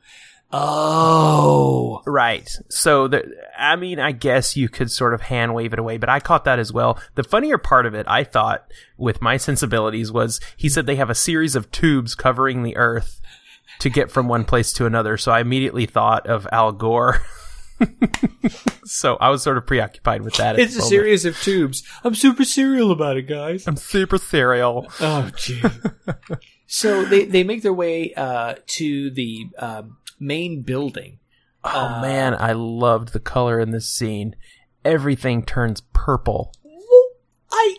[0.52, 2.02] oh.
[2.06, 2.48] Right.
[2.68, 6.08] So, the, I mean, I guess you could sort of hand wave it away, but
[6.08, 6.98] I caught that as well.
[7.14, 11.10] The funnier part of it, I thought, with my sensibilities, was he said they have
[11.10, 13.20] a series of tubes covering the Earth
[13.80, 15.16] to get from one place to another.
[15.16, 17.22] So I immediately thought of Al Gore.
[18.84, 20.58] so I was sort of preoccupied with that.
[20.58, 20.90] It's a moment.
[20.90, 21.82] series of tubes.
[22.02, 23.66] I'm super serial about it, guys.
[23.66, 24.90] I'm super serial.
[25.00, 25.62] Oh, gee.
[26.66, 31.18] so they, they make their way uh, to the um, main building.
[31.64, 34.36] Oh uh, man, I loved the color in this scene.
[34.84, 36.52] Everything turns purple.
[37.50, 37.76] I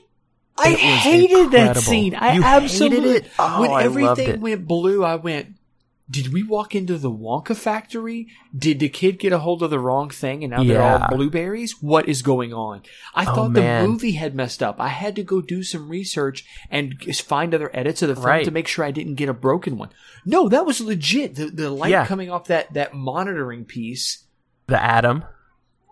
[0.57, 2.15] I hated that scene.
[2.15, 3.27] I You absolutely it?
[3.39, 5.55] Oh, when I loved everything went blue, I went.
[6.11, 8.27] Did we walk into the Wonka factory?
[8.57, 11.81] Did the kid get a hold of the wrong thing and now they're all blueberries?
[11.84, 12.81] What is going on?
[13.14, 13.84] I Oh, thought man.
[13.84, 14.80] the movie had messed up.
[14.80, 18.45] I had to go do some research and find other edits of the film Right.
[18.45, 19.90] to make sure I didn't get a broken one.
[20.26, 21.36] No, that was legit.
[21.36, 22.07] The the light Yeah.
[22.07, 24.26] coming off that that monitoring piece.
[24.65, 25.26] The atom,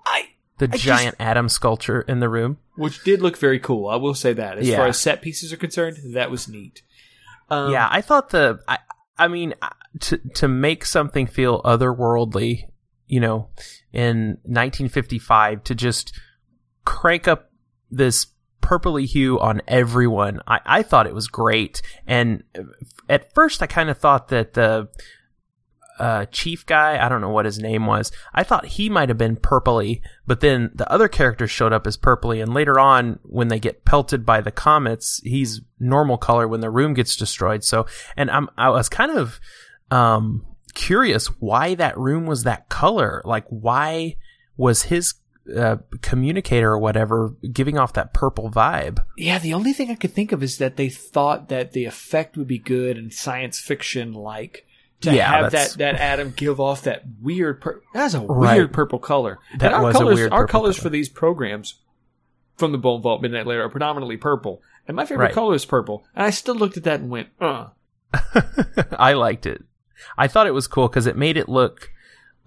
[0.05, 2.57] I the I just- giant atom sculpture in the room.
[2.75, 3.87] which did look very cool.
[3.87, 4.57] I will say that.
[4.57, 4.77] As Yeah.
[4.77, 6.81] far as set pieces are concerned, that was neat.
[7.49, 8.79] Um, yeah, I thought the I,
[9.17, 9.69] I mean uh,
[10.01, 12.63] to to make something feel otherworldly,
[13.07, 13.49] you know,
[13.91, 16.19] in 1955 to just
[16.85, 17.51] crank up
[17.89, 18.27] this
[18.61, 20.41] purpley hue on everyone.
[20.47, 21.81] I I thought it was great.
[22.05, 22.43] And
[23.09, 24.89] at first I kind of thought that the
[25.99, 28.11] uh, chief guy, I don't know what his name was.
[28.33, 31.97] I thought he might have been purpley, but then the other characters showed up as
[31.97, 36.61] purpley, and later on, when they get pelted by the comets, he's normal color when
[36.61, 37.63] the room gets destroyed.
[37.63, 37.85] So,
[38.15, 39.39] and I'm I was kind of
[39.91, 43.21] um curious why that room was that color.
[43.25, 44.15] Like, why
[44.57, 45.15] was his
[45.55, 48.99] uh, communicator or whatever giving off that purple vibe?
[49.17, 52.37] Yeah, the only thing I could think of is that they thought that the effect
[52.37, 54.65] would be good and science fiction like
[55.01, 58.57] to Yeah, have that, that's- that atom give off that weird pur- that's a Right.
[58.57, 59.39] weird purple color.
[59.59, 60.83] That And our was a colors, weird our colors color.
[60.83, 61.75] for these programs
[62.57, 64.61] from the Bone Vault Midnight Lair are predominantly purple.
[64.87, 65.33] And my favorite Right.
[65.33, 66.03] color is purple.
[66.15, 67.67] And I still looked at that and went, uh.
[68.97, 69.63] I liked it.
[70.17, 71.91] I thought it was cool because it made it look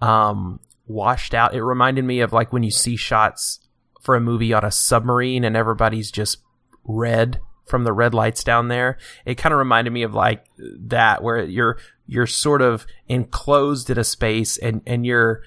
[0.01, 1.53] um, washed out.
[1.53, 3.59] It reminded me of like when you see shots
[4.01, 6.39] for a movie on a submarine and everybody's just
[6.83, 8.97] red from the red lights down there.
[9.25, 13.97] It kind of reminded me of like that where you're you're sort of enclosed in
[13.97, 15.43] a space and and you're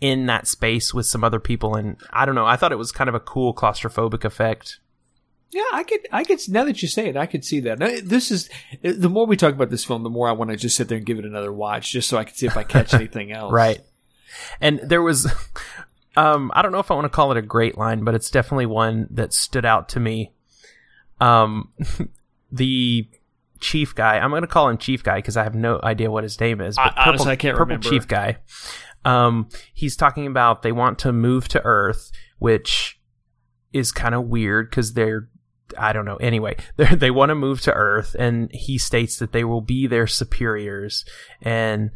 [0.00, 2.46] in that space with some other people and I don't know.
[2.46, 4.78] I thought it was kind of a cool claustrophobic effect.
[5.52, 7.78] Yeah, I could, I could, now that you say it, I could see that.
[7.80, 8.48] Now, This is,
[8.82, 10.96] the more we talk about this film, the more I want to just sit there
[10.98, 13.52] and give it another watch just so I can see if I catch anything else.
[13.52, 13.80] Right.
[14.60, 15.26] And there was,
[16.16, 18.30] um, I don't know if I want to call it a great line, but it's
[18.30, 20.32] definitely one that stood out to me.
[21.20, 21.72] Um,
[22.52, 23.08] the
[23.58, 26.22] chief guy, I'm going to call him chief guy because I have no idea what
[26.22, 26.78] his name is.
[26.78, 27.88] I- honestly, I can't purple remember.
[27.90, 28.38] chief guy.
[29.04, 33.00] Um, he's talking about they want to move to Earth, which
[33.72, 35.28] is kind of weird because they're
[35.78, 36.16] I don't know.
[36.16, 40.06] Anyway, they want to move to Earth, and he states that they will be their
[40.06, 41.04] superiors.
[41.42, 41.90] And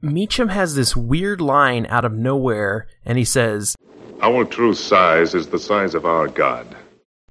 [0.00, 3.76] Meacham has this weird line out of nowhere, and he says,
[4.20, 6.66] Our true size is the size of our God.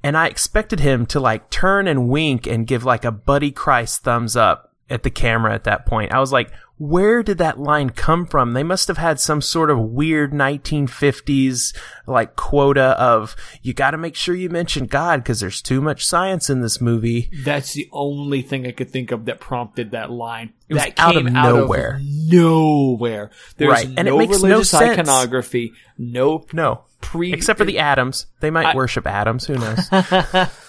[0.04, 4.04] and I expected him to like turn and wink and give like a Buddy Christ
[4.04, 6.14] thumbs up at the camera at that point.
[6.14, 8.54] I was like, where did that line come from?
[8.54, 11.76] They must have had some sort of weird 1950s
[12.08, 16.04] like quota of you got to make sure you mention God because there's too much
[16.06, 17.30] science in this movie.
[17.46, 20.54] That's the only thing I could think of that prompted that line.
[20.70, 22.00] It was that out of came nowhere.
[22.04, 23.30] nowhere.
[23.58, 24.98] There's Right, and it no makes no religious sense.
[24.98, 25.74] iconography.
[26.00, 27.32] No, No, pre.
[27.32, 28.26] except for the atoms.
[28.40, 29.46] They might I- worship atoms.
[29.46, 29.88] Who knows?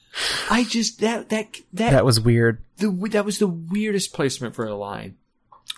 [0.50, 2.62] I just that that that that was weird.
[2.78, 5.16] the that was the weirdest placement for a line.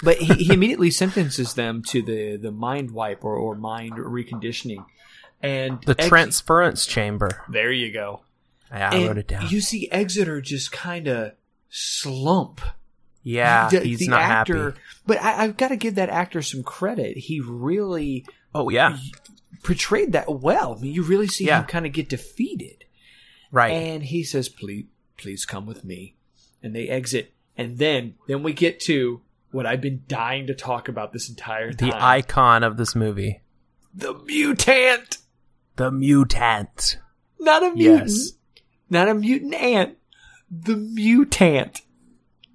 [0.03, 4.85] But he, he immediately sentences them to the the mind wipe or, or mind reconditioning,
[5.43, 7.43] and The Ex- transference chamber.
[7.49, 8.21] There you go.
[8.71, 9.49] Yeah, I And wrote it down.
[9.49, 11.33] You see Exeter just kind of
[11.69, 12.61] slump.
[13.23, 14.81] yeah, The- he's the not actor, happy.
[15.07, 17.17] But I, I've got to give that actor some credit.
[17.17, 18.97] He really Oh yeah,
[19.65, 20.77] portrayed that well.
[20.79, 21.61] I mean, you really see Yeah.
[21.61, 22.85] him kind of get defeated.
[23.51, 23.71] Right.
[23.71, 24.87] And he says, "Please,
[25.17, 26.17] please come with me."
[26.63, 29.21] And they exit, and then then we get to
[29.51, 33.41] what I've been dying to talk about this entire time: the icon of this movie,
[33.95, 35.19] the mutant,
[35.77, 36.99] the mutant.
[37.39, 38.33] not a mutant, Yes.
[38.91, 39.97] not a mutant ant,
[40.51, 41.81] the mutant.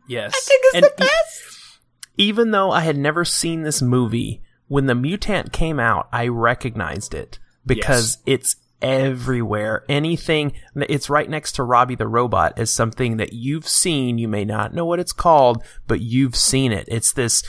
[0.07, 1.79] Yes, I think it's And the e- best.
[2.17, 7.13] even though I had never seen this movie, when the mutant came out, I recognized
[7.15, 8.55] it because it's
[8.85, 9.83] everywhere.
[9.89, 14.17] Anything, it's right next to Robby the Robot as something that you've seen.
[14.17, 16.85] You may not know what it's called, but you've seen it.
[16.87, 17.43] It's this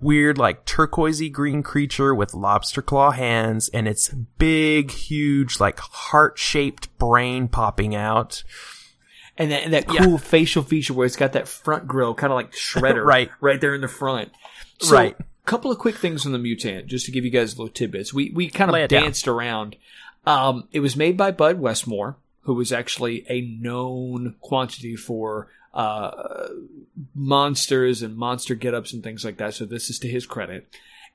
[0.00, 6.38] weird, like turquoisey green creature with lobster claw hands and it's big, huge, like heart
[6.38, 8.42] shaped brain popping out.
[9.38, 12.36] And that, and that cool facial feature where it's got that front grill, kind of
[12.36, 13.30] like Shredder, Right.
[13.40, 14.32] right there in the front.
[14.80, 15.16] So, Right.
[15.44, 18.12] Couple of quick things on the mutant, just to give you guys a little tidbits.
[18.12, 19.04] We we kind of it down.
[19.04, 19.76] danced around.
[20.26, 26.48] Um, it was made by Bud Westmore, who was actually a known quantity for uh,
[27.14, 29.54] monsters and monster get-ups and things like that.
[29.54, 30.68] So this is to his credit.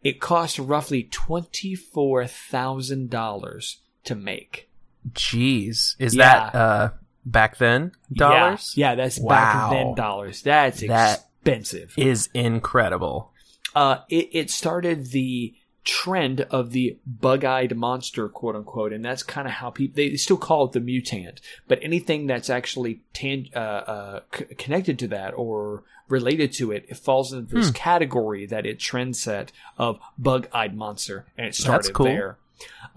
[0.04, 4.70] It cost roughly twenty four thousand dollars to make.
[5.14, 5.96] Jeez.
[6.00, 6.50] Is Yeah.
[6.52, 6.90] that, uh,
[7.26, 8.74] back then dollars?
[8.76, 9.30] Yeah, yeah that's Wow.
[9.30, 10.42] back then dollars.
[10.42, 11.94] That's That- expensive.
[11.98, 13.32] Is incredible.
[13.76, 19.48] uh, it, it started the trend of the bug-eyed monster, quote unquote, and that's kind
[19.48, 21.41] of how people they still call it the mutant.
[21.68, 26.86] But anything that's actually tan- uh, uh, c- connected to that or related to it,
[26.90, 31.94] it falls into this category that it trend set of bug-eyed monster, and it started
[31.94, 32.06] cool.
[32.06, 32.38] there.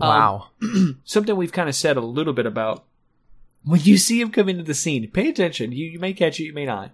[0.00, 0.46] Um, Wow.
[1.04, 2.84] something we've kind of said a little bit about
[3.64, 5.08] when you see him come into the scene.
[5.10, 5.72] Pay attention.
[5.72, 6.90] You, you may catch it, you may not.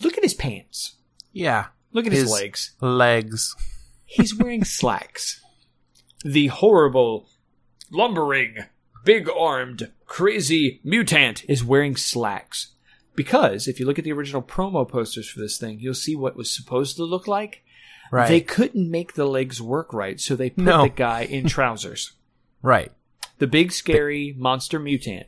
[0.00, 0.94] Look at his pants.
[1.32, 1.66] yeah.
[1.92, 2.70] Look at his, His- legs.
[2.82, 3.56] Legs.
[4.10, 5.42] He's wearing slacks.
[6.24, 7.28] The horrible,
[7.92, 8.56] lumbering,
[9.04, 12.68] big armed, crazy mutant is wearing slacks.
[13.14, 16.36] Because if you look at the original promo posters for this thing, you'll see what
[16.36, 17.62] was supposed to look like.
[18.10, 18.28] Right.
[18.28, 20.84] They couldn't make the legs work right, so they put No.
[20.84, 22.12] the guy in trousers.
[22.62, 22.90] right.
[23.38, 25.26] the big scary monster mutant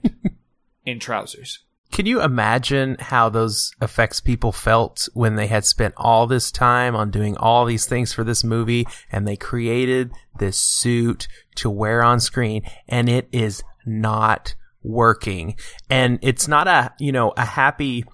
[0.87, 1.59] in trousers.
[1.93, 6.95] Can you imagine how those effects people felt when they had spent all this time
[6.95, 11.27] on doing all these things for this movie and they created this suit
[11.57, 15.57] to wear on screen and it is not working.
[15.89, 18.05] And it's not a, you know, a happy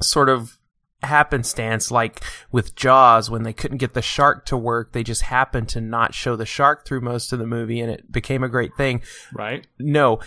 [0.00, 0.58] sort of
[1.02, 4.92] happenstance like with Jaws when they couldn't get the shark to work.
[4.92, 8.10] They just happened to not show the shark through most of the movie and it
[8.10, 9.02] became a great thing.
[9.32, 9.66] Right?
[9.78, 10.20] No,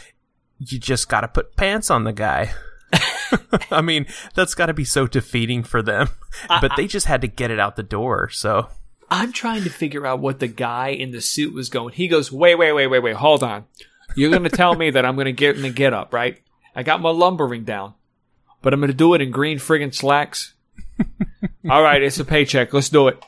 [0.60, 2.54] you just got to put pants on the guy.
[3.72, 6.10] I mean, that's got to be so defeating for them.
[6.48, 8.30] but they just had to get it out the door.
[8.30, 8.70] So,
[9.10, 11.94] I'm trying to figure out what the guy in the suit was going.
[11.94, 13.66] He goes, wait, wait, wait, wait, wait, hold on.
[14.16, 16.42] You're going to tell me that I'm going to get in the get up, right?
[16.76, 17.94] I got my lumbering down,
[18.62, 20.54] but I'm going to do it in green friggin' slacks.
[21.70, 22.74] All right, it's a paycheck.
[22.74, 23.24] Let's do it.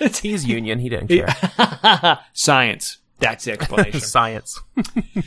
[0.00, 0.78] It's he's union.
[0.78, 2.18] He didn't care.
[2.32, 2.98] Science.
[3.20, 4.00] That's the explanation.
[4.00, 4.58] Science.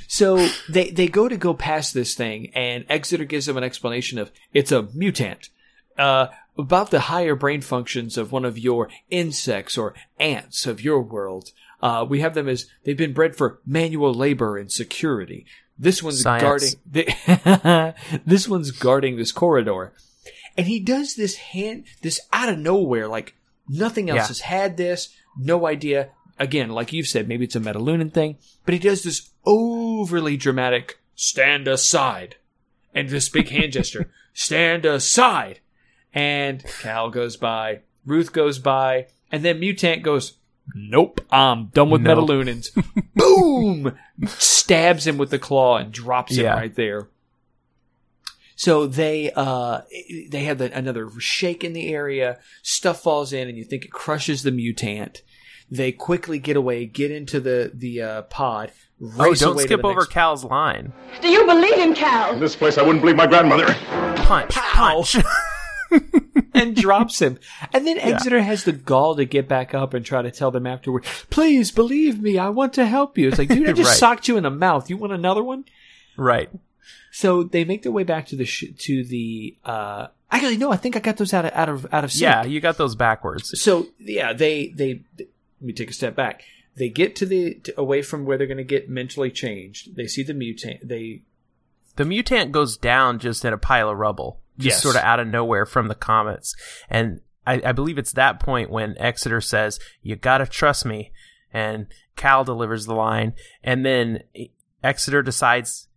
[0.07, 4.19] So they they go to go past this thing, and Exeter gives them an explanation
[4.19, 5.49] of it's a mutant.
[5.97, 11.01] Uh, about the higher brain functions of one of your insects or ants of your
[11.01, 11.51] world.
[11.81, 15.45] Uh, we have them as they've been bred for manual labor and security.
[15.77, 16.75] This one's Science.
[16.91, 17.93] guarding.
[18.25, 19.93] this one's guarding this corridor,
[20.57, 23.35] and he does this hand this out of nowhere, like
[23.67, 24.27] nothing else Yeah.
[24.27, 25.09] has had this.
[25.37, 26.09] No idea.
[26.39, 30.99] Again, like you've said, maybe it's a Metalunan thing, but he does this overly dramatic
[31.15, 32.37] "stand aside"
[32.93, 35.59] and this big hand gesture, "stand aside."
[36.13, 40.33] And Cal goes by, Ruth goes by, and then Mutant goes,
[40.75, 42.29] Nope, I'm done with Nope.
[42.29, 42.69] Metalunans.
[43.15, 43.97] Boom!
[44.27, 46.53] Stabs him with the claw and drops him Yeah.
[46.53, 47.09] right there.
[48.55, 49.81] So they uh
[50.29, 52.39] they have the, another shake in the area.
[52.61, 55.21] Stuff falls in, and you think it crushes the mutant.
[55.71, 58.71] They quickly get away, get into the the uh, pod.
[59.01, 60.93] Oh, don't away to skip the over next- Cal's line.
[61.21, 62.33] Do you believe in Cal?
[62.33, 63.73] In this place, I wouldn't believe my grandmother.
[64.23, 65.15] Punch, punch.
[66.53, 67.37] and drops him.
[67.73, 70.65] And then Exeter has the gall to get back up and try to tell them
[70.65, 73.27] afterward, please believe me, I want to help you.
[73.27, 73.97] It's like, dude, I just Right.
[73.97, 74.89] socked you in the mouth.
[74.89, 75.65] You want another one?
[76.17, 76.49] right.
[77.11, 80.77] So they make their way back to the, sh- to the, uh, actually, no, I
[80.77, 82.21] think I got those out of, out of, out of sync.
[82.23, 83.61] Yeah, you got those backwards.
[83.61, 85.01] So yeah, they, they,
[85.63, 86.43] let me take a step back.
[86.75, 89.95] They get to the, to, away from where they're going to get mentally changed.
[89.95, 90.85] They see the mutant.
[90.85, 91.21] They,
[91.95, 94.83] The mutant goes down just in a pile of rubble, just Yes.
[94.83, 96.53] sort of out of nowhere from the comets.
[96.89, 101.11] And I, I believe it's that point when Exeter says, "You gotta trust me,"
[101.53, 101.87] and
[102.17, 103.33] Cal delivers the line,
[103.63, 104.47] and then eh,
[104.83, 105.87] Exeter decides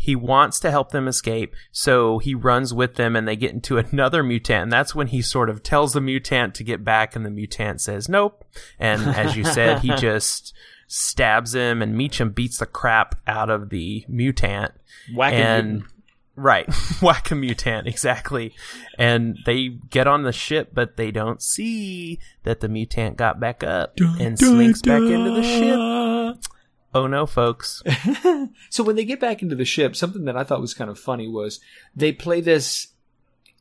[0.00, 3.78] he wants to help them escape, so he runs with them, and they get into
[3.92, 4.62] another mutant.
[4.62, 7.80] And that's when he sort of tells the mutant to get back, and the mutant
[7.80, 8.44] says, "Nope."
[8.78, 10.54] And as you said, he just
[10.86, 14.70] stabs him, and Meacham beats the crap out of the mutant.
[15.12, 15.82] Whack and
[16.36, 16.72] right.
[17.02, 18.54] Whack a mutant exactly.
[18.98, 23.64] And they get on the ship but they don't see that the mutant got back
[23.64, 25.76] up and slinks back into the ship
[26.94, 27.82] oh no folks
[28.70, 30.98] So when they get back into the ship, something that I thought was kind of
[30.98, 31.60] funny was
[31.94, 32.88] they play this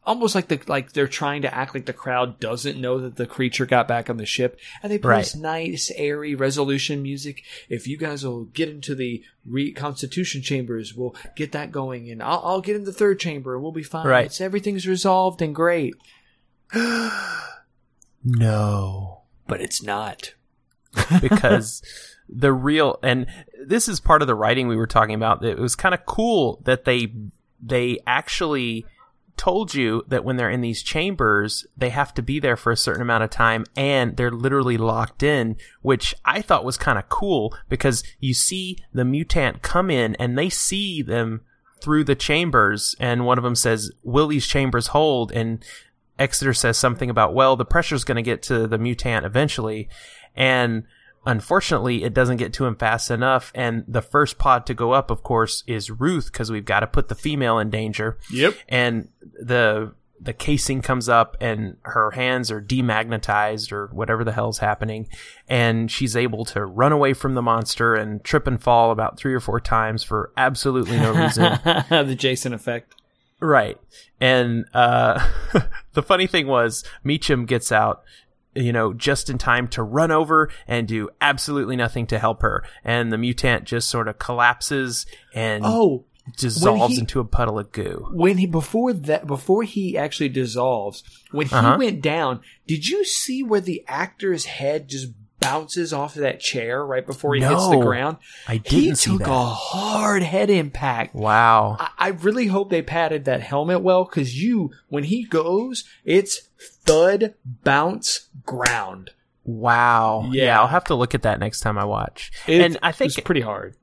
[0.05, 3.25] almost like the like they're trying to act like the crowd doesn't know that the
[3.27, 5.23] creature got back on the ship, and they play Right.
[5.25, 7.43] this nice airy resolution music.
[7.67, 12.41] If you guys will get into the reconstitution chambers, we'll get that going, and I'll,
[12.41, 14.07] I'll get in the third chamber, and we'll be fine.
[14.07, 14.27] Right.
[14.27, 15.93] It's, everything's resolved and great,
[18.23, 20.33] no but it's not.
[21.21, 21.81] because
[22.29, 23.25] the real and
[23.65, 26.59] this is part of the writing we were talking about it was kind of cool
[26.63, 27.13] that they
[27.61, 28.85] they actually
[29.37, 32.77] told you that when they're in these chambers they have to be there for a
[32.77, 37.07] certain amount of time and they're literally locked in which i thought was kind of
[37.07, 41.41] cool because you see the mutant come in and they see them
[41.79, 45.63] through the chambers and one of them says will these chambers hold and
[46.19, 49.87] Exeter says something about, well, the pressure's going to get to the mutant eventually.
[50.35, 50.85] And
[51.27, 53.51] unfortunately, it doesn't get to him fast enough.
[53.53, 56.87] And the first pod to go up, of course, is Ruth because we've got to
[56.87, 58.17] put the female in danger.
[58.31, 58.55] Yep.
[58.69, 64.59] And the, the casing comes up and her hands are demagnetized or whatever the hell's
[64.59, 65.09] happening.
[65.49, 69.33] And she's able to run away from the monster and trip and fall about three
[69.33, 71.59] or four times for absolutely no reason.
[71.89, 72.95] the Jason effect.
[73.39, 73.77] Right.
[74.19, 75.29] And uh
[75.93, 78.01] the funny thing was Meacham gets out
[78.57, 82.63] you know, just in time to run over and do absolutely nothing to help her.
[82.83, 86.05] And the mutant just sort of collapses and Oh,
[86.37, 88.07] dissolves he- into a puddle of goo.
[88.11, 91.01] when he before that before he actually dissolves
[91.31, 91.77] when he Uh-huh.
[91.79, 95.07] went down did you see where the actor's head just
[95.39, 99.19] bounces off of that chair right before he hits the ground I didn't see took
[99.19, 99.29] that.
[99.29, 101.77] a hard head impact Wow.
[101.79, 106.46] I, I really hope they padded that helmet well because you when he goes it's
[106.87, 109.11] thud bounce ground
[109.49, 110.27] Wow.
[110.29, 110.43] Yeah.
[110.43, 110.59] Yeah.
[110.59, 112.33] I'll have to look at that next time I watch.
[112.47, 113.77] It and I think was pretty hard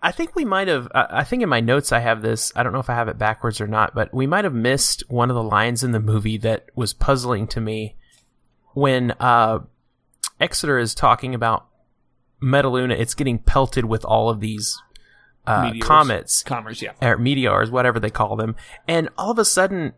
[0.00, 0.88] I think we might have.
[0.94, 2.52] Uh, I think in my notes I have this.
[2.54, 5.02] I don't know if I have it backwards or not, but we might have missed
[5.08, 7.96] one of the lines in the movie that was puzzling to me
[8.74, 9.60] when uh,
[10.38, 11.66] Exeter is talking about
[12.40, 12.92] Metaluna.
[12.92, 14.80] It's getting pelted with all of these
[15.48, 18.54] uh, comets commerce yeah or meteors, whatever they call them,
[18.86, 19.94] and all of a sudden.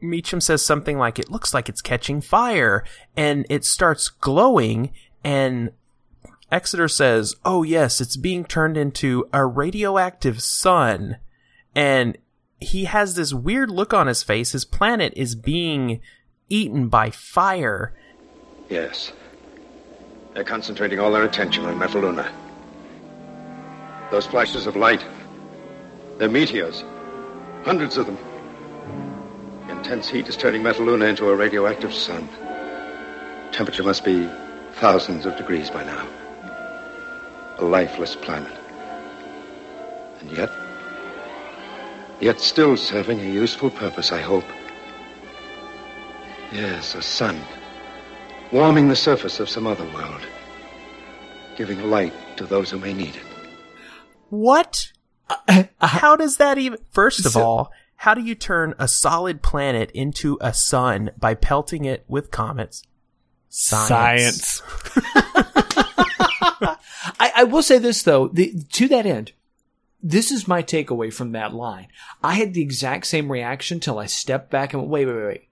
[0.00, 2.84] Meacham says something like, "It looks like it's catching fire,"
[3.16, 4.92] and it starts glowing.
[5.24, 5.70] And
[6.52, 11.16] Exeter says, "Oh yes, it's being turned into a radioactive sun."
[11.74, 12.18] And
[12.60, 14.52] he has this weird look on his face.
[14.52, 16.00] His planet is being
[16.48, 17.92] eaten by fire.
[18.68, 19.12] Yes.
[20.34, 22.30] They're concentrating all their attention on Metaluna.
[24.10, 25.04] Those flashes of light.
[26.18, 26.84] They're meteors.
[27.64, 28.18] Hundreds of them.
[29.86, 32.28] Intense heat is turning Metaluna into a radioactive sun.
[33.52, 34.28] Temperature must be
[34.72, 36.08] thousands of degrees by now.
[37.58, 38.52] A lifeless planet.
[40.18, 40.50] And yet,
[42.18, 44.42] yet still serving a useful purpose, I hope.
[46.50, 47.40] Yes, a sun
[48.50, 50.26] warming the surface of some other world,
[51.56, 53.26] giving light to those who may need it.
[54.30, 54.90] What?
[55.28, 56.78] Uh, uh, How does that even?
[56.92, 61.84] First of all, how do you turn a solid planet into a sun by pelting
[61.84, 62.82] it with comets?
[63.48, 64.62] Science.
[67.18, 69.32] I, I will say this though, the, to that end,
[70.02, 71.88] this is my takeaway from that line.
[72.22, 75.48] I had the exact same reaction till I stepped back and went, wait, wait, wait.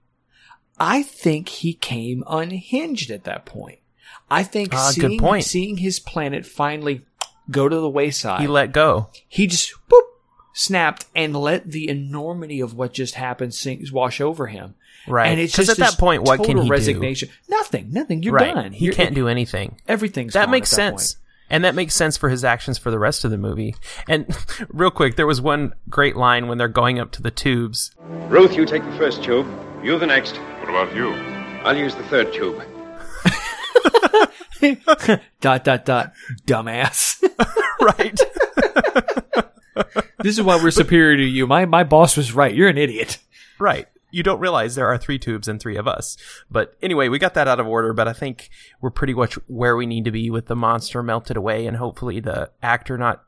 [0.79, 3.79] I think he came unhinged at that point.
[4.29, 5.43] I think ah, good seeing, point.
[5.45, 7.01] seeing his planet finally
[7.49, 9.09] go to the wayside, He let go.
[9.27, 10.01] he just boop,
[10.55, 14.73] snapped and let the enormity of what just happened sink, wash over him.
[15.07, 15.27] Right.
[15.27, 16.71] And it's 'Cause just at that point, what can total he do?
[16.71, 17.29] resignation.
[17.47, 17.89] Nothing.
[17.91, 18.23] Nothing.
[18.23, 18.55] You're right.
[18.55, 18.71] done.
[18.71, 19.75] He You're- can't do anything.
[19.87, 21.17] Everything's That gone makes at that sense.
[21.47, 23.75] And that makes sense for his actions for the rest of the movie.
[24.07, 24.25] And
[24.69, 27.91] real quick, there was one great line when they're going up to the tubes.
[28.29, 29.45] Ruth, you take the first tube.
[29.83, 30.37] You the next.
[30.37, 31.11] What about you?
[31.63, 32.63] I'll use the third tube.
[35.41, 36.13] dot dot dot.
[36.47, 37.21] Dumbass.
[37.81, 38.19] Right.
[40.19, 41.47] This is why we're superior to you.
[41.47, 42.53] My my boss was right.
[42.53, 43.17] You're an idiot.
[43.59, 43.87] right.
[44.11, 46.15] You don't realize there are three tubes and three of us.
[46.49, 48.49] But anyway, we got that out of order, but I think
[48.79, 52.21] we're pretty much where we need to be with the monster melted away and hopefully
[52.21, 53.25] the actor not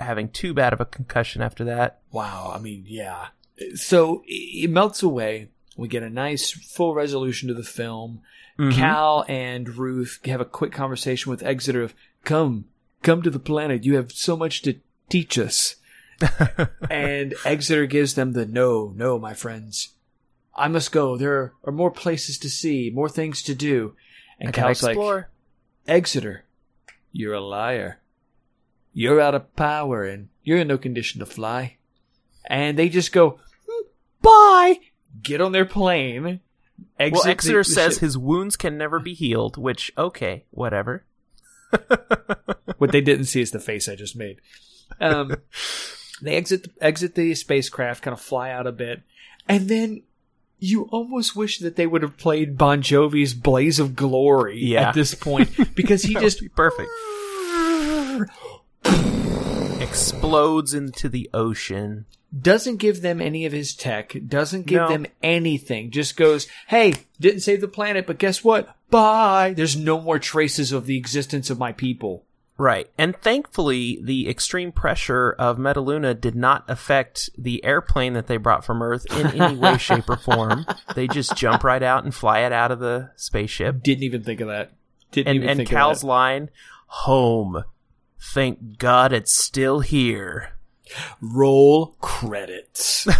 [0.00, 2.00] having too bad of a concussion after that.
[2.10, 2.52] Wow.
[2.54, 3.28] I mean, yeah.
[3.74, 5.50] So it melts away.
[5.76, 8.22] We get a nice full resolution to the film.
[8.58, 8.78] Mm-hmm.
[8.78, 11.94] Cal and Ruth have a quick conversation with Exeter of,
[12.24, 12.66] come,
[13.02, 13.84] come to the planet.
[13.84, 14.76] You have so much to
[15.14, 15.76] teach us.
[16.90, 19.90] and Exeter gives them the no, no, my friends.
[20.56, 21.16] I must go.
[21.16, 23.94] There are more places to see, more things to do.
[24.40, 24.98] And I Cal's like.
[25.86, 26.44] Exeter,
[27.12, 28.00] you're a liar.
[28.92, 31.76] You're out of power and you're in no condition to fly.
[32.46, 33.38] And they just go,
[33.68, 33.86] "Hmm,
[34.20, 34.80] bye,
[35.22, 36.40] get on their plane.
[36.98, 38.00] Exit well, the- Exeter the says ship.
[38.00, 41.04] his wounds can never be healed, which, okay, whatever.
[42.78, 44.40] what they didn't see is the face I just made.
[45.00, 45.36] Um,
[46.22, 49.02] they exit exit the spacecraft, kind of fly out a bit,
[49.48, 50.02] and then
[50.60, 54.88] you almost wish that they would have played Bon Jovi's "Blaze of Glory" Yeah.
[54.88, 56.88] at this point because he That just would be perfect.
[59.80, 62.06] Explodes into the ocean.
[62.36, 64.88] doesn't give them any of his tech, doesn't give No.
[64.88, 68.74] them anything, just goes, hey, didn't save the planet, but guess what?
[68.90, 69.52] Bye.
[69.56, 72.24] There's no more traces of the existence of my people.
[72.56, 72.88] Right.
[72.96, 78.64] And thankfully, the extreme pressure of Metaluna did not affect the airplane that they brought
[78.64, 80.64] from Earth in any way, shape, or form.
[80.94, 83.82] They just jump right out and fly it out of the spaceship.
[83.82, 84.72] Didn't even think of that.
[85.10, 86.50] Didn't And, even and think Cal's line,
[86.86, 87.64] home.
[88.20, 90.50] Thank God it's still here.
[91.20, 93.08] Roll credits.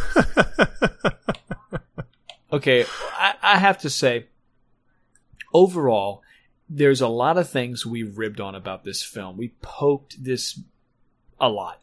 [2.53, 2.85] okay,
[3.19, 4.27] I, I have to say,
[5.53, 6.23] overall,
[6.77, 9.37] there's a lot of things we ribbed on about this film.
[9.37, 10.61] We poked this
[11.41, 11.81] a lot.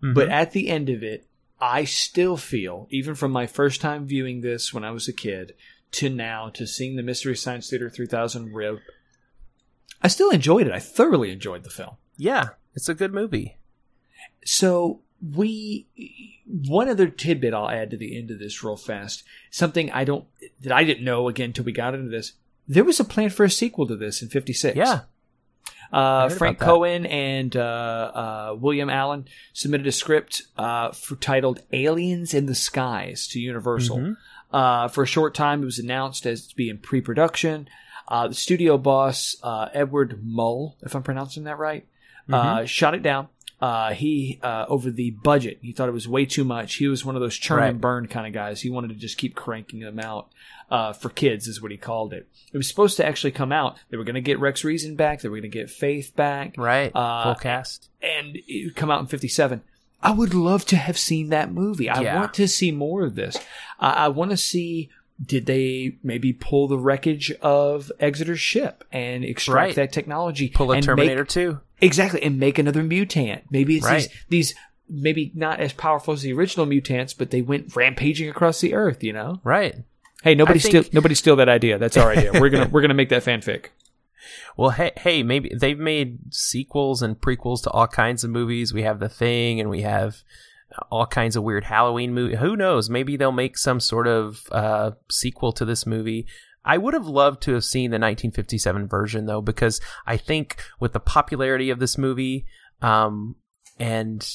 [0.00, 0.32] But mm-hmm.
[0.32, 1.26] at the end of it,
[1.60, 5.54] I still feel, even from my first time viewing this when I was a kid
[5.92, 8.80] to now to seeing the Mystery Science Theater 3000 rib,
[10.02, 10.72] I still enjoyed it.
[10.72, 11.96] I thoroughly enjoyed the film.
[12.16, 13.56] Yeah, it's a good movie.
[14.44, 15.00] So
[15.32, 15.86] we
[16.46, 19.24] one other tidbit I'll add to the end of this real fast.
[19.50, 20.26] Something I don't
[20.60, 22.32] that I didn't know again until we got into this.
[22.66, 24.76] There was a plan for a sequel to this in '56.
[24.76, 25.00] Yeah.
[25.92, 26.58] Uh, Frank.
[26.58, 32.54] Cohen and uh, uh, William Alland submitted a script uh, for, titled "Aliens in the
[32.54, 33.98] Skies" to Universal.
[33.98, 34.12] Mm-hmm.
[34.52, 37.68] Uh, for a short time, it was announced as being pre-production.
[38.06, 41.86] Uh, the studio boss uh, Edward Muhl, if I'm pronouncing that right,
[42.32, 43.28] uh, shot it down.
[43.64, 46.74] Uh, he uh, over the budget, he thought it was way too much.
[46.74, 48.60] He was one of those churn and burn kind of guys.
[48.60, 50.28] He wanted to just keep cranking them out
[50.70, 52.28] uh, for kids, is what he called it.
[52.52, 53.78] It was supposed to actually come out.
[53.88, 55.22] They were going to get Rex Reason back.
[55.22, 56.92] They were going to get Faith back, Right.
[56.94, 57.88] Uh, Full cast.
[58.02, 59.62] and it would come out in '57.
[60.02, 61.88] I would love to have seen that movie.
[61.88, 62.20] I Yeah.
[62.20, 63.38] want to see more of this.
[63.80, 64.90] I, I want to see.
[65.24, 69.74] Did they maybe pull the wreckage of Exeter's ship and extract Right.
[69.76, 70.48] that technology?
[70.48, 71.60] Pull a Terminator make, 2.
[71.84, 73.42] Exactly and make another mutant?
[73.50, 74.08] Maybe it's Right.
[74.28, 74.54] these these
[74.88, 79.02] maybe not as powerful as the original mutants, but they went rampaging across the earth.
[79.02, 79.40] You know?
[79.44, 79.76] Right.
[80.22, 81.78] Hey, nobody think- steal nobody steal that idea.
[81.78, 82.32] That's our idea.
[82.34, 83.66] We're gonna we're gonna make that fanfic.
[84.56, 88.72] Well, hey, hey, maybe they've made sequels and prequels to all kinds of movies.
[88.72, 90.22] We have The Thing, and we have
[90.90, 92.36] all kinds of weird Halloween movie.
[92.36, 92.88] Who knows?
[92.88, 96.26] Maybe they'll make some sort of uh, sequel to this movie.
[96.64, 100.92] I would have loved to have seen the 1957 version though, because I think with
[100.92, 102.46] the popularity of this movie,
[102.80, 103.36] um,
[103.78, 104.26] and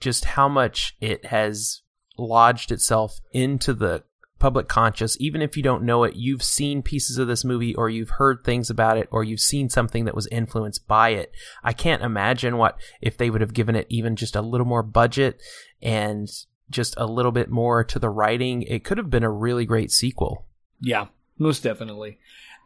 [0.00, 1.82] just how much it has
[2.18, 4.02] lodged itself into the
[4.38, 7.88] public conscious, even if you don't know it, you've seen pieces of this movie or
[7.88, 11.30] you've heard things about it or you've seen something that was influenced by it.
[11.62, 14.82] I can't imagine what if they would have given it even just a little more
[14.82, 15.40] budget
[15.80, 16.28] and
[16.70, 18.62] just a little bit more to the writing.
[18.62, 20.46] It could have been a really great sequel.
[20.80, 21.06] Yeah,
[21.40, 22.18] most definitely.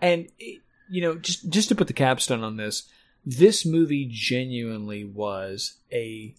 [0.03, 0.57] And eh,
[0.91, 2.83] you know, just just to put the capstone on this,
[3.25, 6.35] this movie genuinely was a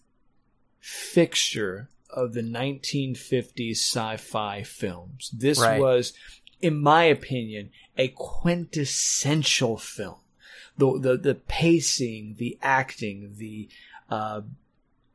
[0.80, 5.32] fixture of the 1950s sci-fi films.
[5.34, 5.82] This Right.
[5.82, 6.14] was,
[6.62, 10.18] in my opinion, a quintessential film.
[10.78, 13.68] The the the pacing, the acting, the
[14.10, 14.42] uh,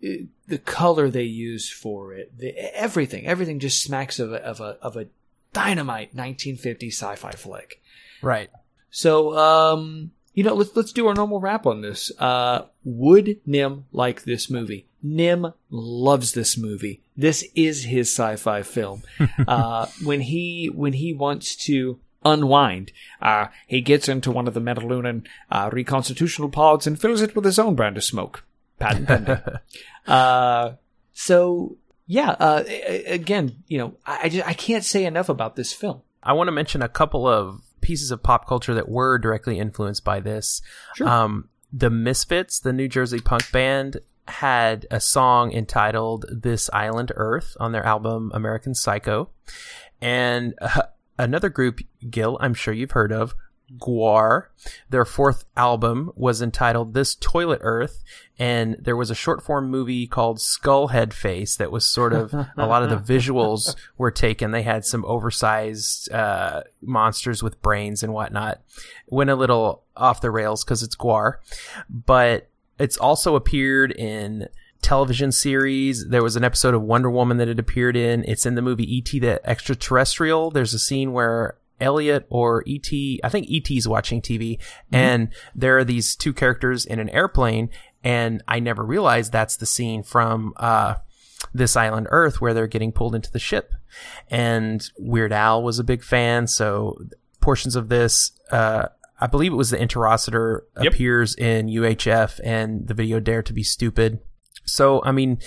[0.01, 4.79] the color they use for it, the, everything, everything just smacks of a, of a
[4.81, 5.07] of a
[5.53, 7.83] dynamite 1950 sci-fi flick.
[8.23, 8.51] Right.
[8.91, 12.13] So, um, you know, let's let's do our normal wrap on this.
[12.19, 14.87] Uh, would Nim like this movie?
[15.03, 17.01] Nim loves this movie.
[17.17, 19.03] This is his sci-fi film.
[19.49, 24.61] uh, when he when he wants to unwind, uh, he gets into one of the
[24.61, 28.45] Metalunan uh, reconstitutional pods and fills it with his own brand of smoke.
[28.79, 29.39] Patent pending.
[30.07, 30.73] uh,
[31.13, 31.77] so
[32.11, 32.65] yeah, uh,
[33.07, 36.03] again, you know, I I, just, I can't say enough about this film.
[36.25, 40.05] I want to mention a couple of pieces of pop culture that were directly influenced
[40.05, 40.61] by this.
[40.97, 41.09] Sure.
[41.09, 47.57] Um, the Misfits, the New Jersey punk band, had a song entitled This Island Earth
[47.61, 49.31] on their album American Psycho.
[50.01, 50.83] And uh,
[51.17, 51.79] another group,
[52.11, 53.37] Gil, I'm sure you've heard of,
[53.79, 54.47] Gwar.
[54.89, 58.03] Their fourth album was entitled This Toilet Earth,
[58.41, 62.83] and there was a short form movie called Skulhedface that was sort of a lot
[62.83, 64.51] of the visuals were taken.
[64.51, 68.63] They had some oversized uh, monsters with brains and whatnot.
[69.09, 71.35] Went a little off the rails because it's Gwar,
[71.91, 72.49] but
[72.79, 74.49] it's also appeared in
[74.81, 76.09] television series.
[76.09, 78.25] There was an episode of Wonder Woman that it appeared in.
[78.27, 79.19] It's in the movie E.T.
[79.19, 80.51] the Extraterrestrial.
[80.51, 83.21] There's a scene where Elliot or E.T.
[83.25, 84.59] I think E.T.'s watching TV
[84.93, 87.71] and there are these two characters in an airplane
[88.03, 90.95] and I never realized that's the scene from, uh,
[91.55, 93.73] this island Earth where they're getting pulled into the ship.
[94.29, 96.47] And Weird Al was a big fan.
[96.47, 96.99] So
[97.41, 98.89] portions of this, uh,
[99.21, 100.93] I believe it was the Interocitor Yep.
[100.93, 104.21] appears in UHF and the video Dare to be Stupid.
[104.65, 105.39] So, I mean,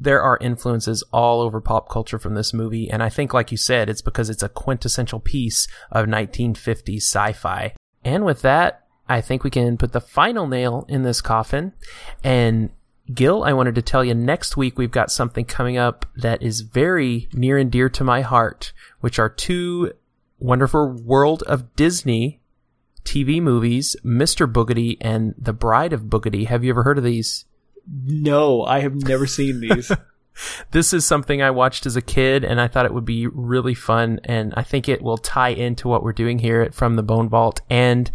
[0.00, 2.88] there are influences all over pop culture from this movie.
[2.88, 7.74] And I think, like you said, it's because it's a quintessential piece of 1950s sci-fi.
[8.04, 11.72] And with that, I think we can put the final nail in this coffin.
[12.22, 12.70] And
[13.12, 16.60] Gil, I wanted to tell you next week we've got something coming up that is
[16.60, 19.92] very near and dear to my heart, which are two
[20.38, 22.40] wonderful World of Disney
[23.04, 24.50] TV movies, Mr.
[24.50, 26.46] Boogedy and The Bride of Boogedy.
[26.46, 27.46] Have you ever heard of these?
[27.90, 29.90] No, I have never seen these.
[30.70, 33.74] This is something I watched as a kid and I thought it would be really
[33.74, 37.02] fun and I think it will tie into what we're doing here at From the
[37.02, 38.10] Bone Vault and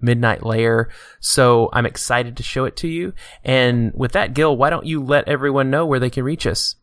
[0.00, 0.88] Midnight Lair.
[1.20, 3.12] So I'm excited to show it to you.
[3.44, 6.76] And with that, Gil, why don't you let everyone know where they can reach us?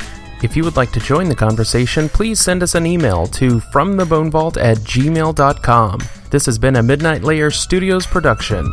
[0.42, 4.60] If you would like to join the conversation, please send us an email to fromthebonevault
[4.60, 6.00] at gmail.com.
[6.30, 8.72] This has been a Midnight Lair Studios production.